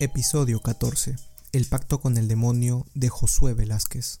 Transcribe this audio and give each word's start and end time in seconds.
Episodio 0.00 0.60
14. 0.60 1.16
El 1.50 1.64
pacto 1.64 2.00
con 2.00 2.18
el 2.18 2.28
demonio 2.28 2.86
de 2.94 3.08
Josué 3.08 3.52
Velázquez. 3.52 4.20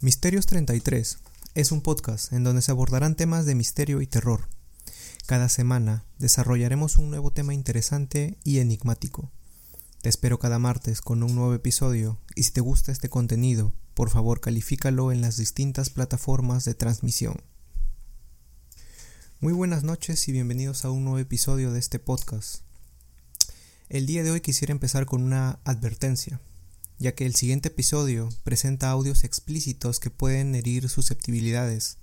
Misterios 0.00 0.46
33 0.46 1.18
es 1.54 1.72
un 1.72 1.82
podcast 1.82 2.32
en 2.32 2.42
donde 2.42 2.62
se 2.62 2.70
abordarán 2.70 3.14
temas 3.14 3.44
de 3.44 3.54
misterio 3.54 4.00
y 4.00 4.06
terror. 4.06 4.48
Cada 5.26 5.50
semana 5.50 6.06
desarrollaremos 6.18 6.96
un 6.96 7.10
nuevo 7.10 7.30
tema 7.30 7.52
interesante 7.52 8.38
y 8.44 8.60
enigmático. 8.60 9.30
Te 10.00 10.08
espero 10.08 10.38
cada 10.38 10.58
martes 10.58 11.02
con 11.02 11.22
un 11.22 11.34
nuevo 11.34 11.52
episodio 11.52 12.18
y 12.34 12.44
si 12.44 12.52
te 12.52 12.62
gusta 12.62 12.90
este 12.90 13.10
contenido, 13.10 13.74
por 13.92 14.08
favor 14.08 14.40
califícalo 14.40 15.12
en 15.12 15.20
las 15.20 15.36
distintas 15.36 15.90
plataformas 15.90 16.64
de 16.64 16.72
transmisión. 16.72 17.42
Muy 19.40 19.52
buenas 19.52 19.84
noches 19.84 20.26
y 20.28 20.32
bienvenidos 20.32 20.86
a 20.86 20.90
un 20.90 21.04
nuevo 21.04 21.18
episodio 21.18 21.72
de 21.72 21.78
este 21.78 21.98
podcast. 21.98 22.62
El 23.90 24.04
día 24.04 24.22
de 24.22 24.30
hoy 24.30 24.42
quisiera 24.42 24.72
empezar 24.72 25.06
con 25.06 25.22
una 25.22 25.60
advertencia, 25.64 26.42
ya 26.98 27.14
que 27.14 27.24
el 27.24 27.34
siguiente 27.34 27.68
episodio 27.68 28.28
presenta 28.44 28.90
audios 28.90 29.24
explícitos 29.24 29.98
que 29.98 30.10
pueden 30.10 30.54
herir 30.54 30.90
susceptibilidades, 30.90 31.96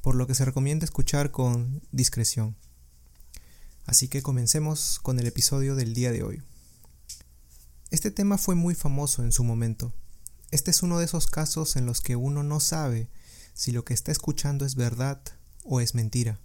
por 0.00 0.14
lo 0.14 0.28
que 0.28 0.36
se 0.36 0.44
recomienda 0.44 0.84
escuchar 0.84 1.32
con 1.32 1.82
discreción. 1.90 2.54
Así 3.84 4.06
que 4.06 4.22
comencemos 4.22 5.00
con 5.02 5.18
el 5.18 5.26
episodio 5.26 5.74
del 5.74 5.92
día 5.92 6.12
de 6.12 6.22
hoy. 6.22 6.40
Este 7.90 8.12
tema 8.12 8.38
fue 8.38 8.54
muy 8.54 8.76
famoso 8.76 9.24
en 9.24 9.32
su 9.32 9.42
momento. 9.42 9.92
Este 10.52 10.70
es 10.70 10.84
uno 10.84 11.00
de 11.00 11.06
esos 11.06 11.26
casos 11.26 11.74
en 11.74 11.84
los 11.84 12.00
que 12.00 12.14
uno 12.14 12.44
no 12.44 12.60
sabe 12.60 13.08
si 13.54 13.72
lo 13.72 13.84
que 13.84 13.92
está 13.92 14.12
escuchando 14.12 14.64
es 14.64 14.76
verdad 14.76 15.20
o 15.64 15.80
es 15.80 15.96
mentira 15.96 16.38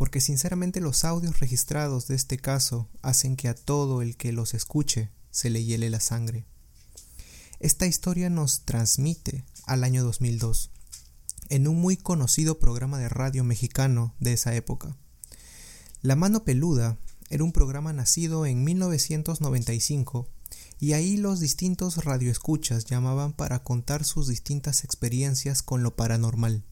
porque 0.00 0.22
sinceramente 0.22 0.80
los 0.80 1.04
audios 1.04 1.40
registrados 1.40 2.08
de 2.08 2.14
este 2.14 2.38
caso 2.38 2.88
hacen 3.02 3.36
que 3.36 3.48
a 3.48 3.54
todo 3.54 4.00
el 4.00 4.16
que 4.16 4.32
los 4.32 4.54
escuche 4.54 5.10
se 5.30 5.50
le 5.50 5.62
hiele 5.62 5.90
la 5.90 6.00
sangre. 6.00 6.46
Esta 7.58 7.84
historia 7.84 8.30
nos 8.30 8.64
transmite 8.64 9.44
al 9.66 9.84
año 9.84 10.02
2002, 10.02 10.70
en 11.50 11.68
un 11.68 11.82
muy 11.82 11.98
conocido 11.98 12.58
programa 12.58 12.98
de 12.98 13.10
radio 13.10 13.44
mexicano 13.44 14.14
de 14.20 14.32
esa 14.32 14.54
época. 14.54 14.96
La 16.00 16.16
mano 16.16 16.44
peluda 16.44 16.96
era 17.28 17.44
un 17.44 17.52
programa 17.52 17.92
nacido 17.92 18.46
en 18.46 18.64
1995 18.64 20.26
y 20.78 20.94
ahí 20.94 21.18
los 21.18 21.40
distintos 21.40 22.02
radioescuchas 22.06 22.86
llamaban 22.86 23.34
para 23.34 23.62
contar 23.62 24.06
sus 24.06 24.28
distintas 24.28 24.82
experiencias 24.82 25.62
con 25.62 25.82
lo 25.82 25.94
paranormal. 25.94 26.64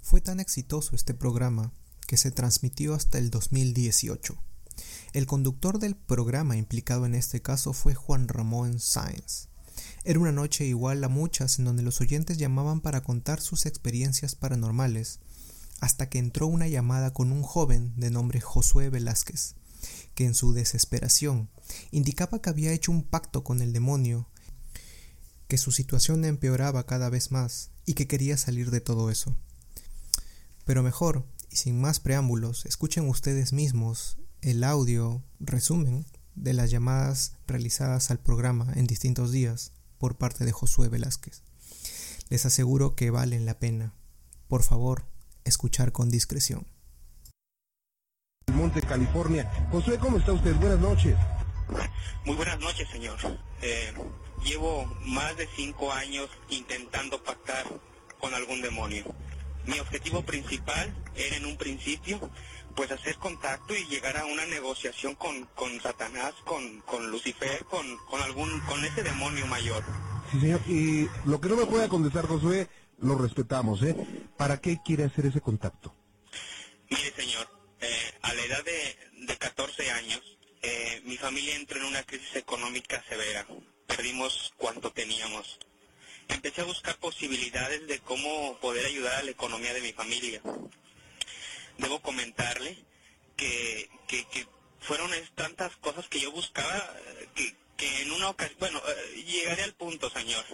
Fue 0.00 0.20
tan 0.20 0.38
exitoso 0.38 0.94
este 0.94 1.12
programa 1.12 1.72
que 2.06 2.16
se 2.16 2.30
transmitió 2.30 2.94
hasta 2.94 3.18
el 3.18 3.30
2018. 3.30 4.36
El 5.12 5.26
conductor 5.26 5.78
del 5.78 5.96
programa 5.96 6.56
implicado 6.56 7.06
en 7.06 7.14
este 7.14 7.40
caso 7.42 7.72
fue 7.72 7.94
Juan 7.94 8.28
Ramón 8.28 8.80
Sáenz. 8.80 9.48
Era 10.04 10.20
una 10.20 10.32
noche 10.32 10.64
igual 10.64 11.02
a 11.04 11.08
muchas 11.08 11.58
en 11.58 11.64
donde 11.64 11.82
los 11.82 12.00
oyentes 12.00 12.38
llamaban 12.38 12.80
para 12.80 13.02
contar 13.02 13.40
sus 13.40 13.66
experiencias 13.66 14.34
paranormales, 14.34 15.20
hasta 15.80 16.08
que 16.08 16.18
entró 16.18 16.46
una 16.46 16.68
llamada 16.68 17.12
con 17.12 17.32
un 17.32 17.42
joven 17.42 17.92
de 17.96 18.10
nombre 18.10 18.40
Josué 18.40 18.88
Velázquez, 18.88 19.54
que 20.14 20.24
en 20.24 20.34
su 20.34 20.52
desesperación 20.52 21.50
indicaba 21.90 22.40
que 22.40 22.50
había 22.50 22.72
hecho 22.72 22.92
un 22.92 23.02
pacto 23.02 23.44
con 23.44 23.60
el 23.60 23.72
demonio, 23.72 24.28
que 25.48 25.58
su 25.58 25.72
situación 25.72 26.24
empeoraba 26.24 26.86
cada 26.86 27.10
vez 27.10 27.30
más 27.30 27.70
y 27.84 27.94
que 27.94 28.06
quería 28.06 28.36
salir 28.36 28.70
de 28.70 28.80
todo 28.80 29.10
eso. 29.10 29.36
Pero 30.64 30.82
mejor, 30.82 31.24
sin 31.56 31.80
más 31.80 32.00
preámbulos, 32.00 32.66
escuchen 32.66 33.08
ustedes 33.08 33.52
mismos 33.52 34.18
el 34.42 34.62
audio 34.62 35.22
resumen 35.40 36.06
de 36.34 36.52
las 36.52 36.70
llamadas 36.70 37.36
realizadas 37.46 38.10
al 38.10 38.18
programa 38.20 38.72
en 38.76 38.86
distintos 38.86 39.32
días 39.32 39.72
por 39.98 40.16
parte 40.16 40.44
de 40.44 40.52
Josué 40.52 40.88
Velázquez. 40.88 41.42
Les 42.28 42.44
aseguro 42.44 42.94
que 42.94 43.10
valen 43.10 43.46
la 43.46 43.58
pena. 43.58 43.94
Por 44.48 44.62
favor, 44.62 45.06
escuchar 45.44 45.92
con 45.92 46.10
discreción. 46.10 46.66
Monte, 48.52 48.82
California. 48.82 49.50
Josué, 49.72 49.98
¿cómo 49.98 50.18
está 50.18 50.32
usted? 50.32 50.54
Buenas 50.56 50.78
noches. 50.78 51.16
Muy 52.24 52.36
buenas 52.36 52.60
noches, 52.60 52.88
señor. 52.90 53.18
Eh, 53.62 53.92
llevo 54.44 54.84
más 55.06 55.36
de 55.36 55.48
cinco 55.56 55.92
años 55.92 56.28
intentando 56.50 57.22
pactar 57.22 57.64
con 58.20 58.34
algún 58.34 58.60
demonio. 58.62 59.04
Mi 59.66 59.78
objetivo 59.80 60.22
principal 60.22 60.94
era 61.14 61.36
en 61.36 61.46
un 61.46 61.56
principio 61.56 62.30
pues 62.74 62.90
hacer 62.90 63.16
contacto 63.16 63.74
y 63.74 63.86
llegar 63.86 64.16
a 64.18 64.26
una 64.26 64.44
negociación 64.46 65.14
con, 65.14 65.46
con 65.54 65.80
Satanás, 65.80 66.34
con, 66.44 66.80
con 66.82 67.10
Lucifer, 67.10 67.64
con, 67.64 67.96
con 68.06 68.20
algún, 68.20 68.60
con 68.60 68.84
ese 68.84 69.02
demonio 69.02 69.46
mayor. 69.46 69.82
Sí, 70.30 70.40
señor. 70.40 70.60
Y 70.68 71.08
lo 71.24 71.40
que 71.40 71.48
no 71.48 71.56
me 71.56 71.66
pueda 71.66 71.88
contestar, 71.88 72.26
Josué, 72.26 72.68
lo 72.98 73.16
respetamos, 73.16 73.82
¿eh? 73.82 73.96
¿Para 74.36 74.60
qué 74.60 74.78
quiere 74.84 75.04
hacer 75.04 75.26
ese 75.26 75.40
contacto? 75.40 75.94
Mire, 76.90 77.12
señor, 77.16 77.48
eh, 77.80 78.12
a 78.22 78.34
la 78.34 78.42
edad 78.42 78.64
de, 78.64 79.26
de 79.26 79.36
14 79.36 79.90
años, 79.90 80.20
eh, 80.62 81.00
mi 81.04 81.16
familia 81.16 81.56
entró 81.56 81.78
en 81.78 81.86
una 81.86 82.02
crisis 82.02 82.36
económica 82.36 83.02
severa. 83.08 83.46
Perdimos 83.86 84.52
cuanto 84.58 84.92
teníamos 84.92 85.58
empecé 86.28 86.60
a 86.62 86.64
buscar 86.64 86.96
posibilidades 86.98 87.86
de 87.86 87.98
cómo 88.00 88.58
poder 88.60 88.86
ayudar 88.86 89.14
a 89.16 89.22
la 89.22 89.30
economía 89.30 89.72
de 89.74 89.80
mi 89.80 89.92
familia. 89.92 90.40
Debo 91.78 92.00
comentarle 92.00 92.78
que, 93.36 93.88
que, 94.08 94.46
fueron 94.80 95.10
tantas 95.34 95.74
cosas 95.76 96.06
que 96.08 96.20
yo 96.20 96.30
buscaba 96.30 96.94
que, 97.34 97.54
que 97.76 98.02
en 98.02 98.12
una 98.12 98.30
ocasión, 98.30 98.56
bueno, 98.60 98.80
eh, 98.86 99.24
llegaré 99.24 99.64
al 99.64 99.74
punto, 99.74 100.08
señor. 100.10 100.44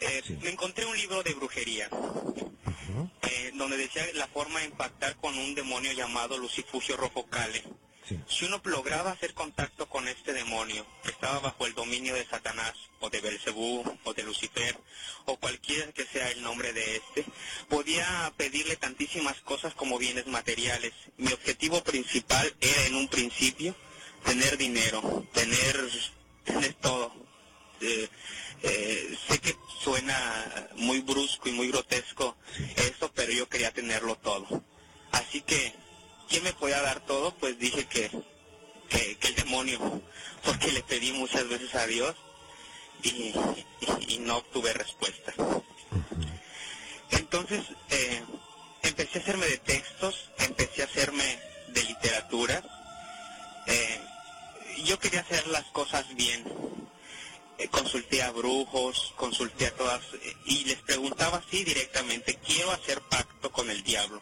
Eh, 0.00 0.22
Me 0.42 0.50
encontré 0.50 0.84
un 0.84 0.96
libro 0.96 1.22
de 1.22 1.34
brujería, 1.34 1.88
eh, 3.22 3.50
donde 3.54 3.76
decía 3.76 4.06
la 4.14 4.28
forma 4.28 4.60
de 4.60 4.66
impactar 4.66 5.16
con 5.16 5.36
un 5.36 5.54
demonio 5.54 5.92
llamado 5.92 6.38
Lucifugio 6.38 6.96
Rojo 6.96 7.26
Cale. 7.26 7.62
Si 8.28 8.44
uno 8.44 8.60
lograba 8.64 9.10
hacer 9.10 9.34
contacto 9.34 9.88
con 9.88 10.06
este 10.06 10.32
demonio, 10.32 10.86
que 11.02 11.10
estaba 11.10 11.40
bajo 11.40 11.66
el 11.66 11.74
dominio 11.74 12.14
de 12.14 12.24
Satanás, 12.24 12.74
o 13.00 13.10
de 13.10 13.20
Belcebú, 13.20 13.82
o 14.04 14.14
de 14.14 14.22
Lucifer, 14.22 14.78
o 15.24 15.36
cualquiera 15.36 15.90
que 15.92 16.06
sea 16.06 16.30
el 16.30 16.40
nombre 16.42 16.72
de 16.72 16.96
este, 16.96 17.24
podía 17.68 18.32
pedirle 18.36 18.76
tantísimas 18.76 19.40
cosas 19.40 19.74
como 19.74 19.98
bienes 19.98 20.26
materiales. 20.28 20.92
Mi 21.16 21.32
objetivo 21.32 21.82
principal 21.82 22.54
era 22.60 22.86
en 22.86 22.94
un 22.94 23.08
principio 23.08 23.74
tener 24.24 24.56
dinero, 24.56 25.26
tener, 25.32 25.90
tener 26.44 26.74
todo. 26.74 27.12
Eh, 27.80 28.08
eh, 28.62 29.18
sé 29.28 29.38
que 29.40 29.56
suena 29.82 30.68
muy 30.76 31.00
brusco 31.00 31.48
y 31.48 31.52
muy 31.52 31.68
grotesco 31.68 32.36
eso, 32.76 33.10
pero 33.14 33.32
yo 33.32 33.48
quería 33.48 33.72
tenerlo 33.72 34.16
todo. 34.16 34.46
Así 35.10 35.40
que 35.42 35.74
¿quién 36.28 36.42
me 36.44 36.52
podía 36.52 36.80
dar 36.80 37.00
todo? 37.00 37.34
Pues 37.34 37.58
dije 37.58 37.86
que, 37.86 38.10
que, 38.88 39.18
el 39.28 39.34
demonio, 39.34 40.02
porque 40.44 40.72
le 40.72 40.82
pedí 40.82 41.12
muchas 41.12 41.48
veces 41.48 41.74
a 41.74 41.86
Dios 41.86 42.14
y, 43.02 43.34
no 44.20 44.38
obtuve 44.38 44.72
respuesta. 44.72 45.32
Entonces 47.10 47.62
eh, 47.90 48.24
empecé 48.82 49.18
a 49.18 49.22
hacerme 49.22 49.46
de 49.46 49.58
textos, 49.58 50.30
empecé 50.38 50.82
a 50.82 50.86
hacerme 50.86 51.38
de 51.68 51.84
literatura. 51.84 52.62
Eh, 53.68 54.00
yo 54.84 54.98
quería 54.98 55.20
hacer 55.20 55.46
las 55.46 55.64
cosas 55.66 56.12
bien. 56.16 56.44
Eh, 57.58 57.68
consulté 57.68 58.22
a 58.22 58.32
brujos, 58.32 59.12
consulté 59.16 59.66
a 59.66 59.74
todas 59.76 60.02
y 60.44 60.64
les 60.64 60.78
preguntaba 60.82 61.38
así 61.38 61.62
directamente, 61.62 62.38
quiero 62.44 62.72
hacer 62.72 63.00
pacto 63.02 63.52
con 63.52 63.70
el 63.70 63.82
diablo 63.84 64.20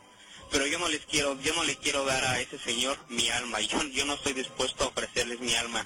pero 0.54 0.68
yo 0.68 0.78
no 0.78 0.86
les 0.88 1.04
quiero, 1.06 1.36
yo 1.40 1.52
no 1.54 1.64
le 1.64 1.74
quiero 1.74 2.04
dar 2.04 2.24
a 2.24 2.38
ese 2.38 2.60
señor 2.60 2.96
mi 3.08 3.28
alma, 3.28 3.60
yo, 3.60 3.82
yo 3.88 4.04
no 4.04 4.14
estoy 4.14 4.34
dispuesto 4.34 4.84
a 4.84 4.86
ofrecerles 4.86 5.40
mi 5.40 5.52
alma. 5.56 5.84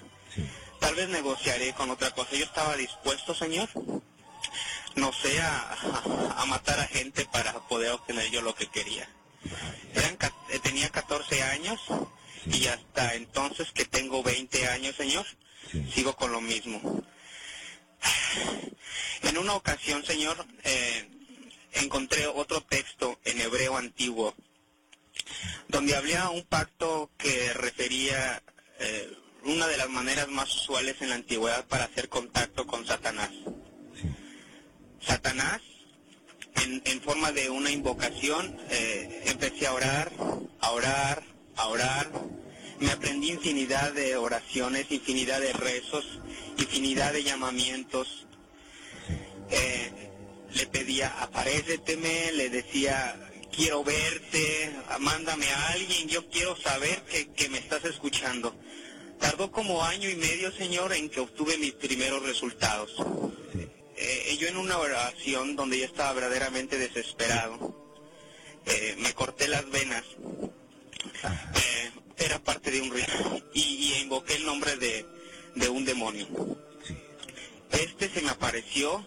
Tal 0.79 0.95
vez 0.95 1.09
negociaré 1.09 1.73
con 1.73 1.91
otra 1.91 2.11
cosa. 2.11 2.37
Yo 2.37 2.45
estaba 2.45 2.77
dispuesto, 2.77 3.35
señor, 3.35 3.71
no 4.95 5.11
sé, 5.15 5.41
a, 5.41 6.45
matar 6.47 6.81
a 6.81 6.87
gente 6.87 7.25
para 7.25 7.55
poder 7.67 7.93
obtener 7.93 8.31
yo 8.31 8.43
lo 8.43 8.55
que 8.55 8.67
quería. 8.67 9.09
Eran, 9.95 10.19
eh, 10.51 10.59
tenía 10.59 10.91
14 10.91 11.43
años 11.45 11.81
y 12.45 12.67
hasta 12.67 13.15
entonces 13.15 13.73
que 13.73 13.87
tengo 13.87 14.23
20 14.23 14.69
años, 14.69 14.95
señor, 14.97 15.25
sigo 15.95 16.15
con 16.15 16.31
lo 16.31 16.43
mismo. 16.43 17.03
En 19.23 19.39
una 19.39 19.55
ocasión, 19.55 20.05
señor, 20.05 20.45
eh, 20.65 21.09
encontré 21.73 22.27
otro 22.27 22.61
texto 22.61 23.19
en 23.25 23.41
hebreo 23.41 23.79
antiguo 23.79 24.35
donde 25.69 25.97
había 25.97 26.31
un 26.31 26.43
pacto 26.45 27.11
que 27.19 27.53
refería 27.55 28.43
eh, 28.81 29.13
una 29.45 29.67
de 29.67 29.77
las 29.77 29.89
maneras 29.89 30.29
más 30.29 30.55
usuales 30.55 30.97
en 31.01 31.11
la 31.11 31.17
antigüedad 31.17 31.67
para 31.67 31.85
hacer 31.85 32.09
contacto 32.09 32.67
con 32.67 32.87
Satanás. 32.87 33.31
Satanás, 35.01 35.61
en, 36.85 37.01
forma 37.01 37.33
de 37.33 37.49
una 37.51 37.71
invocación, 37.71 38.59
eh, 38.71 39.23
empecé 39.27 39.67
a 39.67 39.75
orar, 39.75 40.13
a 40.61 40.71
orar, 40.73 41.23
a 41.57 41.67
orar, 41.69 42.11
Me 42.81 42.93
aprendí 42.93 43.31
infinidad 43.31 43.93
de 43.93 44.17
oraciones, 44.17 44.87
infinidad 44.91 45.41
de 45.41 45.53
rezos, 45.53 46.21
infinidad 46.59 47.13
de 47.13 47.25
llamamientos. 47.25 48.29
Eh, 49.51 49.91
le 50.53 50.67
pedía, 50.67 51.09
aparéceteme, 51.21 52.31
le 52.33 52.51
decía, 52.51 53.17
quiero 53.59 53.83
verte, 53.83 54.73
mándame 55.01 55.51
a 55.51 55.71
alguien, 55.71 56.07
yo 56.07 56.29
quiero 56.29 56.57
saber 56.57 57.03
que, 57.11 57.33
que 57.33 57.49
me 57.49 57.59
estás 57.59 57.85
escuchando. 57.85 58.55
Tardó 59.19 59.51
como 59.51 59.83
año 59.83 60.09
y 60.09 60.15
medio, 60.15 60.53
Señor, 60.53 60.93
en 60.93 61.11
que 61.11 61.19
obtuve 61.19 61.59
mis 61.59 61.73
primeros 61.73 62.23
resultados. 62.23 62.95
Eh, 63.97 64.37
yo 64.39 64.47
en 64.47 64.59
una 64.59 64.79
oración 64.79 65.57
donde 65.57 65.81
yo 65.81 65.87
estaba 65.87 66.13
verdaderamente 66.13 66.79
desesperado, 66.79 67.99
eh, 68.65 68.95
me 68.99 69.13
corté 69.15 69.49
las 69.49 69.69
venas, 69.69 70.05
eh, 71.25 71.91
era 72.17 72.39
parte 72.39 72.71
de 72.71 72.81
un 72.81 72.93
rito, 72.93 73.43
y, 73.55 73.61
y 73.61 73.95
invoqué 74.03 74.37
el 74.37 74.47
nombre 74.47 74.77
de, 74.77 75.05
de 75.57 75.69
un 75.69 75.85
demonio. 75.85 76.29
Este 77.73 78.09
se 78.09 78.23
me 78.23 78.31
apareció, 78.31 79.05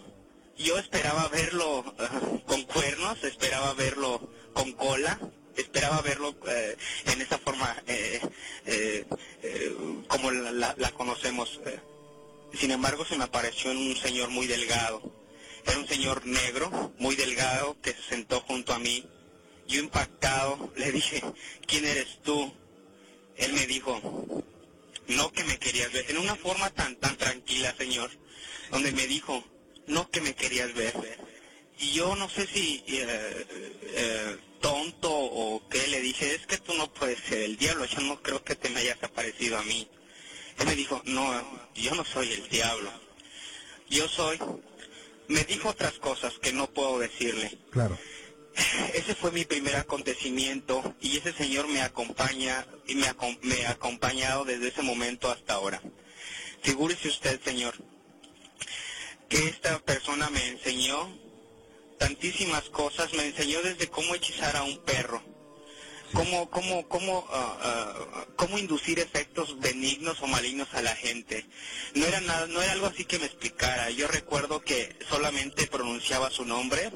yo 0.57 0.77
esperaba 0.77 1.29
verlo 1.29 1.85
eh, 1.97 2.41
con 2.45 2.63
cuernos, 2.63 3.23
esperaba 3.23 3.73
verlo 3.75 4.40
con 4.53 4.71
cola, 4.73 5.19
esperaba 5.55 6.01
verlo 6.01 6.35
eh, 6.47 6.75
en 7.05 7.21
esa 7.21 7.37
forma 7.37 7.75
eh, 7.87 8.19
eh, 8.65 9.05
eh, 9.43 9.75
como 10.07 10.31
la, 10.31 10.51
la- 10.51 10.75
la 10.77 10.91
conocemos. 10.91 11.59
Sin 12.53 12.71
embargo, 12.71 13.05
se 13.05 13.15
me 13.17 13.23
apareció 13.23 13.71
un 13.71 13.95
señor 13.95 14.29
muy 14.29 14.47
delgado. 14.47 15.01
Era 15.65 15.77
un 15.77 15.87
señor 15.87 16.25
negro, 16.25 16.93
muy 16.97 17.15
delgado, 17.15 17.77
que 17.81 17.91
se 17.93 18.01
sentó 18.09 18.41
junto 18.41 18.73
a 18.73 18.79
mí. 18.79 19.05
Yo 19.67 19.79
impactado 19.79 20.71
le 20.75 20.91
dije, 20.91 21.21
¿quién 21.67 21.85
eres 21.85 22.19
tú? 22.23 22.51
Él 23.37 23.53
me 23.53 23.65
dijo, 23.67 24.01
no 25.07 25.31
que 25.31 25.43
me 25.45 25.57
querías 25.59 25.91
ver, 25.93 26.09
en 26.09 26.17
una 26.17 26.35
forma 26.35 26.69
tan 26.71 26.95
tan 26.97 27.15
tranquila, 27.17 27.73
señor, 27.77 28.09
donde 28.71 28.91
me 28.91 29.07
dijo, 29.07 29.43
no 29.87 30.09
que 30.09 30.19
me 30.21 30.33
querías 30.35 30.73
ver. 30.73 30.93
Y 31.81 31.93
yo 31.93 32.15
no 32.15 32.29
sé 32.29 32.47
si 32.47 32.83
eh, 32.87 33.45
eh, 33.83 34.37
tonto 34.61 35.11
o 35.11 35.67
qué, 35.67 35.87
le 35.87 35.99
dije, 35.99 36.35
es 36.35 36.45
que 36.45 36.57
tú 36.57 36.73
no 36.75 36.93
puedes 36.93 37.19
ser 37.27 37.39
el 37.39 37.57
diablo, 37.57 37.85
yo 37.85 38.01
no 38.01 38.21
creo 38.21 38.43
que 38.43 38.55
te 38.55 38.69
me 38.69 38.81
hayas 38.81 39.01
aparecido 39.03 39.57
a 39.57 39.63
mí. 39.63 39.87
Él 40.59 40.67
me 40.67 40.75
dijo, 40.75 41.01
no, 41.05 41.69
yo 41.73 41.95
no 41.95 42.05
soy 42.05 42.31
el 42.33 42.47
diablo, 42.49 42.91
yo 43.89 44.07
soy... 44.07 44.39
Me 45.27 45.43
dijo 45.45 45.69
otras 45.69 45.93
cosas 45.93 46.33
que 46.41 46.51
no 46.51 46.69
puedo 46.69 46.99
decirle. 46.99 47.57
Claro. 47.71 47.97
Ese 48.93 49.15
fue 49.15 49.31
mi 49.31 49.45
primer 49.45 49.77
acontecimiento 49.77 50.95
y 51.01 51.17
ese 51.17 51.31
señor 51.31 51.67
me 51.69 51.81
acompaña 51.81 52.67
y 52.85 52.95
me, 52.95 53.07
acom- 53.07 53.39
me 53.41 53.65
ha 53.65 53.71
acompañado 53.71 54.43
desde 54.43 54.67
ese 54.67 54.81
momento 54.81 55.31
hasta 55.31 55.53
ahora. 55.53 55.81
Figúrese 56.61 57.07
usted, 57.07 57.41
señor, 57.43 57.75
que 59.29 59.47
esta 59.47 59.79
persona 59.79 60.29
me 60.29 60.45
enseñó 60.49 61.17
tantísimas 62.01 62.63
cosas, 62.71 63.13
me 63.13 63.27
enseñó 63.27 63.61
desde 63.61 63.87
cómo 63.87 64.15
hechizar 64.15 64.57
a 64.57 64.63
un 64.63 64.83
perro, 64.83 65.21
cómo, 66.13 66.49
cómo, 66.49 66.87
cómo, 66.87 67.27
ah, 67.29 67.59
ah, 67.61 68.25
cómo 68.35 68.57
inducir 68.57 68.97
efectos 68.97 69.59
benignos 69.59 70.19
o 70.23 70.25
malignos 70.25 70.67
a 70.73 70.81
la 70.81 70.95
gente. 70.95 71.45
No 71.93 72.03
era 72.07 72.19
nada, 72.19 72.47
no 72.47 72.59
era 72.59 72.71
algo 72.71 72.87
así 72.87 73.05
que 73.05 73.19
me 73.19 73.27
explicara. 73.27 73.91
Yo 73.91 74.07
recuerdo 74.07 74.61
que 74.61 74.97
solamente 75.11 75.67
pronunciaba 75.67 76.31
su 76.31 76.43
nombre 76.43 76.91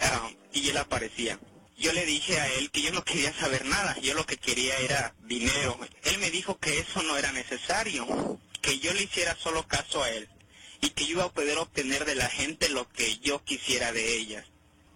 Ah, 0.00 0.30
y 0.52 0.70
él 0.70 0.76
aparecía. 0.78 1.38
Yo 1.76 1.92
le 1.92 2.06
dije 2.06 2.40
a 2.40 2.52
él 2.54 2.70
que 2.70 2.80
yo 2.80 2.90
no 2.90 3.04
quería 3.04 3.34
saber 3.34 3.66
nada, 3.66 3.96
yo 4.00 4.14
lo 4.14 4.24
que 4.24 4.38
quería 4.38 4.78
era 4.78 5.14
dinero. 5.24 5.78
Él 6.04 6.18
me 6.18 6.30
dijo 6.30 6.58
que 6.58 6.78
eso 6.78 7.02
no 7.02 7.18
era 7.18 7.32
necesario, 7.32 8.40
que 8.62 8.78
yo 8.78 8.94
le 8.94 9.02
hiciera 9.02 9.36
solo 9.36 9.66
caso 9.68 10.02
a 10.02 10.10
él 10.10 10.28
y 10.84 10.90
que 10.90 11.06
yo 11.06 11.12
iba 11.12 11.24
a 11.24 11.32
poder 11.32 11.56
obtener 11.56 12.04
de 12.04 12.14
la 12.14 12.28
gente 12.28 12.68
lo 12.68 12.86
que 12.90 13.16
yo 13.18 13.42
quisiera 13.42 13.90
de 13.92 14.18
ellas. 14.18 14.44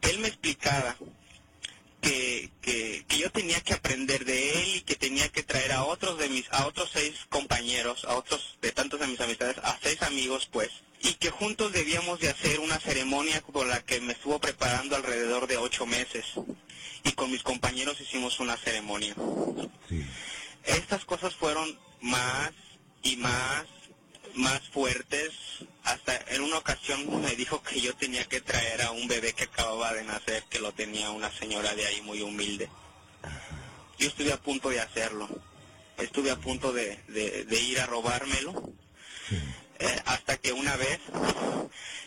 Él 0.02 0.19
me 0.19 0.29
explicaba 0.29 0.96
que, 2.02 2.50
que, 2.61 3.06
que 3.08 3.19
yo 3.19 3.32
tenía 3.32 3.58
que 3.62 3.73
aprender 3.73 4.26
de 4.26 4.61
él 4.61 4.76
y 4.76 4.81
que 4.82 4.96
tenía 4.96 5.31
que 5.31 5.43
traer 5.43 5.73
a 5.73 5.85
otros 5.85 6.19
de 6.19 6.29
mis, 6.29 6.44
a 6.52 6.67
otros 6.67 6.90
seis 6.93 7.14
compañeros, 7.31 8.05
a 8.05 8.17
otros 8.17 8.58
de 8.61 8.70
tantos 8.73 9.00
de 9.00 9.06
mis 9.06 9.20
amistades, 9.20 9.56
a 9.62 9.79
seis 9.82 10.02
amigos 10.02 10.46
pues, 10.52 10.69
y 11.00 11.14
que 11.14 11.31
juntos 11.31 11.73
debíamos 11.73 12.20
de 12.20 12.29
hacer 12.29 12.61
una 12.61 12.79
ceremonia 12.79 13.41
con 13.41 13.67
la 13.67 13.81
que 13.81 13.99
me 14.02 14.12
estuvo 14.12 14.38
preparando 14.38 14.94
alrededor 14.94 15.46
de 15.46 15.56
ocho 15.56 15.87
meses. 15.87 16.26
Y 17.02 17.12
con 17.12 17.31
mis 17.31 17.43
compañeros 17.43 17.99
hicimos 17.99 18.41
una 18.41 18.58
ceremonia. 18.58 19.14
Sí. 19.88 20.05
Estas 20.64 21.06
cosas 21.06 21.34
fueron 21.34 21.79
más 22.02 22.52
y 23.02 23.17
más, 23.17 23.64
más 24.34 24.60
fuertes. 24.69 25.30
Hasta 25.84 26.16
en 26.34 26.42
una 26.42 26.58
ocasión 26.58 27.20
me 27.22 27.34
dijo 27.36 27.62
que 27.62 27.80
yo 27.80 27.94
tenía 27.96 28.25
que 28.26 28.40
traer 28.40 28.82
a 28.82 28.90
un 28.90 29.08
bebé 29.08 29.32
que 29.32 29.44
acababa 29.44 29.92
de 29.94 30.04
nacer, 30.04 30.44
que 30.50 30.60
lo 30.60 30.72
tenía 30.72 31.10
una 31.10 31.30
señora 31.32 31.75
de 31.75 31.86
ahí 31.86 32.00
muy 32.02 32.20
humilde. 32.22 32.69
Yo 33.98 34.08
estuve 34.08 34.32
a 34.32 34.40
punto 34.40 34.69
de 34.70 34.80
hacerlo. 34.80 35.28
Estuve 35.96 36.30
a 36.30 36.36
punto 36.36 36.72
de, 36.72 36.96
de- 37.08 37.44
de 37.44 37.60
ir 37.60 37.80
a 37.80 37.86
robármelo. 37.86 38.72
Eh, 39.80 40.02
hasta 40.06 40.36
que 40.38 40.52
una 40.52 40.74
vez 40.76 40.98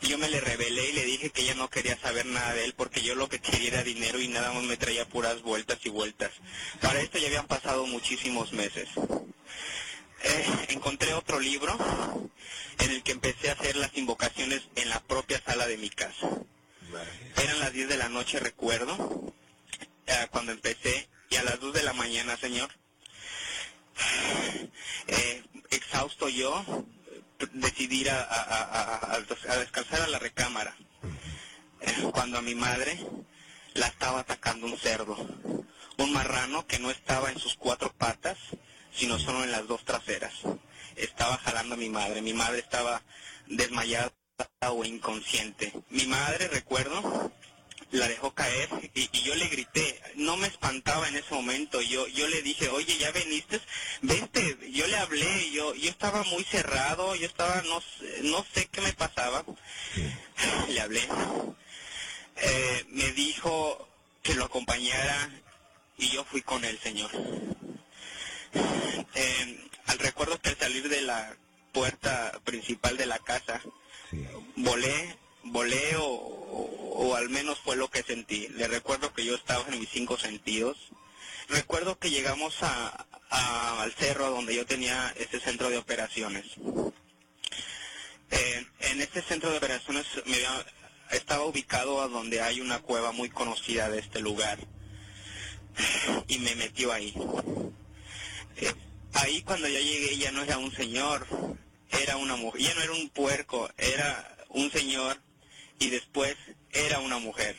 yo 0.02 0.18
me 0.18 0.28
le 0.30 0.42
rebelé 0.42 0.90
y 0.90 0.94
le 0.94 1.06
dije 1.06 1.30
que 1.30 1.46
ya 1.46 1.54
no 1.56 1.70
quería 1.70 1.98
saber 2.00 2.26
nada 2.26 2.54
de 2.54 2.66
él 2.66 2.74
porque 2.76 3.02
yo 3.02 3.16
lo 3.16 3.30
que 3.30 3.40
quería 3.40 3.70
era 3.70 3.84
dinero 3.84 4.20
y 4.20 4.28
nada 4.28 4.52
más 4.52 4.64
me 4.64 4.76
traía 4.78 5.08
puras 5.08 5.42
vueltas 5.42 5.78
y 5.86 5.90
vueltas. 5.90 6.32
Para 6.82 7.00
esto 7.02 7.18
ya 7.18 7.28
habían 7.28 7.48
pasado 7.48 7.86
muchísimos 7.88 8.52
meses. 8.54 8.90
Eh, 10.24 10.66
encontré 10.70 11.14
otro 11.14 11.40
libro 11.40 11.76
en 12.80 12.92
el 12.92 13.04
que 13.04 13.12
empecé 13.12 13.50
a 13.50 13.54
hacer 13.54 13.76
las 13.76 13.96
invocaciones 13.98 14.62
en 14.76 14.90
la 14.90 15.00
propia 15.02 15.42
sala 15.44 15.68
de 15.68 15.78
mi 15.78 15.90
casa. 15.90 16.30
Eran 17.38 17.60
las 17.60 17.74
10 17.74 17.88
de 17.90 17.98
la 17.98 18.10
noche, 18.10 18.40
recuerdo, 18.40 19.34
eh, 20.08 20.28
cuando 20.32 20.52
empecé, 20.52 21.08
y 21.30 21.36
a 21.38 21.44
las 21.44 21.60
2 21.60 21.74
de 21.74 21.84
la 21.84 21.94
mañana, 21.94 22.38
señor, 22.38 22.70
eh, 25.08 25.44
exhausto 25.70 26.30
yo, 26.30 26.64
decidí 27.54 28.02
ir 28.02 28.10
a, 28.10 28.22
a, 28.22 29.16
a- 29.16 29.58
descansar 29.60 30.02
a 30.02 30.08
la 30.08 30.20
recámara. 30.20 30.76
Eh, 31.82 32.10
Cuando 32.12 32.38
a 32.38 32.42
mi 32.42 32.54
madre 32.56 33.00
la 33.74 33.88
estaba 33.88 34.20
atacando 34.20 34.68
un 34.68 34.78
cerdo, 34.78 35.16
un 35.98 36.14
marrano 36.14 36.68
que 36.68 36.80
no 36.80 36.92
estaba 36.92 37.32
en 37.32 37.40
sus 37.40 37.56
cuatro 37.56 37.92
patas, 37.94 38.38
sino 38.96 39.20
solo 39.20 39.44
en 39.44 39.52
las 39.52 39.68
dos 39.68 39.84
traseras. 39.86 40.34
Estaba 40.96 41.38
jalando 41.40 41.76
a 41.76 41.78
mi 41.78 41.90
madre, 41.90 42.22
mi 42.22 42.34
madre 42.34 42.60
estaba 42.60 43.02
desmayada 43.48 44.12
o 44.70 44.84
inconsciente. 44.86 45.72
Mi 45.90 46.06
madre, 46.08 46.48
recuerdo, 46.48 47.32
la 47.92 48.08
dejó 48.08 48.34
caer 48.34 48.70
y, 48.96 49.10
y 49.12 49.22
yo 49.24 49.36
le 49.36 49.48
grité, 49.48 50.02
no 50.16 50.38
me 50.38 50.48
espantaba 50.48 51.08
en 51.10 51.18
ese 51.18 51.34
momento, 51.34 51.82
yo 51.82 52.08
yo 52.08 52.28
le 52.28 52.42
dije, 52.42 52.70
oye, 52.70 52.98
ya 52.98 53.12
veniste, 53.12 53.60
vente, 54.02 54.58
yo 54.72 54.88
le 54.88 54.98
hablé, 54.98 55.52
yo 55.52 55.74
yo 55.76 55.90
estaba 55.90 56.24
muy 56.24 56.44
cerrado, 56.46 57.16
yo 57.16 57.28
estaba, 57.28 57.62
no, 57.64 57.82
sé- 57.82 58.24
no 58.24 58.46
sé 58.54 58.68
qué 58.68 58.82
me 58.82 58.94
pasaba, 58.94 59.44
le 60.70 60.82
hablé, 60.82 61.08
Eh, 62.38 62.86
me 62.90 63.12
dijo 63.12 63.88
que 64.24 64.34
lo 64.36 64.46
acompañara 64.46 65.30
y 65.98 66.10
yo 66.10 66.24
fui 66.26 66.42
con 66.42 66.64
el 66.66 66.80
Señor. 66.80 67.12
Eh, 68.54 69.70
al 69.88 70.00
recuerdo 70.00 70.40
que 70.40 70.50
al 70.50 70.58
salir 70.58 70.88
de 70.90 71.02
la 71.02 71.36
puerta 71.72 72.40
principal 72.44 72.98
de 72.98 73.06
la 73.06 73.20
casa, 73.20 73.62
Sí. 74.10 74.26
volé, 74.58 75.18
volé 75.44 75.96
o, 75.98 76.06
o- 76.06 77.08
o 77.08 77.16
al 77.16 77.30
menos 77.30 77.60
fue 77.60 77.76
lo 77.76 77.90
que 77.90 78.04
sentí. 78.04 78.48
Le 78.50 78.68
recuerdo 78.68 79.14
que 79.14 79.26
yo 79.26 79.36
estaba 79.36 79.66
en 79.70 79.80
mis 79.80 79.90
cinco 79.90 80.18
sentidos. 80.18 80.78
Recuerdo 81.48 81.98
que 81.98 82.10
llegamos 82.10 82.62
a, 82.62 83.08
a- 83.30 83.82
al 83.82 83.94
cerro 83.94 84.30
donde 84.30 84.56
yo 84.56 84.66
tenía 84.66 85.14
este 85.18 85.40
centro 85.40 85.70
de 85.70 85.78
operaciones. 85.78 86.46
Eh, 88.32 88.66
en 88.82 89.02
este 89.02 89.22
centro 89.22 89.52
de 89.52 89.58
operaciones 89.58 90.06
me 90.26 90.36
había- 90.36 90.66
estaba 91.12 91.44
ubicado 91.46 92.02
a 92.02 92.08
donde 92.08 92.42
hay 92.42 92.62
una 92.62 92.80
cueva 92.80 93.12
muy 93.12 93.30
conocida 93.30 93.90
de 93.90 94.00
este 94.00 94.20
lugar 94.22 94.60
y 96.28 96.38
me 96.40 96.56
metió 96.56 96.92
ahí. 96.94 97.14
Ahí 99.14 99.42
cuando 99.42 99.68
yo 99.68 99.80
llegué 99.80 100.18
ya 100.18 100.32
no 100.32 100.42
era 100.44 100.58
un 100.58 100.74
señor, 100.74 101.28
era 102.02 102.16
una 102.18 102.36
mujer, 102.38 102.62
ya 102.62 102.74
no 102.76 102.82
era 102.82 102.94
un 102.94 103.10
puerco, 103.10 103.70
era 103.78 104.38
un 104.50 104.72
señor 104.72 105.20
y 105.80 105.90
después 105.90 106.36
era 106.72 107.00
una 107.00 107.20
mujer. 107.20 107.56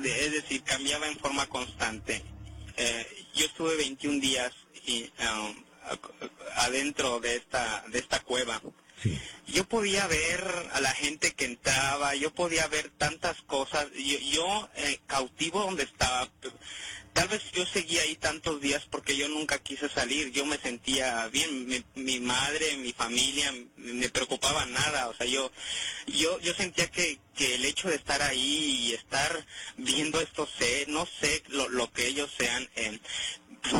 De- 0.00 0.26
es 0.26 0.32
decir, 0.32 0.62
cambiaba 0.62 1.06
en 1.06 1.18
forma 1.18 1.46
constante. 1.46 2.22
Eh, 2.76 3.26
yo 3.34 3.46
estuve 3.46 3.76
21 3.76 4.20
días 4.20 4.52
y, 4.86 5.10
um, 5.20 5.54
adentro 6.56 7.20
de 7.20 7.36
esta, 7.36 7.84
de 7.88 7.98
esta 7.98 8.20
cueva. 8.20 8.60
Sí. 9.02 9.18
Yo 9.48 9.64
podía 9.68 10.06
ver 10.06 10.42
a 10.72 10.80
la 10.80 10.90
gente 10.92 11.32
que 11.34 11.44
entraba, 11.44 12.14
yo 12.16 12.32
podía 12.34 12.66
ver 12.68 12.90
tantas 12.90 13.40
cosas. 13.42 13.86
Yo, 13.92 14.18
yo, 14.18 14.68
eh, 14.76 15.00
cautivo 15.06 15.60
donde 15.60 15.84
estaba, 15.84 16.28
tal 17.18 17.26
vez 17.26 17.42
yo 17.50 17.66
seguía 17.66 18.02
ahí 18.02 18.14
tantos 18.14 18.60
días 18.60 18.86
porque 18.88 19.16
yo 19.16 19.26
nunca 19.28 19.58
quise 19.58 19.88
salir, 19.88 20.30
yo 20.30 20.46
me 20.46 20.56
sentía 20.56 21.26
bien, 21.26 21.66
mi, 21.66 21.84
mi 21.96 22.20
madre, 22.20 22.76
mi 22.76 22.92
familia, 22.92 23.52
me 23.76 24.08
preocupaba 24.08 24.64
nada, 24.66 25.08
o 25.08 25.14
sea, 25.14 25.26
yo, 25.26 25.50
yo, 26.06 26.38
yo 26.38 26.54
sentía 26.54 26.88
que, 26.92 27.18
que 27.34 27.56
el 27.56 27.64
hecho 27.64 27.88
de 27.88 27.96
estar 27.96 28.22
ahí 28.22 28.86
y 28.86 28.92
estar 28.92 29.44
viendo 29.78 30.20
esto, 30.20 30.48
sé, 30.60 30.84
no 30.86 31.08
sé 31.20 31.42
lo, 31.48 31.68
lo 31.68 31.90
que 31.90 32.06
ellos 32.06 32.30
sean, 32.38 32.70
eh, 32.76 33.00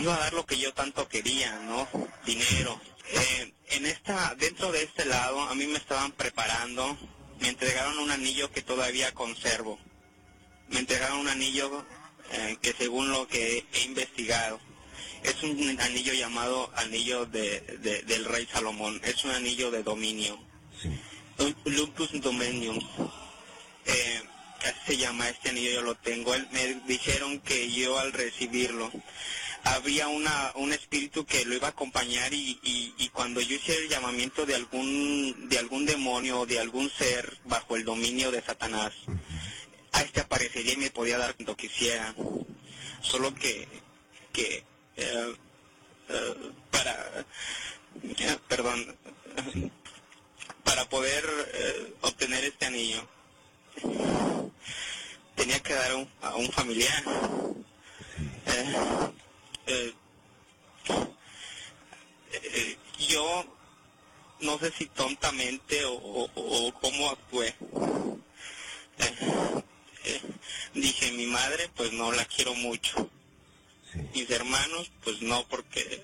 iba 0.00 0.16
a 0.16 0.18
dar 0.18 0.32
lo 0.32 0.44
que 0.44 0.58
yo 0.58 0.74
tanto 0.74 1.06
quería, 1.06 1.60
¿no? 1.60 1.88
Dinero. 2.26 2.80
Eh, 3.12 3.52
en 3.68 3.86
esta, 3.86 4.34
dentro 4.34 4.72
de 4.72 4.82
este 4.82 5.04
lado, 5.04 5.42
a 5.42 5.54
mí 5.54 5.64
me 5.68 5.78
estaban 5.78 6.10
preparando, 6.10 6.98
me 7.38 7.50
entregaron 7.50 8.00
un 8.00 8.10
anillo 8.10 8.50
que 8.50 8.62
todavía 8.62 9.14
conservo. 9.14 9.78
Me 10.70 10.80
entregaron 10.80 11.20
un 11.20 11.28
anillo 11.28 11.86
eh, 12.32 12.56
que 12.60 12.72
según 12.72 13.10
lo 13.10 13.26
que 13.28 13.64
he 13.72 13.80
investigado, 13.82 14.60
es 15.24 15.42
un 15.42 15.80
anillo 15.80 16.12
llamado 16.12 16.70
anillo 16.76 17.26
de, 17.26 17.60
de- 17.80 18.02
del 18.02 18.24
rey 18.24 18.46
Salomón, 18.52 19.00
es 19.04 19.24
un 19.24 19.32
anillo 19.32 19.70
de 19.70 19.82
dominio. 19.82 20.38
Un 21.38 21.54
Lupus 21.66 22.10
Dominium. 22.20 22.78
Eh, 23.86 24.22
así 24.60 24.78
se 24.86 24.96
llama 24.96 25.28
este 25.28 25.50
anillo, 25.50 25.70
yo 25.72 25.82
lo 25.82 25.94
tengo. 25.96 26.34
Él- 26.34 26.48
Me 26.52 26.74
dijeron 26.86 27.40
que 27.40 27.70
yo 27.72 27.98
al 27.98 28.12
recibirlo 28.12 28.90
había 29.64 30.08
una, 30.08 30.52
un 30.54 30.72
espíritu 30.72 31.24
que 31.26 31.44
lo 31.44 31.54
iba 31.54 31.66
a 31.66 31.70
acompañar 31.70 32.32
y, 32.32 32.58
y, 32.62 32.94
y 32.98 33.08
cuando 33.08 33.40
yo 33.40 33.56
hice 33.56 33.76
el 33.76 33.88
llamamiento 33.88 34.46
de 34.46 34.54
algún, 34.54 35.48
de 35.48 35.58
algún 35.58 35.84
demonio 35.84 36.40
o 36.40 36.46
de 36.46 36.58
algún 36.60 36.90
ser 36.90 37.36
bajo 37.44 37.76
el 37.76 37.84
dominio 37.84 38.30
de 38.30 38.40
Satanás, 38.42 38.92
a 39.92 40.02
este 40.02 40.20
aparecería 40.20 40.74
y 40.74 40.76
me 40.76 40.90
podía 40.90 41.18
dar 41.18 41.34
cuando 41.34 41.56
quisiera. 41.56 42.14
Solo 43.02 43.34
que, 43.34 43.68
que 44.32 44.64
eh, 44.96 45.36
eh, 46.08 46.34
para, 46.70 47.24
eh, 48.02 48.38
perdón, 48.48 48.96
para 50.64 50.88
poder 50.88 51.24
obtener 52.02 52.44
este 52.44 52.66
anillo, 52.66 53.08
tenía 55.36 55.60
que 55.60 55.74
dar 55.74 55.94
un, 55.94 56.08
a 56.22 56.36
un 56.36 56.50
familiar. 56.50 57.04
Yo 63.08 63.44
no 64.40 64.58
sé 64.58 64.72
si 64.72 64.86
tontamente 64.86 65.84
o, 65.84 66.28
o 66.34 66.72
cómo 66.80 67.10
actué. 67.10 67.54
Dije, 70.74 71.12
mi 71.12 71.26
madre 71.26 71.70
pues 71.74 71.92
no 71.92 72.12
la 72.12 72.24
quiero 72.24 72.54
mucho. 72.54 73.10
Mis 74.14 74.30
hermanos 74.30 74.90
pues 75.02 75.22
no 75.22 75.46
porque 75.48 76.02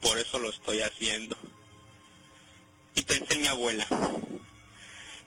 por 0.00 0.18
eso 0.18 0.38
lo 0.38 0.50
estoy 0.50 0.80
haciendo. 0.80 1.36
Y 2.94 3.02
pensé 3.02 3.34
en 3.34 3.42
mi 3.42 3.46
abuela. 3.46 3.86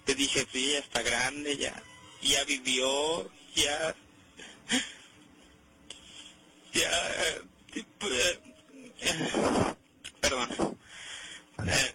Te 0.05 0.15
dije, 0.15 0.47
sí, 0.51 0.71
ya 0.71 0.79
está 0.79 1.03
grande, 1.03 1.55
ya, 1.57 1.83
ya 2.23 2.43
vivió, 2.45 3.29
ya, 3.55 3.95
ya, 6.73 7.11
eh, 7.11 7.41
eh, 7.75 8.39
perdón. 10.19 10.77
Eh, 11.67 11.93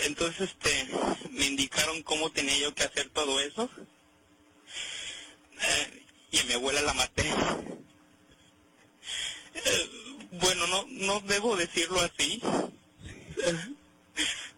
entonces, 0.00 0.50
este, 0.50 0.88
me 1.30 1.46
indicaron 1.46 2.02
cómo 2.02 2.30
tenía 2.30 2.58
yo 2.58 2.74
que 2.74 2.82
hacer 2.82 3.08
todo 3.10 3.40
eso. 3.40 3.70
Mi 6.46 6.54
abuela 6.54 6.82
la 6.82 6.94
maté. 6.94 7.28
Eh, 9.54 9.90
bueno, 10.32 10.66
no, 10.66 10.86
no 10.88 11.20
debo 11.20 11.56
decirlo 11.56 12.00
así. 12.00 12.40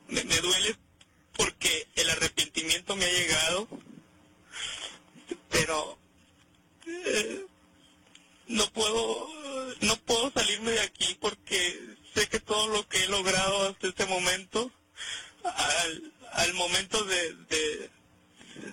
Me, 0.09 0.25
me 0.25 0.37
duele 0.39 0.77
porque 1.37 1.87
el 1.97 2.11
arrepentimiento 2.11 2.97
me 2.97 3.05
ha 3.05 3.11
llegado, 3.13 3.69
pero 5.51 5.99
eh, 6.87 7.47
no 8.49 8.71
puedo, 8.73 9.29
no 9.81 9.97
puedo 10.01 10.31
salirme 10.33 10.73
de 10.73 10.81
aquí 10.81 11.17
porque 11.21 11.81
sé 12.15 12.29
que 12.29 12.41
todo 12.41 12.69
lo 12.69 12.87
que 12.89 13.05
he 13.05 13.09
logrado 13.09 13.69
hasta 13.69 13.89
este 13.89 14.07
momento, 14.07 14.71
al, 15.43 16.13
al 16.33 16.55
momento 16.55 17.05
de, 17.05 17.35
de, 17.35 17.91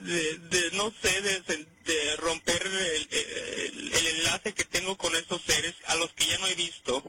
de, 0.01 0.37
de, 0.37 0.71
no 0.73 0.93
sé, 1.01 1.21
de, 1.21 1.41
de 1.85 2.15
romper 2.17 2.65
el, 2.65 3.07
el- 3.11 4.07
enlace 4.07 4.53
que 4.53 4.65
tengo 4.65 4.97
con 4.97 5.15
esos 5.15 5.41
seres 5.43 5.73
a 5.87 5.95
los 5.95 6.11
que 6.13 6.25
ya 6.27 6.37
no 6.39 6.47
he 6.47 6.55
visto, 6.55 7.03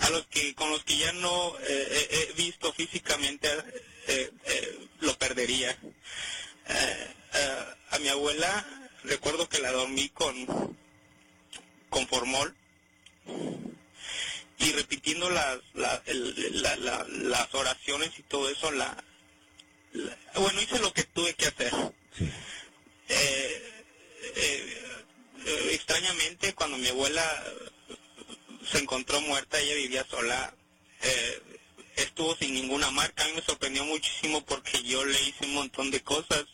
a 0.00 0.10
los 0.10 0.26
que 0.26 0.54
con 0.54 0.70
los 0.70 0.84
que 0.84 0.96
ya 0.98 1.12
no 1.12 1.54
eh, 1.60 2.08
he 2.10 2.30
he 2.30 2.32
visto 2.34 2.72
físicamente, 2.72 3.48
eh, 4.08 4.30
eh, 4.46 4.78
lo 5.00 5.16
perdería. 5.18 5.70
Eh, 6.68 7.08
eh, 7.34 7.64
a 7.90 7.98
mi 7.98 8.08
abuela 8.08 8.88
recuerdo 9.04 9.48
que 9.48 9.58
la 9.60 9.72
dormí 9.72 10.08
con 10.10 10.76
con 11.90 12.06
formol 12.08 12.54
y 14.58 14.72
repitiendo 14.72 15.28
las 15.30 15.58
la- 15.74 16.02
el- 16.06 16.62
la- 16.62 16.76
la- 16.76 17.06
las 17.08 17.54
oraciones 17.54 18.10
y 18.18 18.22
todo 18.22 18.48
eso 18.48 18.70
la- 18.70 19.02
bueno 20.36 20.60
hice 20.60 20.78
lo 20.78 20.92
que 20.92 21.04
tuve 21.04 21.34
que 21.34 21.46
hacer. 21.46 21.72
Eh, 23.08 23.62
eh, 24.36 24.82
eh, 25.46 25.68
extrañamente 25.72 26.54
cuando 26.54 26.78
mi 26.78 26.88
abuela 26.88 27.24
se 28.70 28.78
encontró 28.78 29.20
muerta 29.20 29.60
ella 29.60 29.74
vivía 29.74 30.06
sola 30.08 30.54
eh, 31.02 31.42
estuvo 31.96 32.34
sin 32.36 32.54
ninguna 32.54 32.90
marca. 32.90 33.24
A 33.24 33.28
mí 33.28 33.34
me 33.34 33.42
sorprendió 33.42 33.84
muchísimo 33.84 34.44
porque 34.44 34.82
yo 34.82 35.04
le 35.04 35.20
hice 35.22 35.44
un 35.44 35.54
montón 35.54 35.90
de 35.90 36.00
cosas. 36.00 36.44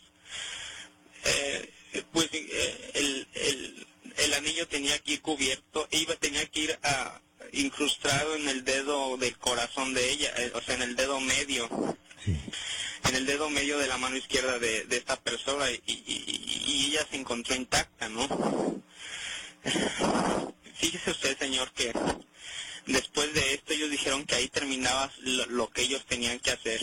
Eh, 1.25 1.71
pues 2.11 2.29
el, 2.31 3.27
el, 3.33 3.87
el 4.17 4.33
anillo 4.33 4.67
tenía 4.67 4.97
que 4.99 5.13
ir 5.13 5.21
cubierto, 5.21 5.87
iba 5.91 6.15
tenía 6.15 6.45
que 6.47 6.61
ir 6.61 6.79
ah, 6.83 7.19
incrustado 7.51 8.35
en 8.35 8.47
el 8.49 8.63
dedo 8.63 9.17
del 9.17 9.37
corazón 9.37 9.93
de 9.93 10.09
ella, 10.11 10.33
o 10.53 10.61
sea, 10.61 10.75
en 10.75 10.83
el 10.83 10.95
dedo 10.95 11.19
medio, 11.19 11.67
dedo 13.29 13.49
medio 13.49 13.77
de 13.77 13.87
la 13.87 13.97
mano 13.97 14.17
izquierda 14.17 14.57
de, 14.59 14.85
de 14.85 14.97
esta 14.97 15.15
persona 15.19 15.69
y, 15.69 15.81
y- 15.85 16.85
ella 16.89 17.05
se 17.09 17.17
encontró 17.17 17.53
intacta, 17.55 18.09
¿no? 18.09 18.27
Fíjese 20.75 21.11
usted, 21.11 21.37
señor, 21.37 21.71
que 21.73 21.91
después 22.87 23.31
de 23.33 23.53
esto 23.53 23.73
ellos 23.73 23.91
dijeron 23.91 24.25
que 24.25 24.35
ahí 24.35 24.47
terminaba 24.47 25.11
lo, 25.19 25.45
lo 25.47 25.69
que 25.69 25.81
ellos 25.83 26.03
tenían 26.07 26.39
que 26.39 26.51
hacer, 26.51 26.81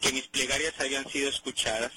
que 0.00 0.12
mis 0.12 0.26
plegarias 0.28 0.72
habían 0.78 1.06
sido 1.10 1.28
escuchadas 1.28 1.92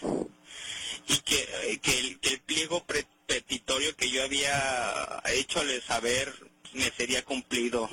y 1.08 1.18
que, 1.20 1.48
eh, 1.64 1.80
que, 1.82 2.00
el, 2.00 2.20
que 2.20 2.30
el 2.34 2.42
pliego 2.42 2.84
pre- 2.84 3.08
petitorio 3.28 3.96
que 3.96 4.10
yo 4.10 4.24
había 4.24 5.22
hecho 5.34 5.62
al 5.62 5.82
saber 5.84 6.34
me 6.74 6.92
sería 6.92 7.24
cumplido. 7.24 7.88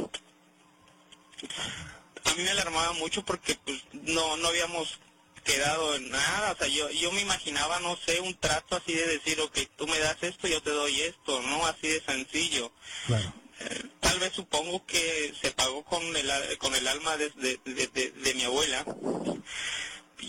A 2.24 2.34
mí 2.34 2.42
me 2.42 2.50
alarmaba 2.50 2.92
mucho 2.94 3.24
porque 3.24 3.54
pues 3.64 3.80
no 3.92 4.36
no 4.38 4.48
habíamos 4.48 4.98
quedado 5.46 5.94
en 5.96 6.10
nada, 6.10 6.52
o 6.52 6.56
sea, 6.58 6.68
yo 6.68 6.90
yo 6.90 7.12
me 7.12 7.22
imaginaba, 7.22 7.80
no 7.80 7.96
sé, 8.04 8.20
un 8.20 8.36
trato 8.38 8.76
así 8.76 8.92
de 8.94 9.06
decir, 9.06 9.40
ok, 9.40 9.58
tú 9.78 9.86
me 9.86 9.98
das 10.00 10.18
esto, 10.22 10.48
yo 10.48 10.60
te 10.62 10.70
doy 10.70 11.00
esto, 11.02 11.40
no 11.42 11.66
así 11.66 11.88
de 11.88 12.02
sencillo. 12.04 12.72
Claro. 13.06 13.32
Eh, 13.60 13.84
tal 14.00 14.18
vez 14.20 14.32
supongo 14.34 14.84
que 14.86 15.32
se 15.40 15.52
pagó 15.52 15.84
con 15.84 16.02
el, 16.16 16.58
con 16.58 16.74
el 16.74 16.86
alma 16.88 17.16
de, 17.16 17.30
de, 17.30 17.58
de- 17.64 18.34
mi 18.34 18.44
abuela. 18.44 18.84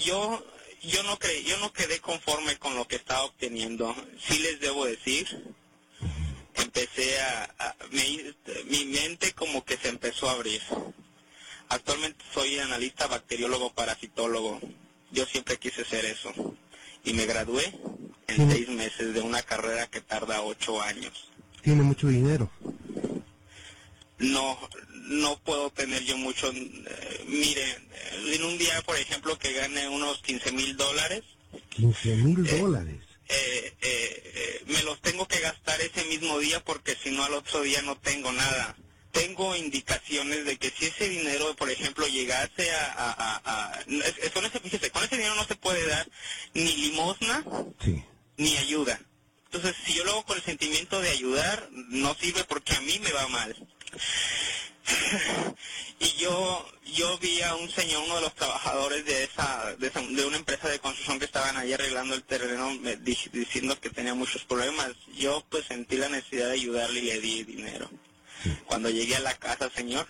Yo 0.05 0.45
yo 0.83 1.03
no 1.03 1.17
cre, 1.19 1.43
yo 1.43 1.57
no 1.57 1.73
quedé 1.73 1.99
conforme 1.99 2.57
con 2.59 2.75
lo 2.75 2.87
que 2.87 2.95
estaba 2.97 3.23
obteniendo. 3.25 3.93
Sí 4.27 4.39
les 4.39 4.59
debo 4.61 4.85
decir. 4.85 5.27
Empecé 6.55 7.19
a, 7.21 7.43
a- 7.59 7.75
me- 7.91 8.33
mi 8.65 8.85
mente 8.85 9.33
como 9.33 9.65
que 9.65 9.77
se 9.77 9.89
empezó 9.89 10.29
a 10.29 10.33
abrir. 10.33 10.61
Actualmente 11.69 12.23
soy 12.33 12.59
analista 12.59 13.07
bacteriólogo 13.07 13.73
parasitólogo. 13.73 14.61
Yo 15.11 15.25
siempre 15.25 15.57
quise 15.57 15.83
ser 15.85 16.05
eso. 16.05 16.33
Y 17.03 17.13
me 17.13 17.25
gradué 17.25 17.73
en 18.27 18.51
seis 18.51 18.67
meses 18.69 19.13
de 19.13 19.21
una 19.21 19.41
carrera 19.41 19.87
que 19.87 20.01
tarda 20.01 20.41
ocho 20.41 20.81
años. 20.81 21.29
Tiene 21.61 21.83
mucho 21.83 22.07
dinero. 22.07 22.49
no 24.19 24.57
no 25.09 25.37
puedo 25.39 25.69
tener 25.69 26.03
yo 26.03 26.17
mucho 26.17 26.51
eh, 26.51 27.25
mire 27.27 27.63
eh, 27.71 28.33
en 28.35 28.43
un 28.43 28.57
día 28.57 28.81
por 28.81 28.97
ejemplo 28.97 29.37
que 29.37 29.53
gane 29.53 29.87
unos 29.87 30.21
15 30.23 30.51
mil 30.51 30.75
dólares 30.75 31.23
15 31.69 32.15
mil 32.17 32.43
dólares. 32.43 32.95
eh, 33.29 33.73
eh, 33.81 34.31
eh, 34.35 34.63
me 34.67 34.81
los 34.83 34.99
tengo 35.01 35.27
que 35.27 35.39
gastar 35.39 35.79
ese 35.81 36.03
mismo 36.05 36.39
día 36.39 36.63
porque 36.63 36.95
si 37.01 37.11
no 37.11 37.23
al 37.23 37.33
otro 37.35 37.61
día 37.61 37.81
no 37.83 37.95
tengo 37.97 38.31
nada 38.31 38.75
tengo 39.17 39.55
indicaciones 39.55 40.45
de 40.45 40.57
que 40.57 40.69
si 40.71 40.85
ese 40.85 41.09
dinero 41.09 41.55
por 41.55 41.69
ejemplo 41.69 42.07
llegase 42.07 42.71
a, 42.71 42.85
a, 42.93 43.11
a- 43.11 43.41
a- 43.73 43.81
ese 43.81 44.59
fíjese, 44.59 44.91
con 44.91 45.03
ese 45.03 45.17
dinero 45.17 45.35
no 45.35 45.45
se 45.45 45.55
puede 45.55 45.85
dar 45.87 46.07
ni 46.53 46.75
limosna 46.75 47.43
Sí. 47.83 48.03
ni 48.37 48.55
ayuda 48.57 48.99
Entonces, 49.45 49.75
si 49.85 49.93
yo 49.93 50.03
lo 50.03 50.11
hago 50.11 50.25
con 50.25 50.37
el 50.37 50.43
sentimiento 50.43 50.99
de 51.01 51.09
ayudar, 51.09 51.69
no 51.71 52.13
sirve 52.15 52.43
porque 52.43 52.73
a 52.75 52.81
mí 52.81 52.99
me 52.99 53.11
va 53.13 53.27
mal. 53.29 53.55
y 55.99 56.07
yo 56.21 56.65
yo 56.93 57.17
vi 57.17 57.41
a 57.41 57.55
un 57.55 57.69
señor, 57.71 58.03
uno 58.05 58.15
de 58.15 58.21
los 58.21 58.35
trabajadores 58.35 59.03
de 59.05 59.23
esa, 59.25 59.75
de, 59.77 59.87
esa- 59.87 60.01
de 60.01 60.25
una 60.25 60.37
empresa 60.37 60.67
de 60.69 60.79
construcción 60.79 61.19
que 61.19 61.25
estaban 61.25 61.57
ahí 61.57 61.73
arreglando 61.73 62.15
el 62.15 62.23
terreno, 62.23 62.71
me 62.75 62.95
di- 62.97 63.17
diciendo 63.33 63.79
que 63.79 63.89
tenía 63.89 64.13
muchos 64.13 64.43
problemas. 64.45 64.91
Yo 65.17 65.43
pues 65.49 65.65
sentí 65.65 65.95
la 65.97 66.09
necesidad 66.09 66.47
de 66.47 66.53
ayudarle 66.53 66.99
y 66.99 67.03
le 67.03 67.19
di 67.21 67.43
dinero. 67.43 67.89
Cuando 68.65 68.89
llegué 68.89 69.15
a 69.15 69.19
la 69.21 69.33
casa, 69.35 69.69
señor, 69.75 70.07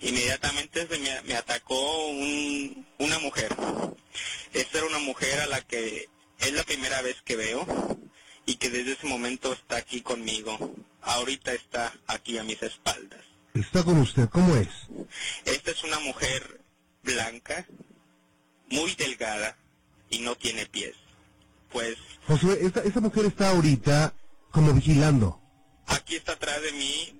inmediatamente 0.00 0.86
se 0.86 0.98
me, 0.98 1.22
me 1.22 1.34
atacó 1.36 2.08
un- 2.08 2.86
una 2.98 3.18
mujer. 3.18 3.54
Esta 4.52 4.78
era 4.78 4.86
una 4.86 4.98
mujer 4.98 5.40
a 5.40 5.46
la 5.46 5.60
que 5.62 6.08
es 6.38 6.52
la 6.52 6.62
primera 6.64 7.02
vez 7.02 7.16
que 7.24 7.36
veo 7.36 7.66
y 8.46 8.54
que 8.56 8.70
desde 8.70 8.92
ese 8.92 9.06
momento 9.06 9.52
está 9.52 9.76
aquí 9.76 10.00
conmigo. 10.00 10.58
Ahorita 11.02 11.52
está 11.52 11.92
aquí 12.06 12.38
a 12.38 12.44
mis 12.44 12.62
espaldas. 12.62 13.20
Está 13.54 13.82
con 13.82 13.98
usted, 13.98 14.28
¿cómo 14.28 14.56
es? 14.56 14.68
Esta 15.44 15.70
es 15.72 15.82
una 15.84 15.98
mujer 16.00 16.60
blanca, 17.02 17.66
muy 18.68 18.94
delgada 18.94 19.56
y 20.08 20.20
no 20.20 20.36
tiene 20.36 20.66
pies. 20.66 20.94
Pues 21.72 21.96
Josué, 22.26 22.58
esta, 22.62 22.82
esta 22.82 23.00
mujer 23.00 23.26
está 23.26 23.50
ahorita 23.50 24.14
como 24.50 24.72
vigilando. 24.72 25.40
Aquí 25.90 26.16
está 26.16 26.32
atrás 26.32 26.60
de 26.62 26.72
mí, 26.72 27.14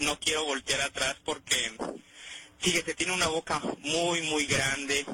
no 0.00 0.18
quiero 0.20 0.44
voltear 0.44 0.80
atrás 0.82 1.16
porque, 1.24 1.72
fíjese, 2.58 2.94
tiene 2.94 3.12
una 3.12 3.28
boca 3.28 3.60
muy, 3.80 4.22
muy 4.22 4.46
grande 4.46 5.04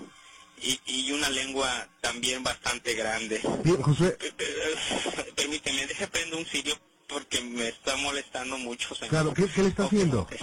y, 0.61 0.81
y 0.87 1.13
una 1.13 1.29
lengua 1.31 1.89
también 2.01 2.43
bastante 2.43 2.95
grande. 2.95 3.41
Bien, 3.65 3.81
Josué, 3.83 4.17
Eh, 4.21 4.33
eh, 4.39 5.33
Permíteme, 5.35 5.87
deje 5.87 6.07
prendo 6.09 6.37
un 6.39 6.47
cirio 6.47 6.79
porque 7.09 7.41
me 7.41 7.69
está 7.69 7.97
molestando 7.97 8.57
mucho, 8.59 8.95
señor. 8.95 9.11
Claro, 9.11 9.35
¿qué- 9.35 9.49
qué 9.53 9.63
le 9.63 9.69
está 9.69 9.85
haciendo? 9.85 10.29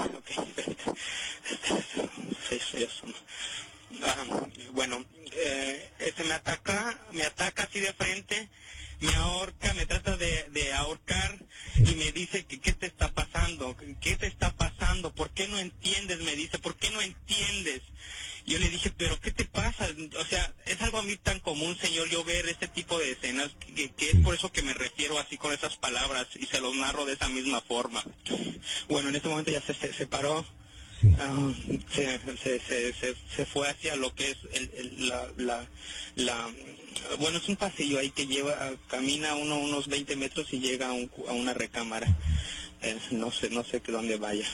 Ah, 4.04 4.26
bueno, 4.74 5.04
eh, 5.34 5.90
este 6.00 6.24
me 6.24 6.34
ataca, 6.36 6.98
me 7.12 7.24
ataca 7.24 7.64
así 7.64 7.80
de 7.80 7.92
frente, 7.94 8.48
me 9.00 9.14
ahorca, 9.16 9.74
me 9.74 9.86
trata 9.86 10.18
de, 10.18 10.46
de 10.52 10.74
ahorcar 10.74 11.38
y 11.78 11.96
me 11.96 12.12
dice 12.12 12.46
que 12.46 12.60
qué 12.60 12.74
te 12.74 12.88
está 12.88 13.12
pasando, 13.14 13.76
qué 14.02 14.16
te 14.18 14.28
está 14.28 14.52
pasando, 14.56 15.14
por 15.14 15.30
qué 15.32 15.48
no 15.48 15.58
entiendes, 15.58 16.20
me 16.22 16.36
dice, 16.36 16.60
por 16.60 16.76
qué 16.76 16.90
no 16.92 17.02
entiendes. 17.02 17.82
Yo 18.46 18.58
le 18.58 18.70
dije, 18.70 18.92
pero 18.98 19.20
¿qué 19.20 19.32
te 19.32 19.46
pasa? 19.46 19.88
O 20.20 20.26
sea, 20.26 20.54
es 20.66 20.82
algo 20.82 20.98
a 20.98 21.04
mí 21.04 21.16
tan 21.18 21.40
común, 21.40 21.78
señor, 21.80 22.10
yo 22.10 22.24
ver 22.24 22.48
este 22.50 22.68
tipo 22.68 22.98
de 22.98 23.12
escenas, 23.12 23.52
que, 23.76 23.92
es 24.10 24.16
por 24.24 24.34
eso 24.34 24.52
que 24.52 24.64
me 24.64 24.74
refiero 24.74 25.20
así 25.20 25.38
con 25.38 25.54
esas 25.54 25.76
palabras 25.78 26.28
y 26.36 26.46
se 26.48 26.60
los 26.60 26.76
narro 26.76 27.06
de 27.06 27.14
esa 27.14 27.30
misma 27.30 27.62
forma. 27.62 28.04
Bueno, 28.88 29.10
en 29.10 29.16
este 29.16 29.30
momento 29.30 29.52
ya 29.52 29.62
se 29.62 29.74
se 29.76 29.94
separó, 29.94 30.46
Ah, 31.18 31.54
se, 31.96 32.20
se, 32.44 32.60
se, 32.60 32.94
se, 32.94 33.16
se 33.36 33.46
fue 33.46 33.70
hacia 33.70 33.96
lo 33.96 34.14
que 34.16 34.32
es 34.32 34.38
el, 34.52 34.72
el- 34.76 35.08
la, 35.08 35.28
la, 35.38 35.68
la... 36.16 36.50
Bueno, 37.20 37.38
es 37.38 37.50
un 37.50 37.56
pasillo 37.56 38.00
ahí 38.00 38.12
que 38.12 38.28
lleva, 38.28 38.72
camina 38.88 39.36
uno 39.36 39.60
unos 39.60 39.88
20 39.88 40.16
metros 40.16 40.54
y 40.54 40.60
llega 40.60 40.90
a, 40.90 40.94
un 40.94 41.12
a 41.28 41.34
una 41.34 41.54
recámara. 41.54 42.08
Eh, 42.82 42.98
no 43.12 43.32
sé, 43.32 43.50
no 43.50 43.64
sé 43.64 43.82
que 43.82 43.92
dónde 43.92 44.18
vaya. 44.18 44.46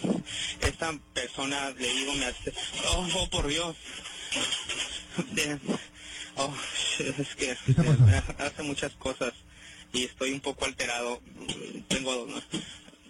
Esta 0.62 0.98
persona, 1.14 1.70
le 1.72 1.94
digo, 1.94 2.14
me 2.16 2.26
hace... 2.26 2.54
Oh, 2.88 3.08
oh, 3.16 3.30
por 3.30 3.48
Dios. 3.48 3.76
Eh, 5.38 5.58
oh, 6.36 6.54
es 7.00 7.36
que 7.36 7.52
eh, 7.52 7.58
hace 8.40 8.64
muchas 8.64 8.94
cosas 8.94 9.34
y 9.94 10.04
estoy 10.04 10.32
un 10.32 10.42
poco 10.42 10.66
alterado. 10.66 11.22
Tengo... 11.88 12.28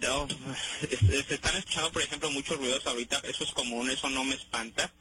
No, 0.00 0.26
se 0.28 1.34
están 1.34 1.56
escuchando, 1.56 1.90
por 1.90 2.02
ejemplo, 2.02 2.30
muchos 2.30 2.58
ruidos 2.58 2.86
ahorita. 2.86 3.20
Eso 3.24 3.44
es 3.44 3.52
común, 3.52 3.90
eso 3.90 4.10
no 4.10 4.24
me 4.24 4.34
espanta. 4.34 4.92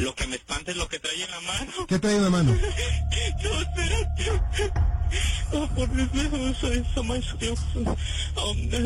Lo 0.00 0.14
que 0.14 0.26
me 0.26 0.36
espanta 0.36 0.72
es 0.72 0.76
lo 0.76 0.88
que 0.88 0.98
trae 0.98 1.22
en 1.22 1.30
la 1.30 1.40
mano. 1.40 1.86
¿qué 1.86 1.98
trae 1.98 2.16
en 2.16 2.24
la 2.24 2.30
mano? 2.30 2.52
No, 3.42 3.60
espérate. 3.60 4.72
Oh, 5.52 5.66
por 5.68 5.88
Dios, 6.12 6.56
eso, 6.56 6.72
eso, 6.72 7.04
más 7.04 7.38
Dios. 7.38 7.58
Oh, 8.36 8.54
ya, 8.54 8.78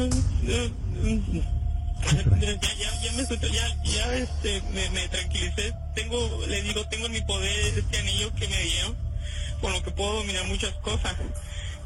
ya, 2.52 3.02
ya 3.02 3.12
me 3.12 3.26
suelto, 3.26 3.46
ya, 3.48 3.82
ya, 3.84 4.14
este, 4.16 4.62
me, 4.72 4.88
me 4.90 5.08
tranquilicé. 5.08 5.74
Tengo, 5.94 6.44
le 6.46 6.62
digo, 6.62 6.86
tengo 6.88 7.06
en 7.06 7.12
mi 7.12 7.22
poder 7.22 7.78
este 7.78 7.98
anillo 7.98 8.34
que 8.34 8.48
me 8.48 8.62
dieron, 8.62 8.96
con 9.60 9.72
lo 9.72 9.82
que 9.82 9.90
puedo 9.90 10.14
dominar 10.14 10.46
muchas 10.46 10.74
cosas. 10.76 11.14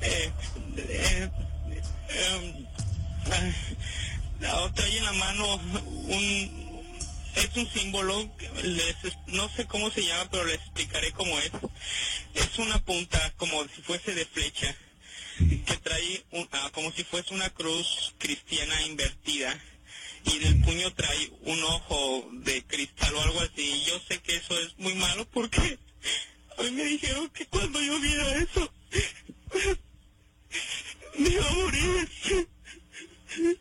Eh, 0.03 0.31
eh, 0.77 1.31
eh, 2.09 2.68
trae 4.75 4.97
en 4.97 5.05
la 5.05 5.13
mano 5.13 5.55
un, 5.57 6.83
es 7.35 7.57
un 7.57 7.71
símbolo, 7.73 8.31
no 9.29 9.49
sé 9.51 9.67
cómo 9.67 9.91
se 9.91 10.05
llama, 10.05 10.29
pero 10.31 10.45
les 10.45 10.57
explicaré 10.57 11.13
cómo 11.13 11.39
es. 11.39 11.51
Es 12.35 12.59
una 12.59 12.79
punta 12.85 13.33
como 13.37 13.63
si 13.69 13.83
fuese 13.83 14.15
de 14.15 14.25
flecha, 14.27 14.75
que 15.39 15.77
trae 15.83 16.25
un- 16.33 16.49
ah, 16.53 16.71
como 16.73 16.91
si 16.93 17.05
fuese 17.05 17.35
una 17.35 17.51
cruz 17.51 18.15
cristiana 18.19 18.81
invertida 18.83 19.57
y 20.25 20.39
del 20.39 20.61
puño 20.63 20.93
trae 20.95 21.31
un 21.43 21.63
ojo 21.63 22.29
de 22.33 22.63
cristal 22.65 23.15
o 23.15 23.23
algo 23.23 23.41
así. 23.41 23.85
Yo 23.87 24.01
sé 24.09 24.19
que 24.21 24.37
eso 24.37 24.59
es 24.59 24.77
muy 24.79 24.95
malo 24.95 25.27
porque 25.31 25.79
a 26.59 26.63
mí 26.63 26.71
me 26.73 26.85
dijeron 26.85 27.29
que 27.31 27.47
cuando 27.47 27.81
yo 27.81 27.99
viera 28.01 28.37
eso 28.37 28.73
me 31.19 31.29
iba 31.31 31.47
a 31.49 31.53
morir. 31.53 32.09
¿Qué 33.39 33.55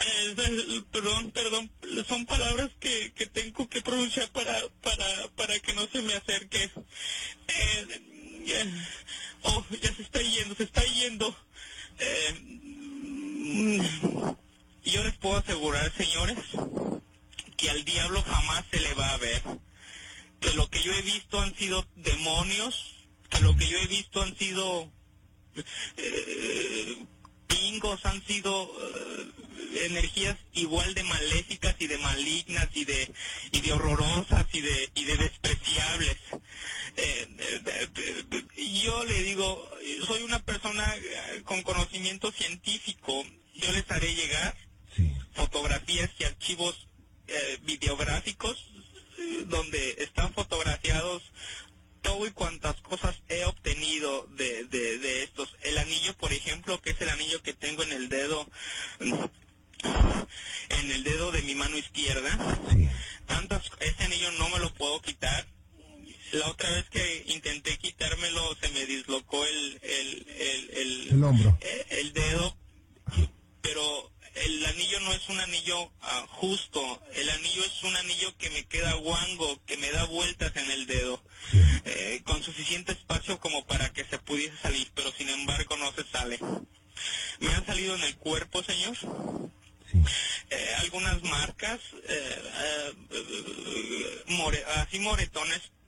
eh, 0.00 0.82
perdón, 0.90 1.30
perdón, 1.32 1.70
son 2.06 2.26
palabras 2.26 2.70
que, 2.80 3.12
que 3.12 3.26
tengo 3.26 3.68
que 3.68 3.82
pronunciar 3.82 4.28
para, 4.30 4.56
para, 4.82 5.28
para 5.36 5.58
que 5.60 5.72
no 5.74 5.86
se 5.88 6.02
me 6.02 6.14
acerque. 6.14 6.70
Eh, 7.48 8.64
oh, 9.42 9.64
ya 9.82 9.94
se 9.94 10.02
está 10.02 10.20
yendo, 10.20 10.54
se 10.54 10.64
está 10.64 10.84
yendo. 10.84 11.36
Eh, 11.98 12.34
mm, 12.42 13.80
yo 14.84 15.04
les 15.04 15.16
puedo 15.18 15.36
asegurar, 15.36 15.92
señores, 15.96 16.38
que 17.56 17.70
al 17.70 17.84
diablo 17.84 18.22
jamás 18.22 18.64
se 18.70 18.80
le 18.80 18.94
va 18.94 19.10
a 19.10 19.18
ver 19.18 19.42
que 20.40 20.52
lo 20.54 20.68
que 20.70 20.82
yo 20.82 20.92
he 20.92 21.02
visto 21.02 21.40
han 21.40 21.54
sido 21.56 21.86
demonios, 21.96 22.94
que 23.28 23.40
lo 23.40 23.56
que 23.56 23.66
yo 23.66 23.78
he 23.78 23.86
visto 23.86 24.22
han 24.22 24.36
sido 24.36 24.90
eh, 25.96 27.04
pingos, 27.48 28.04
han 28.06 28.24
sido 28.24 28.70
energías 29.86 30.36
igual 30.54 30.94
de 30.94 31.02
maléficas 31.04 31.74
y 31.78 31.86
de 31.86 31.98
malignas 31.98 32.68
y 32.74 32.84
de 32.84 33.10
y 33.52 33.60
de 33.60 33.72
horrorosas 33.72 34.46
y 34.52 34.60
de 34.60 34.90
y 34.94 35.04
de 35.04 35.16
despreciables. 35.16 36.16
Eh, 36.96 37.28
eh, 37.38 37.88
eh, 37.96 38.80
yo 38.82 39.04
le 39.04 39.22
digo, 39.22 39.70
soy 40.06 40.22
una 40.22 40.40
persona 40.40 40.84
eh, 40.96 41.42
con 41.44 41.62
conocimiento 41.62 42.32
científico, 42.32 43.24
yo 43.54 43.72
les 43.72 43.90
haré 43.90 44.14
llegar 44.14 44.56
Sí. 44.96 45.12
fotografías 45.34 46.10
y 46.18 46.24
archivos 46.24 46.88
eh, 47.28 47.58
videográficos 47.62 48.56
donde 49.46 49.96
están 49.98 50.32
fotografiados 50.32 51.22
todo 52.02 52.26
y 52.26 52.30
cuantas 52.30 52.76
cosas 52.80 53.16
he 53.28 53.44
obtenido 53.44 54.26
de, 54.36 54.64
de, 54.64 54.98
de 54.98 55.22
estos. 55.24 55.54
El 55.62 55.76
anillo, 55.78 56.14
por 56.16 56.32
ejemplo, 56.32 56.80
que 56.80 56.90
es 56.90 57.00
el 57.00 57.10
anillo 57.10 57.42
que 57.42 57.52
tengo 57.52 57.82
en 57.82 57.92
el 57.92 58.08
dedo, 58.08 58.48
en 60.70 60.90
el 60.90 61.04
dedo 61.04 61.32
de 61.32 61.42
mi 61.42 61.54
mano 61.54 61.76
izquierda. 61.76 62.58
Sí. 62.72 62.88
Tantas, 63.26 63.70
ese 63.80 64.04
anillo 64.04 64.30
no 64.32 64.48
me 64.50 64.58
lo 64.58 64.72
puedo 64.74 65.00
quitar. 65.02 65.46
La 66.32 66.46
otra 66.48 66.68
vez 66.70 66.84
que 66.90 67.24
intenté 67.28 67.78
quitármelo 67.78 68.54
se 68.60 68.68
me 68.70 68.84
dislocó 68.86 69.44
el, 69.46 69.78
el, 69.82 70.26
el, 70.38 70.70
el, 70.78 71.08
El 71.12 71.24
hombro. 71.24 71.56
eh, 71.62 71.86
el 71.90 72.12
dedo, 72.12 72.56
pero 73.62 74.12
el 74.34 74.66
anillo 74.66 75.00
no 75.00 75.12
es 75.14 75.26
un 75.30 75.40
anillo 75.40 75.90
ah, 76.02 76.26
justo, 76.28 77.02
el 77.14 77.30
anillo 77.30 77.64
es 77.64 77.82
un 77.82 77.96
anillo 77.96 78.36
que 78.36 78.50
me 78.50 78.64
queda 78.66 78.92
guango, 78.94 79.64
que 79.64 79.78
me 79.78 79.90
da 79.90 80.04
vueltas 80.04 80.54
en 80.56 80.70
el 80.70 80.86
dedo, 80.86 81.22
eh, 81.86 82.20
con 82.24 82.42
suficiente 82.44 82.92
espacio 82.92 83.40
como 83.40 83.66
para 83.66 83.90
que 83.94 84.04
se 84.04 84.18
pudiese 84.18 84.56
salir, 84.58 84.90
pero 84.94 85.10
sin 85.12 85.30
embargo 85.30 85.76
no 85.78 85.90
se 85.92 86.04
sale. 86.04 86.38
Me 87.40 87.48
han 87.54 87.64
salido 87.64 87.94
en 87.94 88.02
el 88.02 88.16
cuerpo, 88.16 88.62
señor, 88.62 88.96
Eh, 90.50 90.74
algunas 90.78 91.22
marcas, 91.22 91.80
eh, 92.08 92.42
eh, 93.10 94.22
more- 94.28 94.64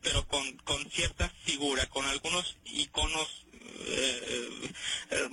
pero 0.02 0.26
con, 0.26 0.56
con 0.58 0.90
cierta 0.90 1.28
figura, 1.44 1.86
con 1.86 2.04
algunos 2.06 2.56
iconos 2.64 3.46
eh, 3.86 4.72
eh, 5.10 5.28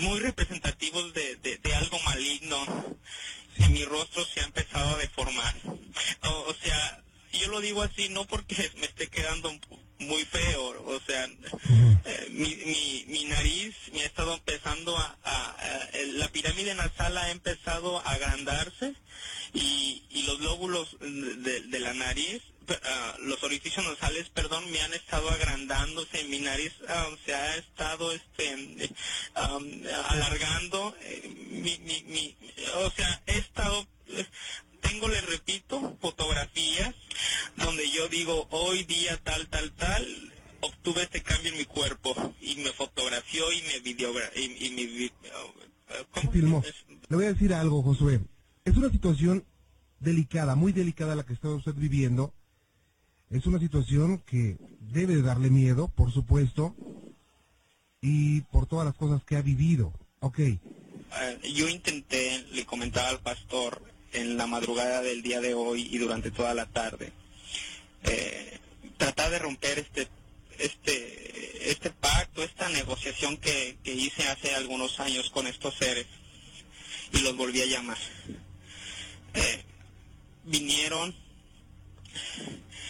muy 0.00 0.20
representativos 0.20 1.12
de, 1.14 1.36
de, 1.36 1.74
algo 1.74 1.98
maligno 2.00 2.96
y 3.58 3.68
mi 3.68 3.84
rostro 3.84 4.24
se 4.24 4.40
ha 4.40 4.44
empezado 4.44 4.94
a 4.96 4.98
deformar. 4.98 5.54
O, 6.24 6.28
o 6.48 6.54
sea, 6.62 7.02
yo 7.32 7.48
lo 7.48 7.60
digo 7.60 7.82
así 7.82 8.08
no 8.08 8.26
porque 8.26 8.70
me 8.76 8.86
esté 8.86 9.08
quedando 9.08 9.50
muy 9.98 10.24
feo, 10.26 10.62
o 10.86 11.00
sea, 11.06 11.24
eh, 11.24 12.26
mi, 12.30 12.54
mi, 12.56 13.04
mi 13.08 13.24
nariz 13.24 13.74
me 13.92 14.02
ha 14.02 14.06
estado 14.06 14.34
empezando 14.34 14.96
a, 14.96 15.16
a- 15.24 15.50
a- 15.50 15.88
la 16.14 16.28
pirámide 16.28 16.74
nasal 16.74 17.16
ha 17.16 17.30
empezado 17.30 17.98
a 17.98 18.12
agrandarse 18.12 18.94
y, 19.54 20.02
y 20.10 20.22
los 20.24 20.40
lóbulos 20.40 20.96
de, 21.00 21.60
de 21.62 21.80
la 21.80 21.94
nariz, 21.94 22.42
ah, 22.84 23.16
los 23.20 23.42
orificios 23.42 23.84
nasales, 23.86 24.28
perdón, 24.30 24.70
me 24.70 24.80
han 24.82 24.92
estado 24.92 25.30
agrandándose, 25.30 26.24
mi 26.24 26.40
nariz 26.40 26.72
ah, 26.88 27.08
se 27.24 27.34
ha 27.34 27.56
estado 27.56 28.12
este 28.12 28.54
am, 29.34 29.64
alargando, 30.10 30.94
eh, 31.00 31.22
mi, 31.50 31.78
mi, 31.78 32.02
mi, 32.04 32.36
o 32.74 32.90
sea, 32.90 33.22
he 33.26 33.38
estado 33.38 33.86
tengo, 34.88 35.08
le 35.08 35.20
repito, 35.22 35.96
fotografías 36.00 36.94
donde 37.56 37.90
yo 37.90 38.08
digo, 38.08 38.46
hoy 38.50 38.84
día 38.84 39.18
tal, 39.22 39.48
tal, 39.48 39.72
tal, 39.72 40.32
obtuve 40.60 41.02
este 41.02 41.22
cambio 41.22 41.52
en 41.52 41.58
mi 41.58 41.64
cuerpo 41.64 42.14
y 42.40 42.56
me 42.56 42.72
fotografió 42.72 43.50
y 43.52 43.62
me 43.62 43.80
videogra 43.80 44.30
y, 44.36 44.66
y 44.66 44.70
me. 44.70 45.10
Filmó. 46.32 46.62
Le 47.08 47.16
voy 47.16 47.24
a 47.26 47.32
decir 47.32 47.54
algo, 47.54 47.82
Josué. 47.82 48.20
Es 48.64 48.76
una 48.76 48.90
situación 48.90 49.44
delicada, 50.00 50.54
muy 50.56 50.72
delicada 50.72 51.14
la 51.14 51.24
que 51.24 51.32
está 51.32 51.48
usted 51.48 51.74
viviendo. 51.74 52.32
Es 53.30 53.46
una 53.46 53.58
situación 53.58 54.18
que 54.26 54.56
debe 54.80 55.16
de 55.16 55.22
darle 55.22 55.50
miedo, 55.50 55.88
por 55.88 56.12
supuesto, 56.12 56.74
y 58.00 58.42
por 58.42 58.66
todas 58.66 58.86
las 58.86 58.94
cosas 58.94 59.24
que 59.24 59.36
ha 59.36 59.42
vivido. 59.42 59.92
Ok, 60.20 60.38
Eh, 60.38 60.58
yo 61.54 61.68
intenté, 61.68 62.44
le 62.52 62.66
comentaba 62.66 63.08
al 63.08 63.20
pastor 63.20 63.80
en 64.16 64.36
la 64.36 64.46
madrugada 64.46 65.02
del 65.02 65.22
día 65.22 65.40
de 65.40 65.54
hoy 65.54 65.88
y 65.90 65.98
durante 65.98 66.30
toda 66.30 66.54
la 66.54 66.66
tarde, 66.66 67.12
eh, 68.04 68.58
tratar 68.96 69.30
de 69.30 69.38
romper 69.38 69.78
este 69.78 70.08
este 70.58 71.70
este 71.70 71.90
pacto, 71.90 72.42
esta 72.42 72.68
negociación 72.68 73.36
que, 73.36 73.76
que 73.82 73.92
hice 73.92 74.28
hace 74.28 74.54
algunos 74.54 75.00
años 75.00 75.30
con 75.30 75.46
estos 75.46 75.74
seres 75.74 76.06
y 77.12 77.18
los 77.20 77.36
volví 77.36 77.60
a 77.60 77.66
llamar. 77.66 77.98
Eh, 79.34 79.62
vinieron 80.44 81.14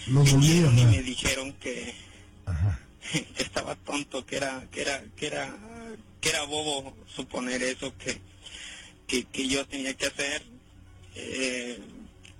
los 0.07 0.25
vinieron 0.25 0.79
y 0.79 0.85
me 0.85 1.03
dijeron 1.03 1.53
que 1.55 1.95
Ajá. 2.45 2.79
que 3.11 3.27
estaba 3.43 3.75
tonto, 3.77 4.25
que 4.25 4.37
era, 4.37 4.67
que 4.71 4.83
era, 4.83 5.03
que 5.17 5.27
era, 5.27 5.57
que 6.21 6.29
era 6.29 6.43
bobo 6.45 6.97
suponer 7.15 7.63
eso 7.63 7.97
que, 7.99 8.21
que, 9.07 9.25
que 9.25 9.49
yo 9.49 9.67
tenía 9.67 9.95
que 9.95 10.07
hacer, 10.07 10.43
eh, 11.17 11.79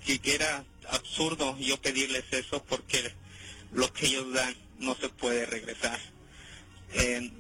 que, 0.05 0.21
era 0.35 0.65
absurdo 0.91 1.59
yo 1.59 1.81
pedirles 1.81 2.25
eso 2.31 2.63
porque 2.65 3.13
lo 3.73 3.93
que 3.93 4.07
ellos 4.07 4.33
dan 4.33 4.55
no 4.79 4.95
se 4.95 5.09
puede 5.09 5.47
regresar. 5.47 5.99
Eh, 6.93 7.31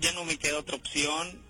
ya 0.00 0.12
no 0.12 0.24
me 0.24 0.38
queda 0.38 0.58
otra 0.58 0.76
opción, 0.76 1.42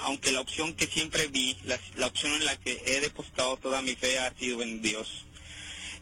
aunque 0.00 0.30
la 0.30 0.40
opción 0.40 0.74
que 0.74 0.86
siempre 0.86 1.26
vi, 1.28 1.56
la, 1.64 2.06
opción 2.06 2.32
en 2.34 2.44
la 2.44 2.56
que 2.56 2.82
he 2.86 3.00
depositado 3.00 3.56
toda 3.56 3.82
mi 3.82 3.94
fe 3.94 4.18
ha 4.18 4.32
sido 4.34 4.62
en 4.62 4.82
Dios, 4.82 5.24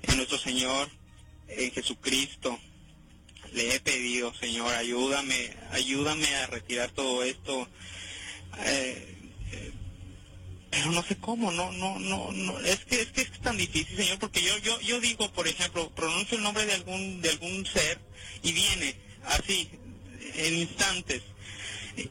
en 0.02 0.16
nuestro 0.16 0.38
Señor, 0.38 0.90
en 1.48 1.70
Jesucristo, 1.70 2.58
le 3.52 3.76
he 3.76 3.80
pedido, 3.80 4.34
Señor, 4.34 4.74
ayúdame, 4.74 5.54
ayúdame 5.70 6.34
a 6.34 6.46
retirar 6.48 6.90
todo 6.90 7.22
esto. 7.22 7.68
Eh, 8.58 9.15
pero 10.76 10.92
no 10.92 11.02
sé 11.02 11.16
cómo, 11.16 11.50
no, 11.50 11.72
no, 11.72 11.98
no, 11.98 12.30
no, 12.32 12.60
es 12.60 12.84
que 12.84 13.00
es 13.00 13.06
que 13.06 13.22
es 13.22 13.40
tan 13.40 13.56
difícil, 13.56 13.96
Señor, 13.96 14.18
porque 14.18 14.42
yo, 14.42 14.58
yo, 14.58 14.78
yo 14.80 15.00
digo, 15.00 15.32
por 15.32 15.48
ejemplo, 15.48 15.90
pronuncio 15.94 16.36
el 16.36 16.44
nombre 16.44 16.66
de 16.66 16.74
algún, 16.74 17.22
de 17.22 17.30
algún 17.30 17.64
ser 17.64 17.98
y 18.42 18.52
viene 18.52 18.94
así, 19.24 19.70
en 20.34 20.58
instantes, 20.58 21.22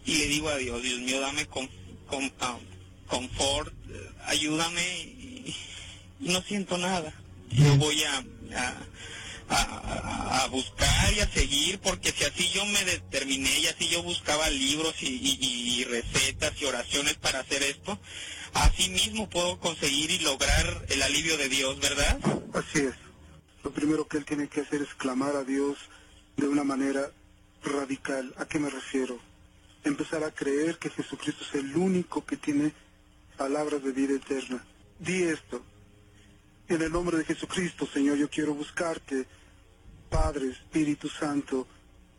y 0.06 0.18
le 0.18 0.28
digo 0.28 0.50
a 0.50 0.58
Dios, 0.58 0.82
Dios 0.82 1.00
mío, 1.00 1.20
dame 1.20 1.46
con, 1.46 1.70
con, 2.08 2.32
ah, 2.40 2.58
confort, 3.08 3.72
ayúdame, 4.26 5.00
y, 5.00 5.56
y 6.22 6.30
no 6.30 6.42
siento 6.42 6.80
nada. 6.80 7.14
Yo 7.52 7.76
voy 7.76 8.04
a, 8.04 8.18
a, 8.18 8.74
a- 9.50 10.48
buscar 10.48 11.14
y 11.14 11.20
a 11.20 11.28
seguir, 11.32 11.80
porque 11.80 12.12
si 12.12 12.24
así 12.24 12.50
yo 12.50 12.66
me 12.66 12.84
determiné 12.86 13.60
y 13.60 13.68
así 13.68 13.88
yo 13.90 14.04
buscaba 14.04 14.50
libros 14.50 14.96
y, 15.02 15.08
y- 15.08 15.80
y 15.80 15.84
recetas 15.84 16.54
y 16.62 16.66
oraciones 16.66 17.16
para 17.16 17.40
hacer 17.40 17.62
esto, 17.64 18.00
así 18.54 18.90
mismo 18.90 19.30
puedo 19.30 19.60
conseguir 19.60 20.12
y 20.12 20.20
lograr 20.20 20.86
el 20.90 21.02
alivio 21.02 21.38
de 21.38 21.50
Dios, 21.50 21.80
¿verdad? 21.80 22.20
Así 22.54 22.80
es. 22.80 22.94
Lo 23.64 23.72
primero 23.72 24.08
que 24.08 24.18
él 24.18 24.26
tiene 24.26 24.48
que 24.48 24.62
hacer 24.62 24.82
es 24.84 24.94
clamar 24.96 25.36
a 25.36 25.44
Dios 25.44 25.78
de 26.38 26.48
una 26.48 26.64
manera 26.64 27.12
radical. 27.64 28.34
¿A 28.38 28.46
qué 28.46 28.60
me 28.60 28.70
refiero? 28.70 29.20
Empezar 29.84 30.24
a 30.24 30.32
creer 30.32 30.78
que 30.78 30.90
Jesucristo 30.90 31.44
es 31.50 31.56
el 31.56 31.76
único 31.76 32.24
que 32.26 32.38
tiene 32.38 32.72
palabras 33.38 33.84
de 33.84 33.92
vida 33.92 34.14
eterna. 34.16 34.64
Di 35.00 35.24
esto. 35.24 35.64
En 36.68 36.82
el 36.82 36.92
nombre 36.92 37.18
de 37.18 37.26
Jesucristo, 37.26 37.86
Señor, 37.86 38.18
yo 38.18 38.28
quiero 38.28 38.56
buscarte. 38.56 39.28
Padre, 40.10 40.50
Espíritu 40.50 41.10
Santo, 41.10 41.68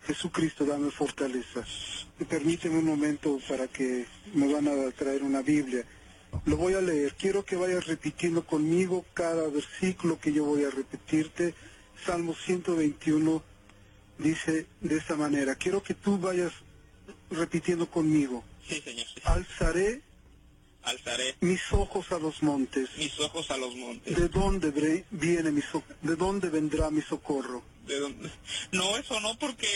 Jesucristo, 0.06 0.64
dame 0.64 0.90
fortaleza. 0.90 1.64
Y 2.20 2.24
Permíteme 2.24 2.78
un 2.78 2.84
momento 2.84 3.40
para 3.48 3.66
que 3.66 4.06
me 4.34 4.52
van 4.52 4.68
a 4.68 4.90
traer 4.92 5.24
una 5.24 5.42
Biblia. 5.42 5.84
Lo 6.44 6.56
voy 6.56 6.74
a 6.74 6.80
leer. 6.80 7.14
Quiero 7.14 7.44
que 7.44 7.56
vayas 7.56 7.86
repitiendo 7.86 8.46
conmigo 8.46 9.04
cada 9.14 9.48
versículo 9.48 10.20
que 10.20 10.32
yo 10.32 10.44
voy 10.44 10.64
a 10.64 10.70
repetirte. 10.70 11.54
Salmo 12.04 12.34
121 12.34 13.42
dice 14.18 14.66
de 14.80 14.96
esta 14.96 15.16
manera. 15.16 15.56
Quiero 15.56 15.82
que 15.82 15.94
tú 15.94 16.18
vayas 16.18 16.52
repitiendo 17.30 17.90
conmigo. 17.90 18.44
Sí, 18.68 18.80
Señor. 18.80 19.06
Alzaré 19.24 20.02
Alzaré 20.86 21.34
mis 21.40 21.60
ojos 21.72 22.10
a 22.12 22.18
los 22.18 22.42
montes. 22.42 22.88
mis 22.96 23.18
ojos 23.20 23.50
a 23.50 23.56
los 23.56 23.74
montes. 23.76 24.16
¿De 24.16 24.28
dónde 24.28 24.70
viene 25.10 25.50
mi 25.50 25.60
so- 25.62 25.82
de 26.02 26.14
dónde 26.16 26.48
vendrá 26.48 26.90
mi 26.90 27.02
socorro? 27.02 27.62
¿De 27.86 27.98
dónde? 27.98 28.30
No, 28.72 28.96
eso 28.96 29.20
no, 29.20 29.36
porque 29.38 29.68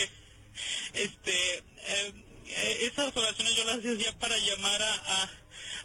este 0.94 1.32
eh, 1.58 2.12
eh, 2.46 2.78
esas 2.92 3.16
oraciones 3.16 3.54
yo 3.56 3.64
las 3.64 3.78
hacía 3.78 3.94
ya 3.94 4.18
para 4.18 4.36
llamar 4.38 4.80
a, 4.82 4.94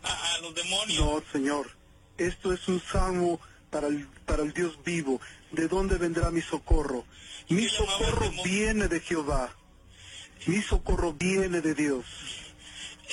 a, 0.03 0.35
a- 0.35 0.39
los 0.41 0.53
demonios. 0.55 0.99
No, 1.03 1.23
Señor. 1.31 1.71
Esto 2.17 2.53
es 2.53 2.67
un 2.67 2.81
salmo 2.81 3.41
para 3.69 3.87
el, 3.87 4.07
para 4.25 4.43
el 4.43 4.53
Dios 4.53 4.77
vivo. 4.85 5.19
¿De 5.51 5.67
dónde 5.67 5.97
vendrá 5.97 6.31
mi 6.31 6.41
socorro? 6.41 7.05
Mi 7.49 7.67
socorro 7.67 8.31
viene 8.43 8.87
de 8.87 8.99
Jehová. 9.01 9.53
Mi 10.45 10.61
socorro 10.61 11.13
viene 11.13 11.61
de 11.61 11.73
Dios, 11.73 12.05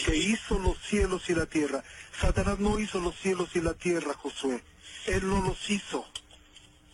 que 0.04 0.16
hizo 0.16 0.58
los 0.58 0.76
cielos 0.88 1.28
y 1.30 1.34
la 1.34 1.46
tierra. 1.46 1.82
Satanás 2.20 2.58
no 2.58 2.78
hizo 2.78 3.00
los 3.00 3.14
cielos 3.16 3.48
y 3.54 3.60
la 3.60 3.74
tierra, 3.74 4.14
Josué. 4.14 4.62
Él 5.06 5.26
no 5.28 5.40
los 5.42 5.70
hizo. 5.70 6.06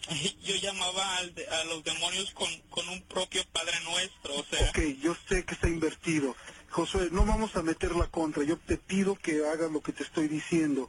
Yo 0.42 0.54
llamaba 0.56 1.16
al 1.18 1.34
a 1.60 1.64
los 1.64 1.84
demonios 1.84 2.30
con, 2.32 2.48
con 2.70 2.88
un 2.88 3.02
propio 3.02 3.42
Padre 3.52 3.78
Nuestro, 3.84 4.36
o 4.36 4.44
sea, 4.44 4.70
Ok, 4.70 4.78
yo 5.02 5.14
sé 5.28 5.44
que 5.44 5.54
está 5.54 5.68
invertido. 5.68 6.34
Josué, 6.70 7.08
no 7.12 7.24
vamos 7.26 7.56
a 7.56 7.62
meter 7.62 7.94
la 7.94 8.06
contra. 8.06 8.42
Yo 8.44 8.56
te 8.58 8.76
pido 8.78 9.14
que 9.16 9.44
hagas 9.46 9.70
lo 9.70 9.82
que 9.82 9.92
te 9.92 10.02
estoy 10.04 10.28
diciendo. 10.28 10.88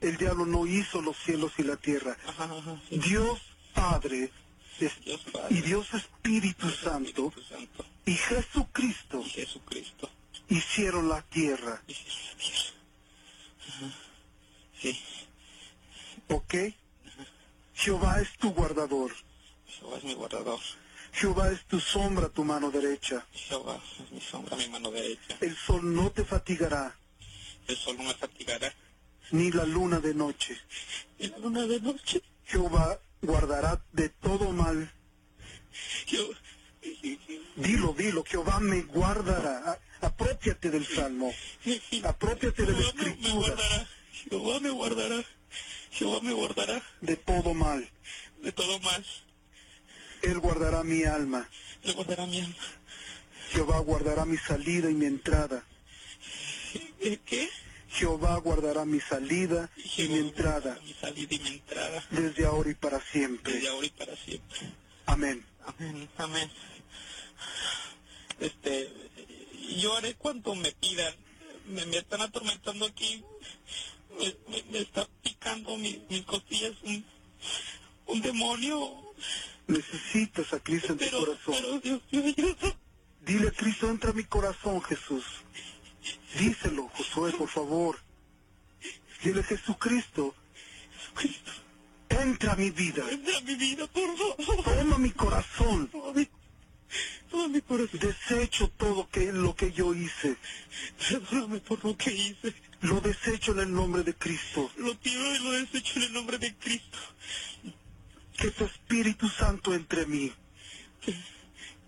El 0.00 0.16
diablo 0.16 0.46
no 0.46 0.66
hizo 0.66 1.00
los 1.02 1.16
cielos 1.18 1.52
y 1.58 1.62
la 1.62 1.76
tierra. 1.76 2.16
ajá, 2.26 2.44
ajá, 2.44 2.80
sí. 2.88 2.98
Dios 2.98 3.38
Padre 3.74 4.32
es- 4.80 5.04
Dios 5.04 5.20
Padre, 5.32 5.54
y 5.56 5.60
Dios 5.60 5.86
Espíritu 5.94 6.68
Santo 6.70 7.28
Espíritu 7.28 7.42
Santo 7.42 7.84
y 8.06 8.14
Jesucristo 8.14 9.22
y 9.26 9.28
Jesucristo. 9.30 10.10
hicieron 10.48 11.08
la 11.08 11.22
tierra. 11.22 11.82
Y 11.86 11.92
la 11.92 11.98
tierra. 12.38 12.79
Ajá. 13.70 13.86
Sí, 14.80 14.98
¿Ok? 16.28 16.54
Jehová 17.74 18.20
es 18.20 18.32
tu 18.38 18.50
guardador. 18.52 19.10
Jehová 19.66 19.98
es 19.98 20.04
mi 20.04 20.14
guardador. 20.14 20.60
Jehová 21.12 21.50
es 21.52 21.64
tu 21.66 21.80
sombra, 21.80 22.28
tu 22.28 22.44
mano 22.44 22.70
derecha. 22.70 23.26
Jehová 23.32 23.80
es 24.04 24.10
mi 24.12 24.20
sombra, 24.20 24.56
mi 24.56 24.68
mano 24.68 24.90
derecha. 24.90 25.36
El 25.40 25.56
sol 25.56 25.94
no 25.94 26.10
te 26.10 26.24
fatigará, 26.24 26.94
El 27.66 27.76
sol 27.76 27.96
no 27.96 28.04
me 28.04 28.14
fatigará. 28.14 28.72
ni 29.32 29.50
la 29.50 29.64
luna 29.64 29.98
de 30.00 30.14
noche. 30.14 30.56
Y 31.18 31.28
la 31.28 31.38
luna 31.38 31.62
de 31.66 31.80
noche. 31.80 32.22
Jehová 32.46 32.98
guardará 33.22 33.80
de 33.92 34.08
todo 34.08 34.50
mal. 34.52 34.90
Yo, 36.08 36.18
Dilo, 37.56 37.92
dilo, 37.96 38.24
Jehová 38.24 38.58
me 38.60 38.82
guardará. 38.82 39.78
Apropiate 40.00 40.70
del 40.70 40.86
salmo. 40.86 41.32
Apropiate 42.04 42.64
de 42.64 42.72
la 42.72 42.78
Jehová 42.78 42.92
me, 42.94 43.02
me 43.04 43.10
escritura. 43.10 43.34
guardará. 43.34 43.88
Jehová 44.30 44.60
me 44.60 44.70
guardará. 44.70 45.24
Jehová 45.92 46.20
me 46.22 46.32
guardará 46.32 46.82
De 47.00 47.16
todo 47.16 47.52
mal. 47.54 47.88
de 48.42 48.52
todo 48.52 48.78
mal. 48.80 49.04
Él 50.22 50.38
guardará 50.38 50.82
mi 50.84 51.02
alma. 51.04 51.48
Él 51.82 51.94
guardará 51.94 52.26
mi 52.26 52.40
alma. 52.40 52.54
Jehová 53.52 53.78
guardará 53.80 54.24
mi 54.24 54.36
salida 54.38 54.90
y 54.90 54.94
mi 54.94 55.06
entrada. 55.06 55.64
¿Eh, 57.00 57.18
¿Qué? 57.26 57.50
Jehová 57.88 58.36
guardará 58.38 58.84
mi 58.84 59.00
salida 59.00 59.68
y 59.96 60.02
mi 60.08 60.18
entrada 60.18 60.78
Mi 60.84 60.92
salida 60.94 61.34
y 61.34 61.38
mi 61.40 61.48
entrada. 61.48 62.04
desde 62.10 62.44
ahora 62.46 62.70
y 62.70 62.74
para 62.74 63.00
siempre. 63.00 63.52
Desde 63.54 63.68
ahora 63.68 63.86
y 63.86 63.90
para 63.90 64.16
siempre. 64.16 64.58
Amén. 65.06 65.44
Amén, 65.66 66.08
amén. 66.18 66.50
Este, 68.40 68.90
yo 69.78 69.96
haré 69.96 70.14
cuanto 70.14 70.54
me 70.54 70.72
pidan. 70.72 71.14
Me, 71.68 71.86
me 71.86 71.98
están 71.98 72.20
atormentando 72.22 72.86
aquí. 72.86 73.22
Me, 74.18 74.34
me- 74.50 74.62
me 74.72 74.78
está 74.80 75.06
picando 75.22 75.76
mi- 75.76 76.02
mis 76.08 76.22
costillas 76.24 76.72
un, 76.82 77.04
un 78.06 78.20
demonio. 78.22 79.02
Necesitas 79.66 80.52
a 80.52 80.60
Cristo 80.60 80.92
en 80.94 80.98
tu 80.98 81.10
corazón. 81.10 81.54
pero 81.54 81.80
Dios. 81.80 82.00
Dile 83.20 83.48
a 83.48 83.52
Cristo, 83.52 83.88
entra 83.88 84.10
a 84.10 84.14
mi 84.14 84.24
corazón, 84.24 84.82
Jesús. 84.82 85.24
Díselo, 86.38 86.88
Josué, 86.88 87.32
por 87.32 87.48
favor. 87.48 88.00
Dile, 89.22 89.42
Jesucristo, 89.44 90.34
Cristo, 91.14 91.52
entra 92.08 92.54
a 92.54 92.56
mi 92.56 92.70
vida. 92.70 93.04
entra 93.10 93.36
a 93.36 93.40
mi 93.42 93.54
vida, 93.54 93.86
por 93.88 94.16
favor. 94.16 94.64
Toma 94.64 94.98
mi 94.98 95.10
corazón. 95.10 95.88
Toma 95.88 96.12
mi, 96.12 96.26
Desecho 97.92 98.68
todo 98.76 99.08
que, 99.08 99.32
lo 99.32 99.54
que 99.54 99.72
yo 99.72 99.94
hice. 99.94 100.36
Perdóname 101.08 101.60
por 101.60 101.84
lo 101.84 101.96
que 101.96 102.12
hice. 102.12 102.54
Lo 102.80 103.00
desecho 103.00 103.52
en 103.52 103.60
el 103.60 103.72
nombre 103.72 104.02
de 104.02 104.14
Cristo. 104.14 104.70
Lo 104.76 104.96
tiro 104.96 105.34
y 105.34 105.38
lo 105.38 105.52
desecho 105.52 105.98
en 105.98 106.02
el 106.04 106.12
nombre 106.12 106.38
de 106.38 106.54
Cristo. 106.54 106.98
Que 108.36 108.50
tu 108.50 108.64
Espíritu 108.64 109.28
Santo 109.28 109.74
entre 109.74 110.06
mí. 110.06 110.32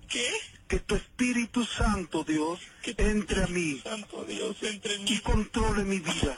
¿Qué? 0.09 0.31
Que 0.69 0.81
tu 0.81 0.95
Espíritu 0.95 1.65
Santo, 1.65 2.25
Dios, 2.25 2.61
Que 2.83 2.95
entre 2.99 3.45
a 3.45 3.47
mí 3.47 3.81
Santo 3.83 4.25
Dios, 4.25 4.57
entre 4.63 4.95
en 4.95 5.09
y 5.09 5.11
mí 5.13 5.19
controle 5.21 5.85
mi 5.85 5.99
vida 5.99 6.37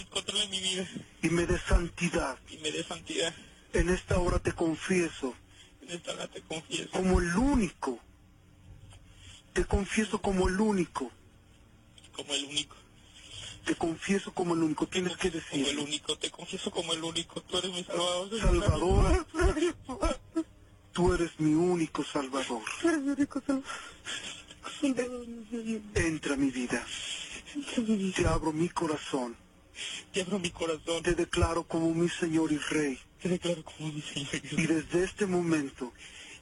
y 0.00 0.04
controle 0.04 0.48
mi 0.48 0.60
vida 0.60 0.86
y 1.22 1.28
me 1.28 1.46
dé 1.46 1.58
santidad. 1.58 2.38
y 2.50 2.58
me 2.58 2.70
dé 2.70 2.82
santidad. 2.84 3.34
En 3.72 3.88
esta 3.90 4.18
hora 4.18 4.38
te 4.38 4.52
confieso 4.52 5.34
En 5.86 5.90
esta 5.90 6.12
hora 6.12 6.26
te 6.28 6.40
confieso 6.40 6.90
como 6.90 7.20
el 7.20 7.36
único. 7.36 7.98
Te 9.52 9.64
confieso 9.66 10.18
como 10.20 10.48
el 10.48 10.58
único. 10.58 11.10
como 12.16 12.32
el 12.32 12.44
único. 12.46 12.76
Te 13.66 13.74
confieso 13.74 14.32
como 14.32 14.54
el 14.54 14.62
único. 14.62 14.86
Tienes 14.86 15.16
que 15.18 15.30
Como 15.30 15.66
el 15.66 15.78
único, 15.78 16.16
te 16.16 16.30
confieso 16.30 16.70
como 16.70 16.92
el 16.94 17.04
único. 17.04 17.42
Tú 17.42 17.58
eres 17.58 17.72
mi 17.72 17.84
salvador. 17.84 18.40
Salvador. 18.40 19.26
Tú 20.92 21.12
eres 21.12 21.38
mi 21.38 21.54
único 21.54 22.02
Salvador. 22.04 22.62
Entra 25.94 26.34
a 26.34 26.36
mi 26.36 26.50
vida. 26.50 26.86
Te 28.16 28.26
abro 28.26 28.52
mi 28.52 28.68
corazón. 28.70 29.36
Te 30.12 30.22
abro 30.22 30.38
mi 30.38 30.50
corazón. 30.50 31.02
Te 31.02 31.14
declaro 31.14 31.64
como 31.64 31.92
mi 31.92 32.08
Señor 32.08 32.52
y 32.52 32.58
Rey. 32.58 32.98
Como 33.64 33.92
mi. 33.92 34.02
Y 34.52 34.66
desde 34.66 35.04
este 35.04 35.26
momento, 35.26 35.92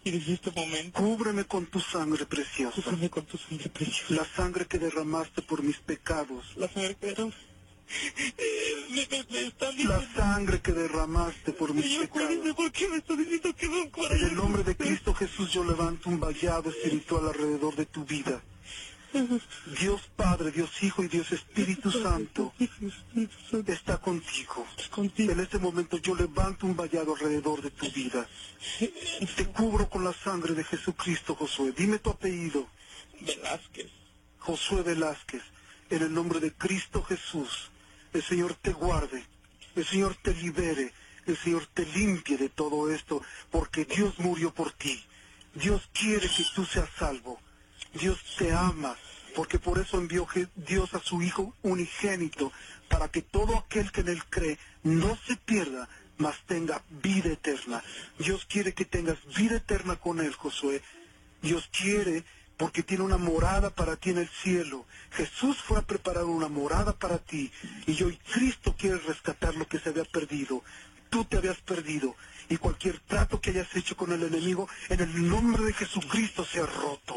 Y 0.04 0.10
desde 0.10 0.32
este 0.34 0.50
momento, 0.50 0.98
cúbreme 1.00 1.44
con 1.44 1.66
tu 1.66 1.78
sangre 1.80 2.26
preciosa. 2.26 2.74
cúbreme 2.82 3.08
con 3.08 3.24
tu 3.24 3.38
sangre 3.38 3.68
preciosa. 3.68 4.14
La 4.14 4.24
sangre 4.36 4.66
que 4.66 4.78
derramaste 4.78 5.42
por 5.42 5.62
mis 5.62 5.78
pecados. 5.78 6.44
La 6.56 6.68
sangre 6.68 6.96
que 6.96 7.10
era... 7.10 7.24
Eh, 7.24 8.86
me, 8.90 9.06
me, 9.10 9.26
me 9.30 9.40
están 9.48 9.68
La 9.68 9.98
diciendo... 9.98 10.06
sangre 10.16 10.60
que 10.60 10.72
derramaste 10.72 11.52
por 11.52 11.74
mis 11.74 11.84
Señor, 11.84 12.08
pecados. 12.08 12.54
¿por 12.56 12.72
qué 12.72 12.88
me 12.88 12.96
está 12.96 13.14
diciendo 13.16 13.54
que 13.54 13.66
En 13.66 14.24
el 14.30 14.34
nombre 14.34 14.62
de 14.64 14.74
Cristo 14.76 15.12
Jesús 15.14 15.52
yo 15.52 15.62
levanto 15.64 16.08
un 16.08 16.18
vallado 16.18 16.70
espiritual 16.70 17.28
alrededor 17.28 17.76
de 17.76 17.86
tu 17.86 18.04
vida. 18.04 18.42
Dios 19.78 20.00
Padre, 20.16 20.50
Dios 20.50 20.70
Hijo 20.82 21.02
y 21.04 21.08
Dios 21.08 21.32
Espíritu 21.32 21.90
Santo 21.90 22.54
está 23.66 23.98
contigo. 23.98 24.66
En 25.18 25.40
este 25.40 25.58
momento 25.58 25.98
yo 25.98 26.14
levanto 26.14 26.66
un 26.66 26.76
vallado 26.76 27.14
alrededor 27.14 27.60
de 27.60 27.70
tu 27.70 27.90
vida. 27.90 28.26
Te 29.36 29.46
cubro 29.48 29.88
con 29.88 30.04
la 30.04 30.12
sangre 30.12 30.54
de 30.54 30.64
Jesucristo, 30.64 31.34
Josué. 31.34 31.72
Dime 31.76 31.98
tu 31.98 32.10
apellido. 32.10 32.68
Velázquez. 33.20 33.90
Josué 34.38 34.82
Velázquez. 34.82 35.42
En 35.90 36.02
el 36.02 36.12
nombre 36.12 36.40
de 36.40 36.52
Cristo 36.54 37.02
Jesús. 37.02 37.70
El 38.12 38.22
Señor 38.22 38.54
te 38.54 38.72
guarde. 38.72 39.24
El 39.76 39.84
Señor 39.84 40.16
te 40.22 40.34
libere. 40.34 40.92
El 41.26 41.36
Señor 41.36 41.66
te 41.66 41.84
limpie 41.84 42.38
de 42.38 42.48
todo 42.48 42.90
esto. 42.90 43.22
Porque 43.50 43.84
Dios 43.84 44.18
murió 44.18 44.54
por 44.54 44.72
ti. 44.72 45.02
Dios 45.54 45.88
quiere 45.92 46.28
que 46.28 46.44
tú 46.54 46.64
seas 46.64 46.88
salvo. 46.98 47.38
Dios 47.94 48.18
te 48.38 48.52
ama. 48.52 48.96
Porque 49.34 49.58
por 49.58 49.78
eso 49.78 49.98
envió 49.98 50.26
Dios 50.56 50.92
a 50.94 51.00
su 51.00 51.22
Hijo 51.22 51.54
unigénito. 51.62 52.52
Para 52.88 53.08
que 53.08 53.22
todo 53.22 53.56
aquel 53.56 53.90
que 53.90 54.02
en 54.02 54.08
Él 54.08 54.22
cree 54.28 54.58
no 54.82 55.16
se 55.26 55.36
pierda, 55.36 55.88
mas 56.18 56.36
tenga 56.46 56.82
vida 56.90 57.30
eterna. 57.30 57.82
Dios 58.18 58.44
quiere 58.44 58.74
que 58.74 58.84
tengas 58.84 59.18
vida 59.34 59.56
eterna 59.56 59.96
con 59.96 60.20
Él, 60.20 60.34
Josué. 60.34 60.82
Dios 61.40 61.68
quiere 61.72 62.24
porque 62.56 62.82
tiene 62.82 63.02
una 63.02 63.16
morada 63.16 63.70
para 63.70 63.96
ti 63.96 64.10
en 64.10 64.18
el 64.18 64.28
cielo. 64.28 64.86
Jesús 65.10 65.56
fue 65.56 65.78
a 65.78 65.82
preparar 65.82 66.24
una 66.24 66.48
morada 66.48 66.92
para 66.92 67.18
ti 67.18 67.50
y 67.86 68.02
hoy 68.02 68.18
Cristo 68.32 68.76
quiere 68.78 68.98
rescatar 68.98 69.56
lo 69.56 69.66
que 69.66 69.80
se 69.80 69.88
había 69.88 70.04
perdido. 70.04 70.62
Tú 71.10 71.24
te 71.24 71.38
habías 71.38 71.58
perdido 71.58 72.14
y 72.52 72.58
cualquier 72.58 73.00
trato 73.00 73.40
que 73.40 73.50
hayas 73.50 73.74
hecho 73.74 73.96
con 73.96 74.12
el 74.12 74.22
enemigo 74.22 74.68
en 74.90 75.00
el 75.00 75.28
nombre 75.28 75.64
de 75.64 75.72
Jesucristo 75.72 76.44
se 76.44 76.60
ha 76.60 76.66
roto. 76.66 77.14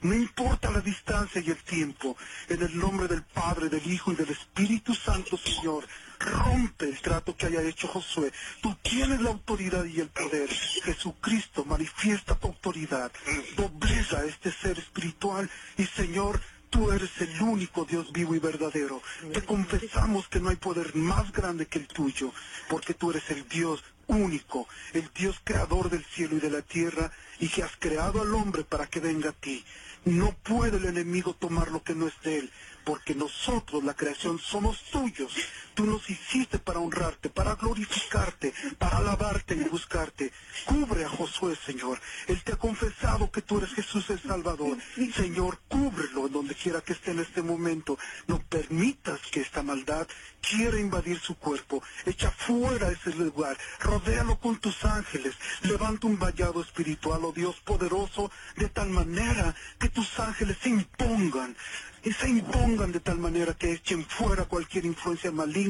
No 0.00 0.12
importa 0.12 0.72
la 0.72 0.80
distancia 0.80 1.40
y 1.40 1.50
el 1.50 1.62
tiempo, 1.62 2.16
en 2.48 2.62
el 2.62 2.76
nombre 2.76 3.06
del 3.06 3.22
Padre, 3.22 3.68
del 3.68 3.86
Hijo 3.86 4.10
y 4.10 4.16
del 4.16 4.30
Espíritu 4.30 4.92
Santo, 4.94 5.36
Señor, 5.36 5.86
rompe 6.18 6.86
el 6.86 7.00
trato 7.00 7.36
que 7.36 7.46
haya 7.46 7.62
hecho 7.62 7.86
Josué. 7.86 8.32
Tú 8.60 8.74
tienes 8.82 9.20
la 9.20 9.30
autoridad 9.30 9.84
y 9.84 10.00
el 10.00 10.08
poder. 10.08 10.48
Jesucristo 10.50 11.64
manifiesta 11.64 12.34
tu 12.34 12.48
autoridad. 12.48 13.12
Dobleza 13.56 14.18
a 14.18 14.24
este 14.24 14.50
ser 14.50 14.80
espiritual 14.80 15.48
y 15.78 15.84
Señor, 15.84 16.40
Tú 16.72 16.90
eres 16.90 17.10
el 17.20 17.42
único 17.42 17.84
Dios 17.84 18.10
vivo 18.12 18.34
y 18.34 18.38
verdadero. 18.38 19.02
Te 19.34 19.42
confesamos 19.42 20.26
que 20.28 20.40
no 20.40 20.48
hay 20.48 20.56
poder 20.56 20.96
más 20.96 21.30
grande 21.30 21.66
que 21.66 21.78
el 21.78 21.86
tuyo, 21.86 22.32
porque 22.70 22.94
tú 22.94 23.10
eres 23.10 23.28
el 23.28 23.46
Dios 23.46 23.84
único, 24.06 24.68
el 24.92 25.08
Dios 25.14 25.40
creador 25.44 25.90
del 25.90 26.04
cielo 26.04 26.36
y 26.36 26.40
de 26.40 26.50
la 26.50 26.62
tierra, 26.62 27.10
y 27.38 27.48
que 27.48 27.62
has 27.62 27.76
creado 27.78 28.22
al 28.22 28.34
hombre 28.34 28.64
para 28.64 28.86
que 28.86 29.00
venga 29.00 29.30
a 29.30 29.32
ti. 29.32 29.64
No 30.04 30.34
puede 30.42 30.78
el 30.78 30.86
enemigo 30.86 31.34
tomar 31.34 31.70
lo 31.70 31.82
que 31.82 31.94
no 31.94 32.08
es 32.08 32.14
de 32.22 32.38
él, 32.38 32.50
porque 32.84 33.14
nosotros, 33.14 33.84
la 33.84 33.94
creación, 33.94 34.38
somos 34.38 34.82
tuyos. 34.90 35.32
Tú 35.74 35.86
nos 35.86 36.08
hiciste 36.08 36.58
para 36.58 36.80
honrarte, 36.80 37.30
para 37.30 37.54
glorificarte, 37.54 38.52
para 38.78 38.98
alabarte 38.98 39.54
y 39.54 39.64
buscarte. 39.64 40.32
Cubre 40.66 41.04
a 41.04 41.08
Josué, 41.08 41.56
Señor. 41.64 42.00
Él 42.26 42.42
te 42.42 42.52
ha 42.52 42.56
confesado 42.56 43.30
que 43.30 43.42
tú 43.42 43.58
eres 43.58 43.72
Jesús 43.72 44.08
el 44.10 44.20
Salvador. 44.20 44.76
Señor, 45.14 45.58
cúbrelo 45.68 46.28
donde 46.28 46.54
quiera 46.54 46.80
que 46.80 46.92
esté 46.92 47.12
en 47.12 47.20
este 47.20 47.42
momento. 47.42 47.98
No 48.26 48.38
permitas 48.40 49.20
que 49.30 49.40
esta 49.40 49.62
maldad 49.62 50.06
quiera 50.40 50.78
invadir 50.78 51.18
su 51.20 51.36
cuerpo. 51.36 51.82
Echa 52.04 52.30
fuera 52.30 52.90
ese 52.90 53.14
lugar. 53.14 53.56
Rodéalo 53.80 54.38
con 54.38 54.56
tus 54.56 54.84
ángeles. 54.84 55.34
Levanta 55.62 56.06
un 56.06 56.18
vallado 56.18 56.60
espiritual, 56.60 57.24
oh 57.24 57.32
Dios 57.32 57.56
poderoso, 57.64 58.30
de 58.56 58.68
tal 58.68 58.90
manera 58.90 59.54
que 59.78 59.88
tus 59.88 60.18
ángeles 60.20 60.58
se 60.60 60.68
impongan 60.68 61.56
y 62.04 62.12
se 62.12 62.28
impongan 62.28 62.90
de 62.90 63.00
tal 63.00 63.18
manera 63.18 63.54
que 63.54 63.72
echen 63.72 64.04
fuera 64.04 64.44
cualquier 64.44 64.84
influencia 64.84 65.30
maligna, 65.30 65.61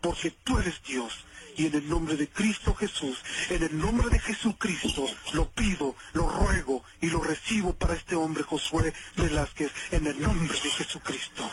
porque 0.00 0.30
tú 0.44 0.58
eres 0.58 0.82
Dios. 0.82 1.12
Y 1.56 1.66
en 1.66 1.74
el 1.74 1.88
nombre 1.88 2.16
de 2.16 2.28
Cristo 2.28 2.74
Jesús, 2.74 3.18
en 3.50 3.62
el 3.62 3.78
nombre 3.78 4.08
de 4.08 4.18
Jesucristo, 4.18 5.04
lo 5.34 5.50
pido, 5.50 5.94
lo 6.14 6.28
ruego 6.28 6.82
y 7.00 7.10
lo 7.10 7.20
recibo 7.20 7.74
para 7.74 7.94
este 7.94 8.16
hombre 8.16 8.42
Josué 8.42 8.94
Velázquez, 9.16 9.70
en 9.90 10.06
el 10.06 10.20
nombre 10.20 10.58
de 10.58 10.70
Jesucristo. 10.70 11.50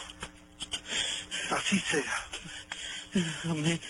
Así 1.52 1.80
sea. 1.80 2.28
Amén. 3.46 3.82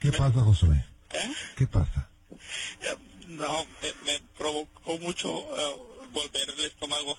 ¿Qué 0.00 0.10
pasa, 0.10 0.40
Josué? 0.40 0.84
¿Eh? 1.12 1.34
¿Qué 1.56 1.66
pasa? 1.66 2.08
No, 3.28 3.66
me, 3.82 3.92
me 4.04 4.20
provocó 4.36 4.98
mucho 4.98 5.28
eh, 5.56 5.76
volver 6.12 6.50
el 6.50 6.64
estómago. 6.64 7.18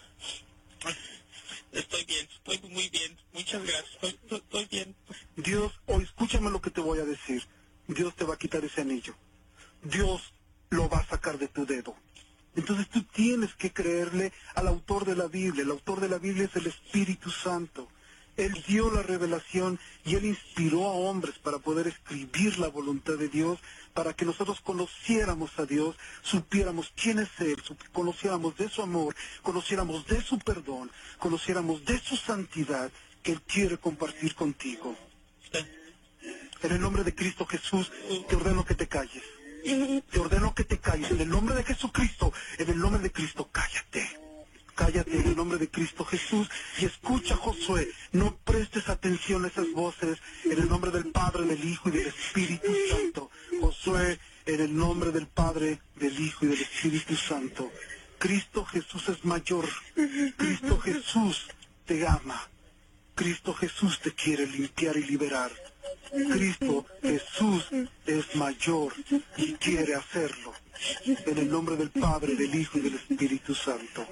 Estoy 1.76 2.06
bien, 2.06 2.28
estoy 2.34 2.70
muy 2.70 2.90
bien. 2.90 3.18
Muchas 3.34 3.62
gracias. 3.62 4.14
Estoy, 4.32 4.66
bien. 4.72 4.96
Dios, 5.36 5.74
o 5.86 6.00
escúchame 6.00 6.50
lo 6.50 6.62
que 6.62 6.72
te 6.72 6.82
voy 6.82 7.00
a 7.00 7.06
decir. 7.06 7.46
Dios 7.88 8.16
te 8.16 8.24
va 8.24 8.36
a 8.36 8.38
quitar 8.38 8.64
ese 8.64 8.82
anillo. 8.82 9.14
Dios 9.84 10.34
lo 10.70 10.88
va 10.88 11.00
a 11.00 11.06
sacar 11.06 11.38
de 11.38 11.50
tu 11.50 11.66
dedo. 11.66 11.96
Entonces 12.56 12.88
tú 12.90 13.04
tienes 13.04 13.54
que 13.56 13.74
creerle 13.74 14.32
al 14.56 14.68
autor 14.68 15.06
de 15.06 15.16
la 15.16 15.28
Biblia. 15.28 15.64
El 15.64 15.72
autor 15.72 16.00
de 16.00 16.08
la 16.08 16.18
Biblia 16.18 16.46
es 16.46 16.56
el 16.56 16.68
Espíritu 16.68 17.30
Santo. 17.30 17.90
Él 18.38 18.63
dio 18.67 18.91
la 18.91 19.02
revelación 19.02 19.80
y 20.04 20.15
Él 20.15 20.26
inspiró 20.26 20.86
a 20.86 20.91
hombres 20.91 21.36
para 21.39 21.60
poder 21.60 21.88
escribir 21.88 22.60
la 22.60 22.67
voluntad 22.67 23.13
de 23.13 23.30
Dios, 23.30 23.60
para 23.93 24.13
que 24.13 24.26
nosotros 24.26 24.60
conociéramos 24.62 25.58
a 25.58 25.65
Dios, 25.65 25.95
supiéramos 26.21 26.91
quién 26.95 27.19
es 27.19 27.30
Él, 27.39 27.56
conociéramos 27.93 28.58
de 28.58 28.69
su 28.69 28.82
amor, 28.82 29.15
conociéramos 29.41 30.06
de 30.08 30.21
su 30.21 30.38
perdón, 30.39 30.91
conociéramos 31.17 31.86
de 31.86 31.98
su 32.00 32.17
santidad 32.17 32.91
que 33.24 33.32
Él 33.32 33.41
quiere 33.41 33.78
compartir 33.78 34.36
contigo. 34.36 34.95
En 36.62 36.71
el 36.71 36.82
nombre 36.82 37.04
de 37.04 37.15
Cristo 37.15 37.45
Jesús, 37.45 37.91
te 38.28 38.36
ordeno 38.36 38.65
que 38.65 38.76
te 38.76 38.88
calles. 38.88 39.24
Te 40.12 40.19
ordeno 40.19 40.54
que 40.54 40.63
te 40.63 40.78
calles. 40.78 41.10
En 41.12 41.21
el 41.21 41.30
nombre 41.30 41.56
de 41.56 41.63
Jesucristo, 41.63 42.34
en 42.58 42.69
el 42.69 42.80
nombre 42.80 43.02
de 43.02 43.12
Cristo, 43.12 43.50
cállate 43.52 44.25
cállate 44.76 45.18
en 45.18 45.28
el 45.28 45.36
nombre 45.36 45.58
de 45.58 45.70
Cristo 45.70 46.06
Jesús 46.06 46.50
y 46.80 46.86
escucha 46.86 47.36
Josué, 47.36 47.92
no 48.12 48.36
prestes 48.38 48.90
atención 48.90 49.46
a 49.46 49.48
esas 49.48 49.72
voces 49.72 50.20
en 50.44 50.60
el 50.60 50.70
nombre 50.70 50.92
del 50.92 51.12
Padre, 51.12 51.46
del 51.46 51.64
Hijo 51.64 51.90
y 51.90 51.94
del 51.94 52.08
Espíritu 52.08 52.68
Santo. 52.92 53.32
Josué, 53.60 54.20
en 54.46 54.62
el 54.62 54.76
nombre 54.76 55.12
del 55.12 55.28
Padre, 55.28 55.80
del 55.96 56.20
Hijo 56.20 56.46
y 56.46 56.50
del 56.50 56.62
Espíritu 56.62 57.16
Santo. 57.16 57.72
Cristo 58.18 58.66
Jesús 58.66 59.10
es 59.10 59.26
mayor, 59.26 59.68
Cristo 60.38 60.80
Jesús 60.80 61.48
te 61.86 62.08
ama, 62.08 62.48
Cristo 63.14 63.54
Jesús 63.54 64.00
te 64.00 64.14
quiere 64.14 64.46
limpiar 64.46 64.98
y 64.98 65.04
liberar. 65.04 65.52
Cristo 66.12 66.86
Jesús 67.02 67.66
es 68.06 68.36
mayor 68.36 68.94
y 69.38 69.54
quiere 69.54 69.96
hacerlo. 69.96 70.54
En 71.06 71.38
el 71.38 71.50
nombre 71.50 71.76
del 71.76 71.90
Padre, 71.90 72.36
del 72.36 72.54
Hijo 72.54 72.78
y 72.78 72.82
del 72.82 72.96
Espíritu 72.96 73.56
Santo. 73.56 74.06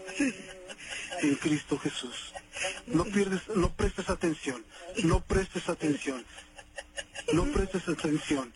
En 1.21 1.35
Cristo 1.35 1.77
Jesús. 1.77 2.33
No 2.87 3.05
pierdes, 3.05 3.41
no 3.55 3.69
prestes 3.73 4.09
atención. 4.09 4.63
No 5.03 5.21
prestes 5.21 5.69
atención. 5.69 6.23
No 7.33 7.45
prestes 7.45 7.87
atención. 7.87 8.53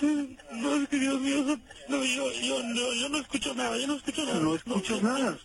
No, 0.00 0.74
es 0.74 0.88
que 0.88 0.98
Dios 0.98 1.20
mío, 1.20 1.58
no, 1.88 2.04
yo, 2.04 2.32
yo, 2.32 2.62
no, 2.62 2.92
yo 2.92 3.08
no 3.08 3.18
escucho 3.18 3.54
nada, 3.54 3.78
yo 3.78 3.86
no 3.86 3.96
escucho 3.96 4.24
nada. 4.24 4.40
No 4.40 4.54
escuchas 4.54 5.02
nada. 5.02 5.38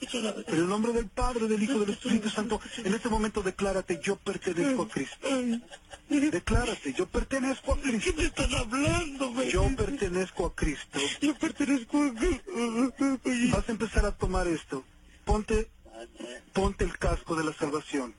En 0.47 0.55
el 0.55 0.67
nombre 0.67 0.91
del 0.91 1.07
Padre, 1.07 1.47
del 1.47 1.63
Hijo 1.63 1.79
del 1.79 1.91
Espíritu 1.91 2.29
Santo, 2.29 2.59
en 2.77 2.93
este 2.93 3.07
momento 3.07 3.41
declárate, 3.41 3.99
yo 4.03 4.17
pertenezco 4.17 4.83
a 4.83 4.89
Cristo. 4.89 5.27
Declárate, 6.09 6.93
yo 6.93 7.07
pertenezco 7.07 7.73
a 7.73 7.79
Cristo. 7.79 8.11
¿Qué 8.11 8.21
me 8.21 8.27
están 8.27 8.53
hablando? 8.53 9.43
Yo 9.43 9.73
pertenezco 9.75 10.47
a 10.47 10.55
Cristo. 10.55 10.99
Yo 11.21 11.33
pertenezco 11.35 12.03
a 12.03 12.13
Cristo. 12.13 13.55
Vas 13.55 13.69
a 13.69 13.71
empezar 13.71 14.05
a 14.05 14.11
tomar 14.11 14.47
esto. 14.47 14.83
Ponte, 15.23 15.69
ponte 16.51 16.83
el 16.83 16.97
casco 16.97 17.35
de 17.35 17.45
la 17.45 17.53
salvación. 17.53 18.13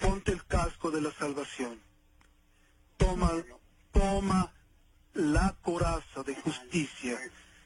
Ponte 0.00 0.30
el 0.30 0.44
casco 0.44 0.92
de 0.92 1.00
la 1.00 1.10
salvación. 1.12 1.80
Toma, 2.96 3.32
toma 3.92 4.52
la 5.14 5.56
coraza 5.62 6.22
de 6.24 6.34
justicia. 6.34 7.18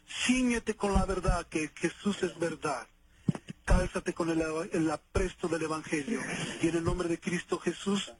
Cíñete 0.06 0.74
con 0.76 0.92
la 0.92 1.04
verdad, 1.04 1.46
que 1.48 1.70
Jesús 1.74 2.22
es 2.22 2.38
verdad. 2.38 2.86
Cálzate 3.64 4.14
con 4.14 4.30
el, 4.30 4.90
apresto 4.90 5.48
del 5.48 5.62
Evangelio. 5.62 6.20
Y 6.62 6.68
en 6.68 6.76
el 6.76 6.84
nombre 6.84 7.08
de 7.08 7.20
Cristo 7.20 7.58
Jesús, 7.58 8.12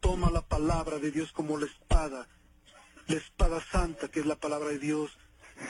toma 0.00 0.30
la 0.30 0.42
palabra 0.42 0.98
de 0.98 1.10
Dios 1.10 1.32
como 1.32 1.58
la 1.58 1.66
espada. 1.66 2.28
La 3.06 3.16
espada 3.16 3.62
santa, 3.70 4.08
que 4.08 4.20
es 4.20 4.26
la 4.26 4.36
palabra 4.36 4.70
de 4.70 4.78
Dios. 4.78 5.10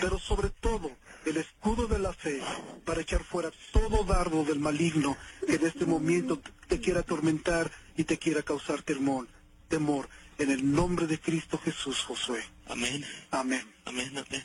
Pero 0.00 0.18
sobre 0.18 0.50
todo, 0.50 0.90
el 1.26 1.36
escudo 1.36 1.86
de 1.86 1.98
la 1.98 2.12
fe, 2.12 2.40
para 2.84 3.00
echar 3.00 3.24
fuera 3.24 3.50
todo 3.72 4.04
dardo 4.04 4.44
del 4.44 4.60
maligno 4.60 5.16
que 5.46 5.56
en 5.56 5.66
este 5.66 5.84
momento 5.84 6.40
te 6.68 6.80
quiera 6.80 7.00
atormentar 7.00 7.70
y 7.96 8.04
te 8.04 8.18
quiera 8.18 8.42
causar 8.42 8.82
temor. 8.82 9.26
temor. 9.68 10.08
En 10.38 10.50
el 10.50 10.72
nombre 10.72 11.06
de 11.06 11.20
Cristo 11.20 11.58
Jesús, 11.58 12.02
Josué. 12.02 12.53
Amén. 12.66 13.04
Amén. 13.30 13.62
Amén, 13.84 14.12
amén. 14.18 14.44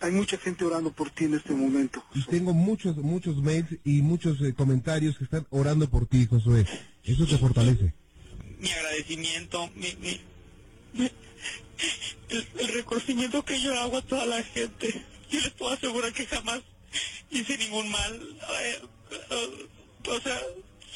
Hay 0.00 0.10
mucha 0.12 0.36
gente 0.36 0.64
orando 0.64 0.92
por 0.92 1.10
ti 1.10 1.24
en 1.24 1.34
este 1.34 1.52
momento. 1.54 2.04
Y 2.14 2.22
tengo 2.24 2.52
muchos, 2.52 2.96
muchos 2.98 3.36
mails 3.38 3.68
y 3.84 4.02
muchos 4.02 4.40
eh, 4.42 4.52
comentarios 4.54 5.16
que 5.16 5.24
están 5.24 5.46
orando 5.50 5.88
por 5.88 6.06
ti, 6.06 6.26
Josué. 6.26 6.66
Eso 7.04 7.26
te 7.26 7.38
fortalece. 7.38 7.94
Mi 8.58 8.70
agradecimiento, 8.70 9.70
mi, 9.74 9.94
mi, 9.96 10.20
mi- 10.92 11.10
el, 12.28 12.48
el 12.58 12.68
reconocimiento 12.74 13.42
que 13.44 13.58
yo 13.60 13.78
hago 13.80 13.96
a 13.98 14.02
toda 14.02 14.26
la 14.26 14.42
gente. 14.42 15.04
Yo 15.30 15.40
les 15.40 15.50
puedo 15.50 15.72
asegurar 15.72 16.12
que 16.12 16.26
jamás 16.26 16.60
hice 17.30 17.56
ningún 17.56 17.88
mal. 17.90 18.20
Eh, 18.62 18.82
eh, 19.30 19.68
o 20.06 20.20
sea, 20.20 20.38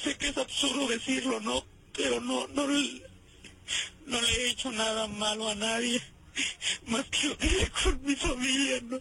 sé 0.03 0.17
que 0.19 0.29
es 0.29 0.37
absurdo 0.37 0.87
decirlo, 0.89 1.41
¿no? 1.41 1.65
Pero 1.97 2.21
no, 2.21 2.47
no, 2.49 2.67
no 4.07 4.21
le 4.21 4.29
he 4.29 4.51
hecho 4.51 4.71
nada 4.73 5.07
malo 5.09 5.49
a 5.49 5.55
nadie. 5.55 6.01
Más 6.87 7.05
que 7.07 7.29
lo 7.29 7.39
que 7.39 7.47
hice 7.47 7.71
con 7.71 8.03
mi 8.03 8.17
familia, 8.17 8.81
¿no? 8.83 9.01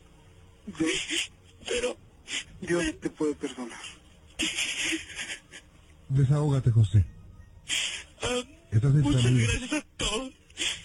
Dios, 0.67 1.31
Pero 1.67 1.97
Dios 2.61 2.99
te 3.01 3.09
puede 3.09 3.33
perdonar. 3.35 3.79
Desahógate, 6.09 6.71
José. 6.71 7.03
ah, 8.21 8.41
Estás 8.71 8.93
muchas 8.93 9.21
familia. 9.23 9.47
gracias 9.51 9.73
a 9.73 9.85
todos. 9.97 10.33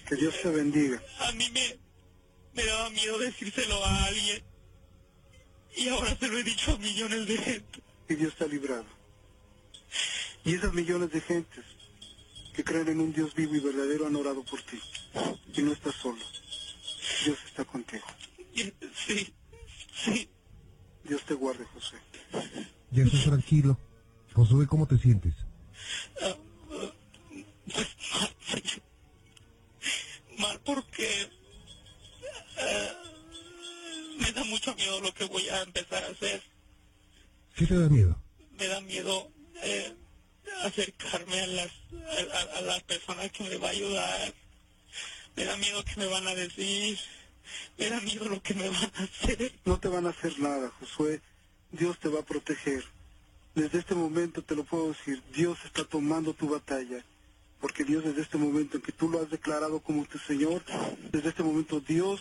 Que 0.08 0.16
Dios 0.16 0.34
te 0.42 0.48
bendiga. 0.50 1.02
A 1.20 1.32
mí 1.32 1.50
me, 1.52 1.76
me 2.54 2.64
daba 2.64 2.90
miedo 2.90 3.18
decírselo 3.18 3.84
a 3.84 4.04
alguien. 4.04 4.42
Y 5.76 5.88
ahora 5.88 6.16
se 6.18 6.28
lo 6.28 6.38
he 6.38 6.42
dicho 6.42 6.72
a 6.72 6.78
millones 6.78 7.26
de 7.26 7.36
gente. 7.38 7.82
Y 8.08 8.14
Dios 8.14 8.34
te 8.36 8.44
ha 8.44 8.48
librado. 8.48 8.86
Y 10.44 10.54
esas 10.54 10.72
millones 10.72 11.10
de 11.10 11.20
gentes 11.20 11.64
que 12.58 12.64
creen 12.64 12.88
en 12.88 13.00
un 13.00 13.12
Dios 13.12 13.32
vivo 13.36 13.54
y 13.54 13.60
verdadero 13.60 14.08
han 14.08 14.16
orado 14.16 14.42
por 14.42 14.60
ti. 14.62 14.80
Y 15.54 15.62
no 15.62 15.72
estás 15.72 15.94
solo. 15.94 16.18
Dios 17.24 17.38
está 17.46 17.64
contigo. 17.64 18.04
Sí, 19.06 19.32
sí. 20.04 20.28
Dios 21.04 21.22
te 21.22 21.34
guarde, 21.34 21.64
José. 21.66 21.98
Ya 22.90 23.04
estás 23.04 23.22
tranquilo. 23.22 23.78
Josué, 24.34 24.66
¿cómo 24.66 24.88
te 24.88 24.98
sientes? 24.98 25.34
mal, 30.40 30.60
porque 30.64 31.30
ah, 32.58 32.92
me 34.18 34.32
da 34.32 34.42
mucho 34.42 34.74
miedo 34.74 35.00
lo 35.00 35.14
que 35.14 35.26
voy 35.26 35.48
a 35.48 35.62
empezar 35.62 36.02
a 36.02 36.08
hacer. 36.08 36.42
¿Qué 37.54 37.66
te 37.68 37.78
da 37.78 37.88
miedo? 37.88 38.20
Me 38.58 38.66
da 38.66 38.80
miedo 38.80 39.30
eh, 39.62 39.94
acercarme 40.68 41.40
a 41.40 41.46
las 41.46 41.70
a, 42.56 42.60
las 42.62 42.82
personas 42.84 43.30
que 43.32 43.44
me 43.44 43.56
va 43.56 43.68
a 43.68 43.70
ayudar. 43.72 44.34
Me 45.36 45.44
da 45.44 45.56
miedo 45.56 45.84
que 45.84 45.96
me 46.00 46.06
van 46.06 46.26
a 46.26 46.34
decir. 46.34 46.98
Me 47.78 47.88
da 47.88 48.00
miedo 48.00 48.28
lo 48.28 48.42
que 48.42 48.54
me 48.54 48.68
van 48.68 48.92
a 48.96 49.02
hacer. 49.04 49.52
No 49.64 49.78
te 49.78 49.88
van 49.88 50.06
a 50.06 50.10
hacer 50.10 50.38
nada, 50.38 50.70
Josué. 50.80 51.20
Dios 51.70 51.98
te 51.98 52.08
va 52.08 52.20
a 52.20 52.24
proteger. 52.24 52.84
Desde 53.54 53.78
este 53.78 53.94
momento 53.94 54.42
te 54.42 54.54
lo 54.54 54.64
puedo 54.64 54.88
decir, 54.88 55.22
Dios 55.34 55.58
está 55.64 55.84
tomando 55.84 56.32
tu 56.34 56.48
batalla. 56.48 57.04
Porque 57.60 57.82
Dios 57.84 58.04
desde 58.04 58.22
este 58.22 58.38
momento 58.38 58.76
en 58.76 58.82
que 58.82 58.92
tú 58.92 59.08
lo 59.08 59.20
has 59.20 59.30
declarado 59.30 59.80
como 59.80 60.04
tu 60.06 60.18
Señor, 60.18 60.62
desde 61.10 61.30
este 61.30 61.42
momento 61.42 61.80
Dios 61.80 62.20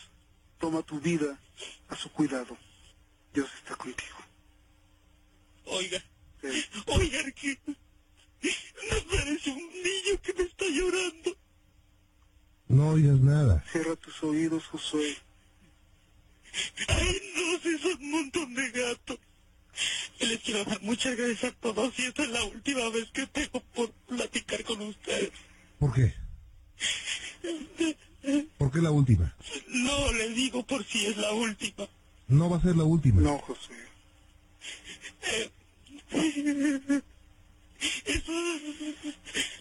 toma 0.60 0.82
tu 0.82 1.00
vida 1.00 1.38
a 1.90 1.96
su 1.96 2.12
cuidado. 2.12 2.58
Dios 3.34 3.48
está 3.60 3.76
contigo. 3.76 4.18
Oiga, 5.66 6.04
Sí. 6.42 6.66
oiga, 6.88 7.20
que 7.34 7.58
me 8.42 9.02
parece 9.18 9.50
un 9.50 9.58
niño 9.58 10.22
que 10.22 10.34
me 10.34 10.44
está 10.44 10.66
llorando. 10.66 11.38
No 12.68 12.90
oigas 12.90 13.20
nada. 13.20 13.64
Cierra 13.72 13.96
tus 13.96 14.24
oídos, 14.24 14.66
Josué. 14.66 15.18
Ay, 16.88 17.22
no, 17.36 17.80
son 17.80 18.02
un 18.02 18.12
montón 18.12 18.54
de 18.54 18.72
gatos. 18.72 19.20
Les 20.20 20.40
quiero 20.40 20.66
dar 20.66 20.82
muchas 20.82 21.16
gracias 21.16 21.52
a 21.52 21.56
todos 21.56 21.98
y 22.00 22.04
esta 22.04 22.24
es 22.24 22.30
la 22.30 22.44
última 22.44 22.90
vez 22.90 23.10
que 23.12 23.28
tengo 23.28 23.62
por 23.76 23.92
platicar 24.08 24.64
con 24.64 24.82
ustedes. 24.82 25.32
¿Por 25.80 25.94
qué? 25.94 26.14
¿Por 28.58 28.72
qué 28.72 28.82
la 28.82 28.92
última? 28.92 29.36
No, 29.68 30.12
les 30.14 30.36
digo 30.36 30.66
por 30.66 30.84
si 30.84 31.06
es 31.06 31.18
la 31.18 31.32
última. 31.32 31.88
No 32.28 32.50
va 32.50 32.58
a 32.58 32.62
ser 32.62 32.76
la 32.76 32.84
última. 32.84 33.22
No, 33.22 33.38
Josué. 33.38 33.76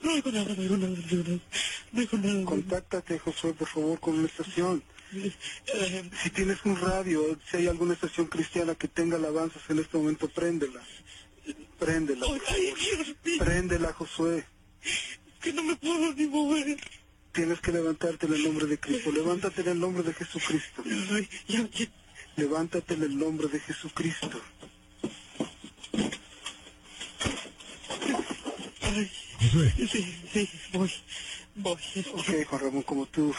No 0.03 0.15
digo 0.15 0.31
nada, 0.33 0.55
no 0.55 0.55
digo 0.55 0.77
nada, 0.77 0.97
no 0.97 1.03
digo 1.09 1.25
nada. 1.25 1.41
No 1.93 2.01
digo 2.01 2.19
nada. 2.19 2.45
Contáctate, 2.45 3.19
Josué, 3.19 3.53
por 3.55 3.69
favor, 3.69 4.01
con 4.01 4.19
una 4.19 4.27
estación. 4.27 4.83
Si 6.23 6.31
tienes 6.31 6.59
un 6.65 6.77
radio, 6.81 7.39
si 7.51 7.59
hay 7.59 7.67
alguna 7.69 7.95
estación 7.95 8.27
cristiana 8.27 8.75
que 8.75 8.89
tenga 8.89 9.17
alabanzas 9.17 9.63
en 9.69 9.79
este 9.79 9.97
momento, 9.97 10.29
préndela. 10.29 10.83
Préndela, 11.79 12.27
por 12.27 12.41
favor. 12.41 12.79
Préndela, 13.39 13.93
Josué. 13.93 14.45
que 15.41 15.53
no 15.53 15.63
me 15.63 15.77
puedo 15.77 16.13
ni 16.13 16.27
mover. 16.27 16.77
Tienes 17.33 17.61
que 17.61 17.71
levantarte 17.71 18.27
en 18.27 18.35
el 18.35 18.45
nombre 18.45 18.67
de 18.67 18.79
Cristo. 18.79 19.13
Levántate 19.13 19.61
en 19.61 19.69
el 19.69 19.81
nombre 19.81 20.03
de 20.03 20.15
Jesucristo. 20.15 20.83
Levántate 22.37 22.95
en 22.95 23.03
el 23.03 23.19
nombre 23.19 23.49
de 23.49 23.61
Jesucristo. 23.61 24.41
Ay, 28.97 29.11
sí, 29.93 30.17
sí, 30.33 30.49
voy, 30.73 30.91
voy. 31.57 31.79
Ok, 32.15 32.47
Juan 32.49 32.63
Ramón, 32.63 32.83
como 32.83 33.05
tú 33.05 33.35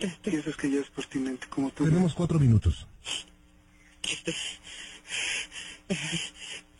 eh, 0.00 0.12
piensas 0.20 0.56
que 0.56 0.68
ya 0.68 0.80
es 0.80 0.90
pertinente, 0.90 1.46
como 1.46 1.70
tú... 1.70 1.84
tenemos 1.84 2.12
cuatro 2.12 2.40
minutos. 2.40 2.84
Este, 4.02 4.34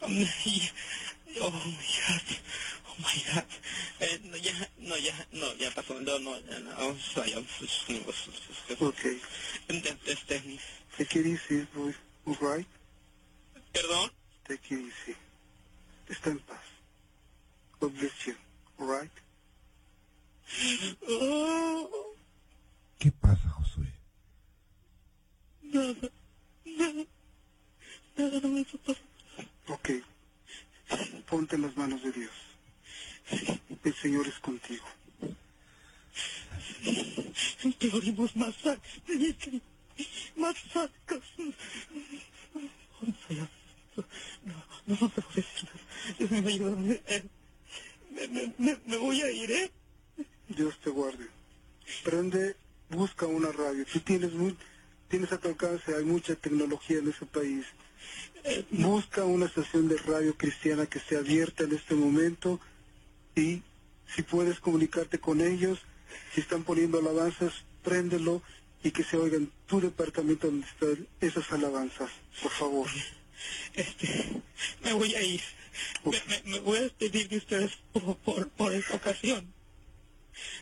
oh 0.01 0.09
my 0.09 0.29
oh 1.41 1.51
my 1.53 1.87
god, 2.09 2.27
oh 2.89 2.97
my 2.99 3.23
god, 3.33 3.45
eh, 4.01 4.21
no, 4.25 4.37
ya, 4.39 4.71
no, 4.79 4.97
ya, 4.97 5.27
no, 5.31 5.55
ya 5.55 5.71
pasó, 5.71 6.01
no, 6.01 6.19
no, 6.19 6.41
ya, 6.41 6.59
no, 6.59 6.71
oh, 6.79 6.97
sorry, 7.15 7.33
I'm 7.33 7.47
Ok. 8.81 9.05
este, 9.69 9.99
este, 10.13 10.59
Take 10.99 11.21
it 11.21 11.27
easy, 11.27 11.67
boy. 11.73 11.95
All 12.27 12.37
right? 12.41 12.67
perdón, 13.73 14.11
Take 14.49 14.75
it 14.75 14.81
easy. 14.81 15.17
Está 16.09 16.31
en 16.31 16.41
paz. 16.41 16.74
God 17.81 17.93
bless 17.99 18.27
you. 18.27 18.35
All 18.81 18.87
right? 18.87 19.11
oh, 21.09 22.15
¿Qué 22.99 23.11
pasa, 23.13 23.49
Josué? 23.51 23.87
nada, 25.63 25.95
nada, 26.65 27.05
nada 28.17 28.41
no 28.41 28.49
me. 28.49 28.67
Ok. 29.69 29.91
Ponte 31.29 31.57
en 31.57 31.63
las 31.63 31.77
manos 31.77 32.03
de 32.03 32.13
Dios. 32.13 32.31
El 33.85 33.95
Señor 33.97 34.27
es 34.27 34.39
contigo. 34.39 34.85
Más 38.37 38.55
más 40.37 40.57
sacos. 40.73 41.23
No, 44.45 44.55
no, 44.87 44.97
no 45.01 45.09
te 45.11 45.21
voy 45.21 45.33
a 45.33 45.37
decir 45.37 45.65
nada. 45.65 45.81
Dios 46.19 46.31
mío, 46.31 46.49
ayúdame. 46.49 47.01
Eh, 47.07 47.23
Me, 47.23 47.44
me, 48.15 48.55
me, 48.59 48.79
me 48.87 48.97
voy 48.97 49.21
a 49.23 49.31
ir, 49.31 49.51
¿eh? 49.51 49.71
Dios 50.49 50.79
te 50.83 50.91
guarde. 50.91 51.27
Prende, 52.05 52.57
busca 52.91 53.27
una 53.27 53.53
radio. 53.53 53.85
Tú 53.91 54.01
tienes, 54.01 54.33
muy, 54.33 54.57
tienes 55.09 55.33
a 55.33 55.39
tu 55.39 55.49
alcance, 55.49 55.95
hay 55.95 56.05
mucha 56.05 56.35
tecnología 56.35 56.99
en 56.99 57.09
ese 57.09 57.27
país. 57.27 57.67
Busca 58.71 59.25
una 59.25 59.47
estación 59.47 59.89
de 59.89 59.97
radio 59.97 60.37
cristiana 60.37 60.87
que 60.87 60.99
esté 60.99 61.17
abierta 61.17 61.65
en 61.65 61.73
este 61.73 61.95
momento 61.95 62.61
y 63.35 63.63
si 64.15 64.23
puedes 64.23 64.61
comunicarte 64.61 65.19
con 65.19 65.41
ellos, 65.41 65.79
si 66.35 66.43
están 66.43 66.63
poniendo 66.63 66.99
alabanzas, 66.99 67.53
préndelo 67.83 68.43
y 68.83 68.91
que 68.91 69.03
se 69.03 69.17
oigan 69.17 69.51
tu 69.67 69.81
departamento 69.81 70.49
donde 70.49 70.67
están 70.67 71.09
esas 71.21 71.51
alabanzas, 71.53 72.11
por 72.43 72.53
favor. 72.53 72.89
Este, 73.75 74.43
me 74.83 74.93
voy 74.93 75.15
a 75.15 75.23
ir. 75.23 75.41
Me, 76.05 76.23
me, 76.29 76.43
me 76.53 76.59
voy 76.61 76.79
a 76.79 76.83
despedir 76.83 77.29
de 77.29 77.37
ustedes 77.39 77.73
por, 77.93 78.17
por, 78.19 78.49
por 78.51 78.73
esta 78.75 78.95
ocasión. 78.95 79.53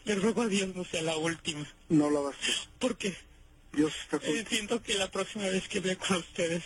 Le 0.04 0.14
ruego 0.16 0.42
a 0.42 0.46
Dios 0.48 0.74
no 0.74 0.84
sea 0.84 1.02
la 1.02 1.16
última. 1.16 1.66
No 1.88 2.10
la 2.10 2.20
vas 2.20 2.34
a 2.34 2.38
hacer. 2.38 2.54
Porque 2.78 3.14
Dios 3.72 3.92
está 4.02 4.18
eh, 4.26 4.44
siento 4.48 4.82
que 4.82 4.94
la 4.94 5.10
próxima 5.10 5.44
vez 5.48 5.68
que 5.68 5.78
hable 5.78 5.96
con 5.96 6.16
ustedes, 6.18 6.62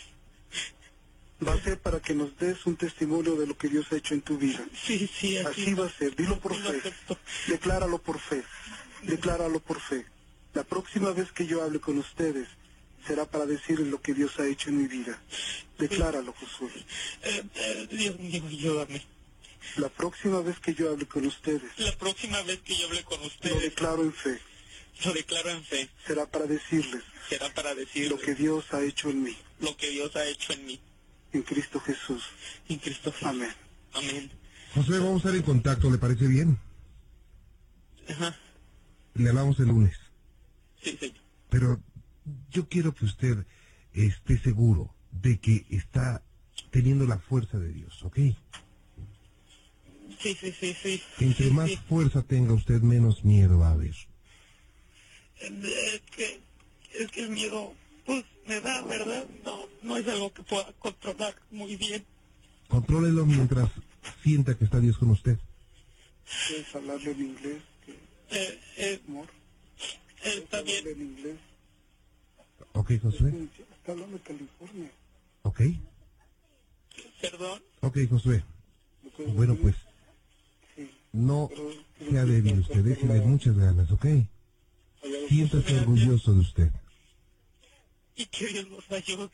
Va 1.46 1.52
a 1.52 1.60
ser 1.62 1.78
para 1.78 2.00
que 2.00 2.14
nos 2.14 2.34
des 2.38 2.64
un 2.64 2.76
testimonio 2.76 3.36
de 3.36 3.46
lo 3.46 3.58
que 3.58 3.68
Dios 3.68 3.84
ha 3.92 3.96
hecho 3.96 4.14
en 4.14 4.22
tu 4.22 4.38
vida. 4.38 4.64
sí, 4.86 5.06
sí, 5.20 5.36
así, 5.36 5.62
Así 5.64 5.74
va 5.74 5.84
a 5.84 5.90
ser, 5.90 6.16
dilo 6.16 6.40
por 6.40 6.54
fe. 6.56 6.78
acepto. 6.78 7.18
Decláralo 7.46 7.98
por 7.98 8.18
fe. 8.18 8.42
Decláralo 9.02 9.60
por 9.60 9.78
fe. 9.78 10.06
La 10.54 10.64
próxima 10.64 11.10
vez 11.12 11.30
que 11.32 11.46
yo 11.46 11.62
hable 11.62 11.78
con 11.78 11.98
ustedes 11.98 12.48
será 13.06 13.24
para 13.26 13.46
decirles 13.46 13.88
lo 13.88 14.00
que 14.00 14.14
Dios 14.14 14.38
ha 14.38 14.46
hecho 14.46 14.70
en 14.70 14.78
mi 14.82 14.88
vida. 14.88 15.18
Decláralo, 15.78 16.32
Josué. 16.32 16.70
Eh, 17.22 17.42
eh, 17.54 17.88
Dios 17.90 18.18
mío, 18.18 18.42
ayúdame. 18.48 19.02
La 19.76 19.88
próxima 19.88 20.40
vez 20.40 20.58
que 20.60 20.74
yo 20.74 20.90
hable 20.90 21.06
con 21.06 21.26
ustedes, 21.26 21.70
La 21.78 21.92
próxima 21.96 22.40
vez 22.42 22.60
que 22.62 22.74
yo 22.76 22.86
hable 22.86 23.02
con 23.04 23.20
lo 23.20 23.26
ustedes, 23.26 23.60
declaro 23.62 24.02
en 24.02 24.12
fe. 24.12 24.38
lo 25.04 25.12
declaro 25.12 25.50
en 25.50 25.64
fe. 25.64 25.88
Será 26.06 26.26
para 26.26 26.46
decirles 26.46 27.02
Será 27.28 27.52
para 27.52 27.74
decir 27.74 28.08
lo 28.08 28.18
que 28.18 28.34
Dios 28.36 28.64
ha 28.72 28.82
hecho 28.82 29.10
en 29.10 29.22
mí, 29.24 29.36
lo 29.60 29.76
que 29.76 29.90
Dios 29.90 30.14
ha 30.14 30.24
hecho 30.26 30.52
en 30.52 30.64
mí. 30.66 30.80
en 31.32 31.42
Cristo 31.42 31.80
Jesús. 31.80 32.22
En 32.68 32.78
Cristo 32.78 33.10
Jesús. 33.12 33.26
Amén. 33.28 33.52
Amén. 33.92 34.30
Josué, 34.74 34.98
vamos 35.00 35.16
a 35.24 35.28
estar 35.28 35.34
en 35.34 35.42
contacto, 35.42 35.90
¿le 35.90 35.98
parece 35.98 36.26
bien? 36.28 36.58
Ajá. 38.08 38.36
Le 39.14 39.28
hablamos 39.28 39.58
el 39.58 39.66
lunes. 39.66 39.96
Sí, 40.82 40.96
señor. 40.98 41.16
Pero 41.50 41.80
yo 42.50 42.68
quiero 42.68 42.94
que 42.94 43.04
usted 43.04 43.46
esté 43.92 44.38
seguro 44.38 44.94
de 45.12 45.38
que 45.38 45.66
está 45.70 46.22
teniendo 46.70 47.06
la 47.06 47.18
fuerza 47.18 47.58
de 47.58 47.72
Dios, 47.72 48.02
¿ok? 48.02 48.16
Sí, 50.20 50.36
sí, 50.40 50.52
sí, 50.60 50.76
sí. 50.82 51.02
Entre 51.20 51.46
Sí, 51.46 51.50
más 51.50 51.70
sí. 51.70 51.78
fuerza 51.88 52.22
tenga 52.22 52.52
usted, 52.54 52.80
menos 52.82 53.24
miedo 53.24 53.58
va 53.58 53.68
a 53.68 53.72
haber. 53.72 53.94
Es 55.40 56.02
que, 56.16 56.40
es 56.98 57.10
que 57.10 57.20
el 57.20 57.30
miedo, 57.30 57.74
pues, 58.04 58.24
me 58.46 58.60
da, 58.60 58.82
¿verdad? 58.82 59.26
No, 59.44 59.66
no 59.82 59.96
es 59.96 60.06
algo 60.08 60.32
que 60.32 60.42
pueda 60.42 60.72
controlar 60.78 61.34
muy 61.50 61.76
bien. 61.76 62.04
Contrólelo 62.68 63.26
mientras 63.26 63.70
sienta 64.22 64.56
que 64.56 64.64
está 64.64 64.80
Dios 64.80 64.98
con 64.98 65.10
usted. 65.10 65.38
¿Puedes 66.48 66.74
hablarle 66.74 67.10
en 67.12 67.20
inglés, 67.20 67.62
Eh, 68.30 68.60
eh, 68.76 69.00
amor? 69.06 69.26
eh, 70.24 70.40
está 70.42 70.62
¿Puedes 70.62 70.78
hablarle 70.78 70.92
bien. 70.92 71.00
en 71.00 71.06
inglés? 71.18 71.38
¿Ok, 72.76 72.92
Josué? 73.02 73.48
Está 73.78 73.92
hablando 73.92 74.16
de 74.18 74.22
California. 74.22 74.90
¿Ok? 75.42 75.60
Perdón. 77.20 77.62
Ok, 77.80 77.98
Josué. 78.10 78.44
¿Me 79.02 79.10
puedes 79.10 79.34
Bueno, 79.34 79.56
pues 79.56 79.74
no 81.12 81.48
sea 82.10 82.24
débil 82.26 82.58
usted, 82.58 82.84
déjele 82.84 83.20
muchas 83.22 83.56
ganas, 83.56 83.90
¿ok? 83.90 84.06
Siéntase 85.28 85.80
orgulloso 85.80 86.34
de 86.34 86.40
usted. 86.40 86.72
Y 88.16 88.26
que 88.26 88.46
Dios 88.48 88.68
nos 88.68 88.90
ayude 88.92 89.30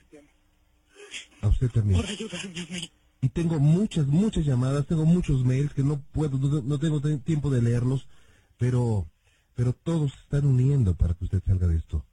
A 1.40 1.49
usted 1.49 1.70
también. 1.70 2.01
por 2.01 2.09
ayudarme 2.09 2.61
a 2.61 2.72
mí. 2.72 2.90
Y 3.20 3.28
tengo 3.28 3.59
muchas, 3.61 4.07
muchas 4.07 4.45
llamadas, 4.45 4.86
tengo 4.86 5.05
muchos 5.05 5.45
mails 5.45 5.72
que 5.74 5.82
no 5.82 6.01
puedo, 6.12 6.38
no, 6.38 6.61
no 6.62 6.78
tengo 6.78 7.01
te- 7.01 7.18
tiempo 7.18 7.51
de 7.51 7.62
leerlos, 7.62 8.07
pero, 8.59 9.07
pero 9.55 9.72
todos 9.72 10.12
se 10.12 10.18
están 10.18 10.47
uniendo 10.47 10.95
para 10.95 11.14
que 11.14 11.24
usted 11.24 11.43
salga 11.47 11.66
de 11.68 11.76
esto. 11.76 12.05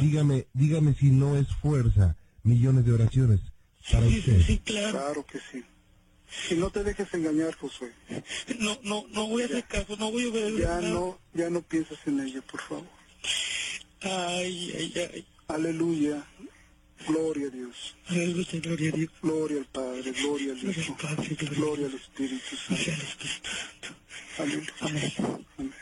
Dígame, 0.00 0.46
dígame 0.52 0.94
si 0.94 1.06
no 1.10 1.36
es 1.36 1.46
fuerza, 1.62 2.16
millones 2.42 2.84
de 2.84 2.92
oraciones 2.92 3.40
para 3.90 4.06
sí, 4.08 4.18
usted. 4.18 4.42
sí, 4.42 4.58
claro. 4.58 4.90
Claro 4.92 5.26
que 5.26 5.38
sí. 5.50 5.64
Y 6.50 6.54
no 6.58 6.70
te 6.70 6.84
dejes 6.84 7.12
engañar, 7.14 7.54
Josué. 7.56 7.92
No, 8.60 8.78
no, 8.82 9.04
no 9.12 9.26
voy 9.28 9.42
a 9.42 9.46
hacer 9.46 9.64
caso, 9.64 9.96
no 9.96 10.10
voy 10.12 10.24
a 10.26 10.28
obedecer 10.28 10.60
Ya 10.60 10.68
nada. 10.80 10.88
no, 10.90 11.18
ya 11.32 11.48
no 11.50 11.62
piensas 11.62 11.98
en 12.06 12.20
ella, 12.20 12.42
por 12.42 12.60
favor. 12.60 12.86
Ay, 14.02 14.72
ay, 14.78 14.92
ay. 15.14 15.26
Aleluya. 15.48 16.22
Gloria 17.06 17.46
a 17.46 17.50
Dios. 17.50 17.96
Aleluya, 18.08 18.60
gloria 18.60 18.90
a 18.92 18.96
Dios. 18.96 19.10
Gloria 19.22 19.58
al 19.58 19.66
Padre, 19.66 20.12
gloria 20.12 20.52
al 20.52 20.58
Gloria 20.60 20.80
Hijo, 20.82 20.96
al 20.98 21.16
Padre, 21.16 21.28
gloria 21.34 21.48
al 21.48 21.54
gloria 21.56 21.86
al 21.86 21.94
Espíritu 21.94 22.56
Gloria 22.68 22.94
al 22.94 23.00
Santo. 23.00 23.24
Espíritu 23.24 23.48
Santo. 23.48 23.88
Aleluya. 24.38 24.72
Amén. 24.80 25.12
Amén. 25.58 25.74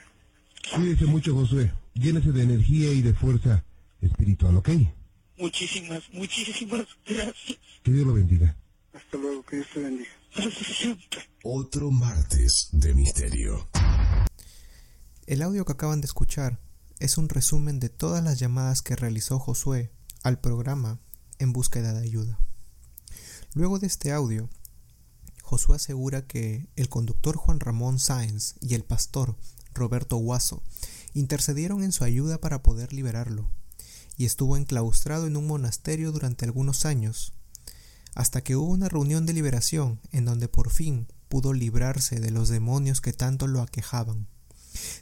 Cuídese 0.75 1.07
mucho, 1.07 1.35
Josué. 1.35 1.73
Llénese 1.95 2.33
de 2.33 2.43
energía 2.43 2.93
y 2.93 3.03
de 3.03 3.15
fuerza 3.15 3.65
espiritual, 4.01 4.57
¿ok? 4.57 4.71
Muchísimas, 5.39 6.03
muchísimas 6.13 6.87
gracias. 7.07 7.59
Que 7.83 7.93
Dios 7.93 8.07
lo 8.07 8.15
bendiga. 8.15 8.57
Hasta 8.93 9.19
luego, 9.19 9.43
que 9.45 9.57
Dios 9.57 9.69
te 9.73 9.81
bendiga. 9.81 10.11
Otro 11.45 11.91
martes 11.91 12.69
de 12.73 12.95
misterio. 12.95 13.69
El 15.27 15.43
audio 15.43 15.65
que 15.65 15.73
acaban 15.73 16.01
de 16.01 16.07
escuchar 16.07 16.61
es 16.99 17.19
un 17.19 17.29
resumen 17.29 17.81
de 17.81 17.89
todas 17.89 18.23
las 18.23 18.39
llamadas 18.39 18.83
que 18.83 18.97
realizó 18.97 19.39
Josué 19.39 19.91
al 20.23 20.41
programa 20.41 20.99
en 21.39 21.53
búsqueda 21.53 21.93
de 21.93 22.03
ayuda. 22.03 22.39
Luego 23.55 23.79
de 23.79 23.87
este 23.87 24.13
audio, 24.13 24.49
Josué 25.43 25.77
asegura 25.77 26.27
que 26.27 26.69
el 26.77 26.89
conductor 26.89 27.37
Juan 27.37 27.61
Ramón 27.61 27.99
Sáenz 27.99 28.55
y 28.61 28.75
el 28.75 28.85
pastor 28.85 29.37
Roberto 29.77 30.17
Guaso 30.17 30.63
intercedieron 31.15 31.83
en 31.83 31.93
su 31.93 32.05
ayuda 32.05 32.39
para 32.39 32.63
poder 32.63 32.93
liberarlo, 32.93 33.49
y 34.17 34.25
estuvo 34.25 34.57
enclaustrado 34.57 35.27
en 35.27 35.37
un 35.37 35.47
monasterio 35.47 36.13
durante 36.13 36.45
algunos 36.45 36.85
años, 36.85 37.33
hasta 38.15 38.43
que 38.43 38.57
hubo 38.57 38.71
una 38.71 38.89
reunión 38.89 39.27
de 39.27 39.35
liberación 39.35 40.01
en 40.11 40.25
donde 40.25 40.49
por 40.49 40.71
fin 40.71 41.07
pudo 41.29 41.53
librarse 41.53 42.19
de 42.19 42.31
los 42.31 42.49
demonios 42.49 43.01
que 43.01 43.13
tanto 43.13 43.47
lo 43.47 43.61
aquejaban. 43.63 44.27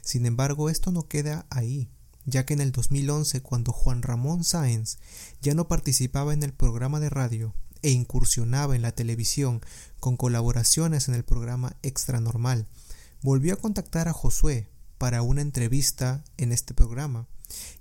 Sin 0.01 0.25
embargo, 0.25 0.69
esto 0.69 0.91
no 0.91 1.07
queda 1.07 1.45
ahí, 1.49 1.89
ya 2.25 2.45
que 2.45 2.53
en 2.53 2.61
el 2.61 2.71
2011, 2.71 3.41
cuando 3.41 3.71
Juan 3.71 4.01
Ramón 4.01 4.43
Sáenz 4.43 4.97
ya 5.41 5.53
no 5.53 5.67
participaba 5.67 6.33
en 6.33 6.43
el 6.43 6.53
programa 6.53 6.99
de 6.99 7.09
radio 7.09 7.53
e 7.81 7.91
incursionaba 7.91 8.75
en 8.75 8.81
la 8.81 8.93
televisión 8.93 9.61
con 9.99 10.17
colaboraciones 10.17 11.07
en 11.07 11.13
el 11.13 11.23
programa 11.23 11.75
Extra 11.83 12.19
Normal, 12.19 12.67
volvió 13.25 13.55
a 13.55 13.57
contactar 13.57 14.07
a 14.07 14.13
Josué 14.13 14.69
para 14.99 15.23
una 15.23 15.41
entrevista 15.41 16.23
en 16.37 16.51
este 16.51 16.75
programa, 16.75 17.27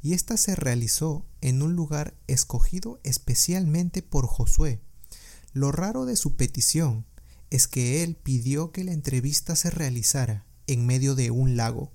y 0.00 0.14
esta 0.14 0.38
se 0.38 0.56
realizó 0.56 1.26
en 1.42 1.60
un 1.60 1.76
lugar 1.76 2.14
escogido 2.28 2.98
especialmente 3.04 4.00
por 4.00 4.26
Josué. 4.26 4.80
Lo 5.52 5.70
raro 5.70 6.06
de 6.06 6.16
su 6.16 6.34
petición 6.36 7.04
es 7.50 7.68
que 7.68 8.02
él 8.02 8.16
pidió 8.16 8.72
que 8.72 8.84
la 8.84 8.92
entrevista 8.92 9.54
se 9.54 9.68
realizara 9.68 10.46
en 10.66 10.86
medio 10.86 11.14
de 11.14 11.30
un 11.30 11.58
lago, 11.58 11.92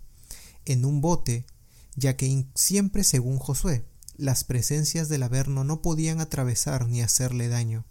en 0.66 0.86
un 0.86 1.02
bote, 1.02 1.48
ya 1.96 2.16
que 2.16 2.46
siempre 2.54 3.04
según 3.04 3.40
Josué, 3.40 3.84
las 4.16 4.44
presencias 4.44 5.10
del 5.10 5.24
Averno 5.24 5.64
no 5.64 5.82
podían 5.82 6.22
atravesar 6.22 6.88
ni 6.88 7.02
hacerle 7.02 7.48
daño, 7.48 7.84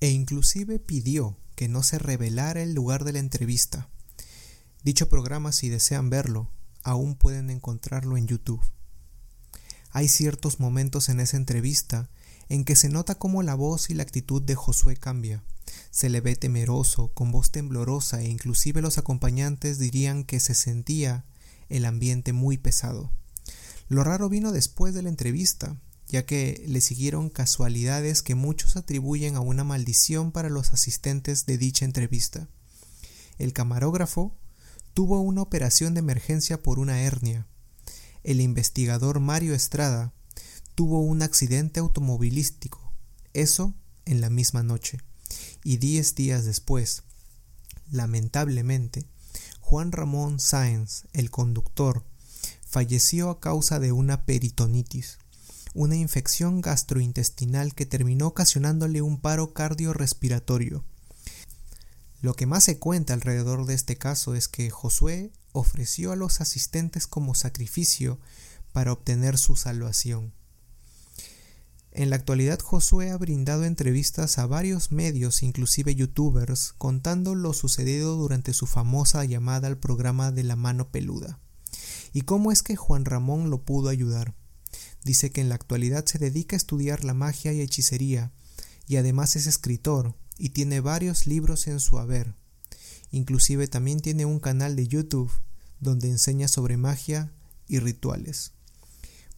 e 0.00 0.08
inclusive 0.08 0.78
pidió 0.78 1.36
que 1.56 1.68
no 1.68 1.82
se 1.82 1.98
revelara 1.98 2.62
el 2.62 2.72
lugar 2.72 3.04
de 3.04 3.12
la 3.12 3.18
entrevista. 3.18 3.90
Dicho 4.84 5.08
programa, 5.08 5.52
si 5.52 5.68
desean 5.68 6.08
verlo, 6.08 6.50
aún 6.82 7.16
pueden 7.16 7.50
encontrarlo 7.50 8.16
en 8.16 8.26
YouTube. 8.26 8.62
Hay 9.90 10.08
ciertos 10.08 10.60
momentos 10.60 11.08
en 11.08 11.20
esa 11.20 11.36
entrevista 11.36 12.08
en 12.48 12.64
que 12.64 12.76
se 12.76 12.88
nota 12.88 13.16
cómo 13.16 13.42
la 13.42 13.54
voz 13.54 13.90
y 13.90 13.94
la 13.94 14.02
actitud 14.02 14.40
de 14.40 14.54
Josué 14.54 14.96
cambia. 14.96 15.42
Se 15.90 16.08
le 16.08 16.20
ve 16.20 16.36
temeroso, 16.36 17.08
con 17.08 17.32
voz 17.32 17.50
temblorosa 17.50 18.20
e 18.20 18.28
inclusive 18.28 18.80
los 18.80 18.98
acompañantes 18.98 19.78
dirían 19.78 20.24
que 20.24 20.40
se 20.40 20.54
sentía 20.54 21.24
el 21.68 21.84
ambiente 21.84 22.32
muy 22.32 22.56
pesado. 22.56 23.10
Lo 23.88 24.04
raro 24.04 24.28
vino 24.28 24.52
después 24.52 24.94
de 24.94 25.02
la 25.02 25.08
entrevista, 25.08 25.76
ya 26.08 26.24
que 26.24 26.64
le 26.66 26.80
siguieron 26.80 27.28
casualidades 27.28 28.22
que 28.22 28.34
muchos 28.34 28.76
atribuyen 28.76 29.36
a 29.36 29.40
una 29.40 29.64
maldición 29.64 30.32
para 30.32 30.48
los 30.48 30.72
asistentes 30.72 31.44
de 31.46 31.58
dicha 31.58 31.84
entrevista. 31.84 32.48
El 33.38 33.52
camarógrafo 33.52 34.34
tuvo 34.98 35.20
una 35.20 35.42
operación 35.42 35.94
de 35.94 36.00
emergencia 36.00 36.60
por 36.60 36.80
una 36.80 37.02
hernia. 37.02 37.46
El 38.24 38.40
investigador 38.40 39.20
Mario 39.20 39.54
Estrada 39.54 40.12
tuvo 40.74 41.02
un 41.02 41.22
accidente 41.22 41.78
automovilístico, 41.78 42.92
eso 43.32 43.76
en 44.06 44.20
la 44.20 44.28
misma 44.28 44.64
noche. 44.64 44.98
Y 45.62 45.76
diez 45.76 46.16
días 46.16 46.44
después, 46.44 47.04
lamentablemente, 47.92 49.06
Juan 49.60 49.92
Ramón 49.92 50.40
Sáenz, 50.40 51.04
el 51.12 51.30
conductor, 51.30 52.04
falleció 52.66 53.30
a 53.30 53.38
causa 53.38 53.78
de 53.78 53.92
una 53.92 54.24
peritonitis, 54.24 55.18
una 55.74 55.94
infección 55.94 56.60
gastrointestinal 56.60 57.72
que 57.72 57.86
terminó 57.86 58.26
ocasionándole 58.26 59.00
un 59.00 59.20
paro 59.20 59.52
cardiorrespiratorio. 59.52 60.84
Lo 62.20 62.34
que 62.34 62.46
más 62.46 62.64
se 62.64 62.78
cuenta 62.78 63.14
alrededor 63.14 63.64
de 63.66 63.74
este 63.74 63.96
caso 63.96 64.34
es 64.34 64.48
que 64.48 64.70
Josué 64.70 65.30
ofreció 65.52 66.10
a 66.10 66.16
los 66.16 66.40
asistentes 66.40 67.06
como 67.06 67.34
sacrificio 67.34 68.18
para 68.72 68.92
obtener 68.92 69.38
su 69.38 69.54
salvación. 69.54 70.32
En 71.92 72.10
la 72.10 72.16
actualidad 72.16 72.60
Josué 72.60 73.10
ha 73.10 73.16
brindado 73.16 73.64
entrevistas 73.64 74.38
a 74.38 74.46
varios 74.46 74.92
medios, 74.92 75.42
inclusive 75.42 75.94
youtubers, 75.94 76.74
contando 76.76 77.34
lo 77.34 77.52
sucedido 77.54 78.16
durante 78.16 78.52
su 78.52 78.66
famosa 78.66 79.24
llamada 79.24 79.68
al 79.68 79.78
programa 79.78 80.30
de 80.30 80.44
la 80.44 80.54
mano 80.54 80.90
peluda. 80.90 81.38
¿Y 82.12 82.22
cómo 82.22 82.52
es 82.52 82.62
que 82.62 82.76
Juan 82.76 83.04
Ramón 83.04 83.50
lo 83.50 83.62
pudo 83.62 83.88
ayudar? 83.88 84.34
Dice 85.04 85.30
que 85.30 85.40
en 85.40 85.48
la 85.48 85.54
actualidad 85.54 86.04
se 86.04 86.18
dedica 86.18 86.56
a 86.56 86.58
estudiar 86.58 87.04
la 87.04 87.14
magia 87.14 87.52
y 87.52 87.60
hechicería, 87.60 88.32
y 88.86 88.96
además 88.96 89.36
es 89.36 89.46
escritor, 89.46 90.14
y 90.38 90.50
tiene 90.50 90.80
varios 90.80 91.26
libros 91.26 91.66
en 91.66 91.80
su 91.80 91.98
haber. 91.98 92.34
Inclusive 93.10 93.68
también 93.68 94.00
tiene 94.00 94.24
un 94.24 94.40
canal 94.40 94.76
de 94.76 94.86
YouTube 94.86 95.32
donde 95.80 96.08
enseña 96.08 96.48
sobre 96.48 96.76
magia 96.76 97.32
y 97.66 97.80
rituales. 97.80 98.52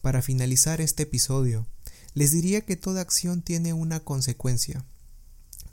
Para 0.01 0.21
finalizar 0.21 0.81
este 0.81 1.03
episodio, 1.03 1.67
les 2.13 2.31
diría 2.31 2.61
que 2.61 2.75
toda 2.75 3.01
acción 3.01 3.41
tiene 3.41 3.73
una 3.73 4.01
consecuencia. 4.01 4.85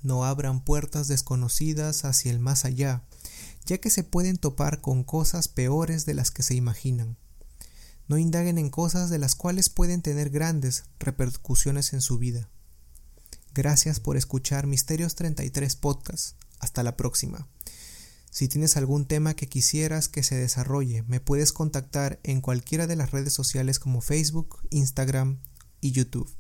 No 0.03 0.25
abran 0.25 0.63
puertas 0.65 1.09
desconocidas 1.09 2.05
hacia 2.05 2.31
el 2.31 2.39
más 2.39 2.65
allá, 2.65 3.03
ya 3.67 3.79
que 3.79 3.91
se 3.91 4.05
pueden 4.05 4.37
topar 4.37 4.81
con 4.81 5.03
cosas 5.03 5.49
peores 5.49 6.07
de 6.07 6.15
las 6.15 6.31
que 6.31 6.43
se 6.43 6.55
imaginan. 6.55 7.17
No 8.07 8.17
indaguen 8.17 8.59
en 8.59 8.71
cosas 8.71 9.11
de 9.11 9.19
las 9.19 9.35
cuales 9.35 9.69
pueden 9.69 10.01
tener 10.01 10.31
grandes 10.31 10.85
repercusiones 10.99 11.93
en 11.93 12.01
su 12.01 12.19
vida. 12.19 12.49
Gracias 13.59 13.99
por 13.99 14.17
escuchar 14.17 14.69
Misterios 14.69 15.17
33 15.17 15.75
Podcast. 15.75 16.37
Hasta 16.61 16.85
la 16.85 16.97
próxima. 16.97 17.49
Si 18.31 18.47
tienes 18.47 18.77
algún 18.77 19.05
tema 19.05 19.35
que 19.35 19.49
quisieras 19.49 20.09
que 20.09 20.23
se 20.23 20.37
desarrolle, 20.37 21.03
me 21.09 21.19
puedes 21.19 21.53
contactar 21.53 22.21
en 22.23 22.41
cualquiera 22.41 22.87
de 22.87 22.95
las 22.95 23.11
redes 23.11 23.33
sociales 23.33 23.81
como 23.81 24.01
Facebook, 24.01 24.61
Instagram 24.71 25.41
y 25.81 25.91
YouTube, 25.91 26.31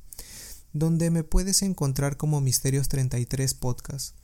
donde 0.72 1.10
me 1.10 1.24
puedes 1.24 1.62
encontrar 1.62 2.16
como 2.16 2.40
Misterios 2.40 2.86
33 2.86 3.52
Podcast. 3.54 4.14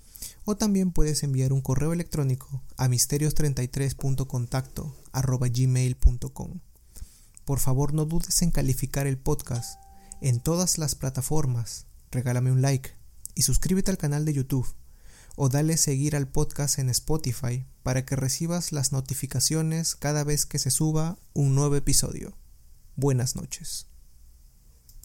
O 0.45 0.57
también 0.57 0.93
puedes 0.93 1.25
enviar 1.25 1.53
un 1.53 1.63
correo 1.63 1.93
electrónico 1.93 2.63
a 2.77 2.87
misterios33.contacto 2.87 4.95
gmail.com. 5.13 6.61
Por 7.45 7.59
favor 7.59 7.93
no 7.93 8.05
dudes 8.05 8.41
en 8.43 8.53
calificar 8.53 9.09
el 9.09 9.19
podcast 9.19 9.81
en 10.21 10.39
todas 10.39 10.79
las 10.79 10.95
plataformas, 10.95 11.87
regálame 12.15 12.51
un 12.51 12.63
like 12.63 12.93
y 13.35 13.43
suscríbete 13.43 13.91
al 13.91 13.99
canal 13.99 14.25
de 14.25 14.33
YouTube 14.33 14.75
o 15.37 15.49
dale 15.49 15.77
seguir 15.77 16.17
al 16.17 16.29
podcast 16.29 16.79
en 16.79 16.89
Spotify 16.89 17.67
para 17.83 18.05
que 18.07 18.17
recibas 18.17 18.73
las 18.73 18.93
notificaciones 18.93 19.97
cada 19.97 20.25
vez 20.25 20.47
que 20.47 20.59
se 20.59 20.71
suba 20.71 21.19
un 21.35 21.55
nuevo 21.55 21.77
episodio. 21.77 22.37
Buenas 22.97 23.35
noches. 23.35 23.94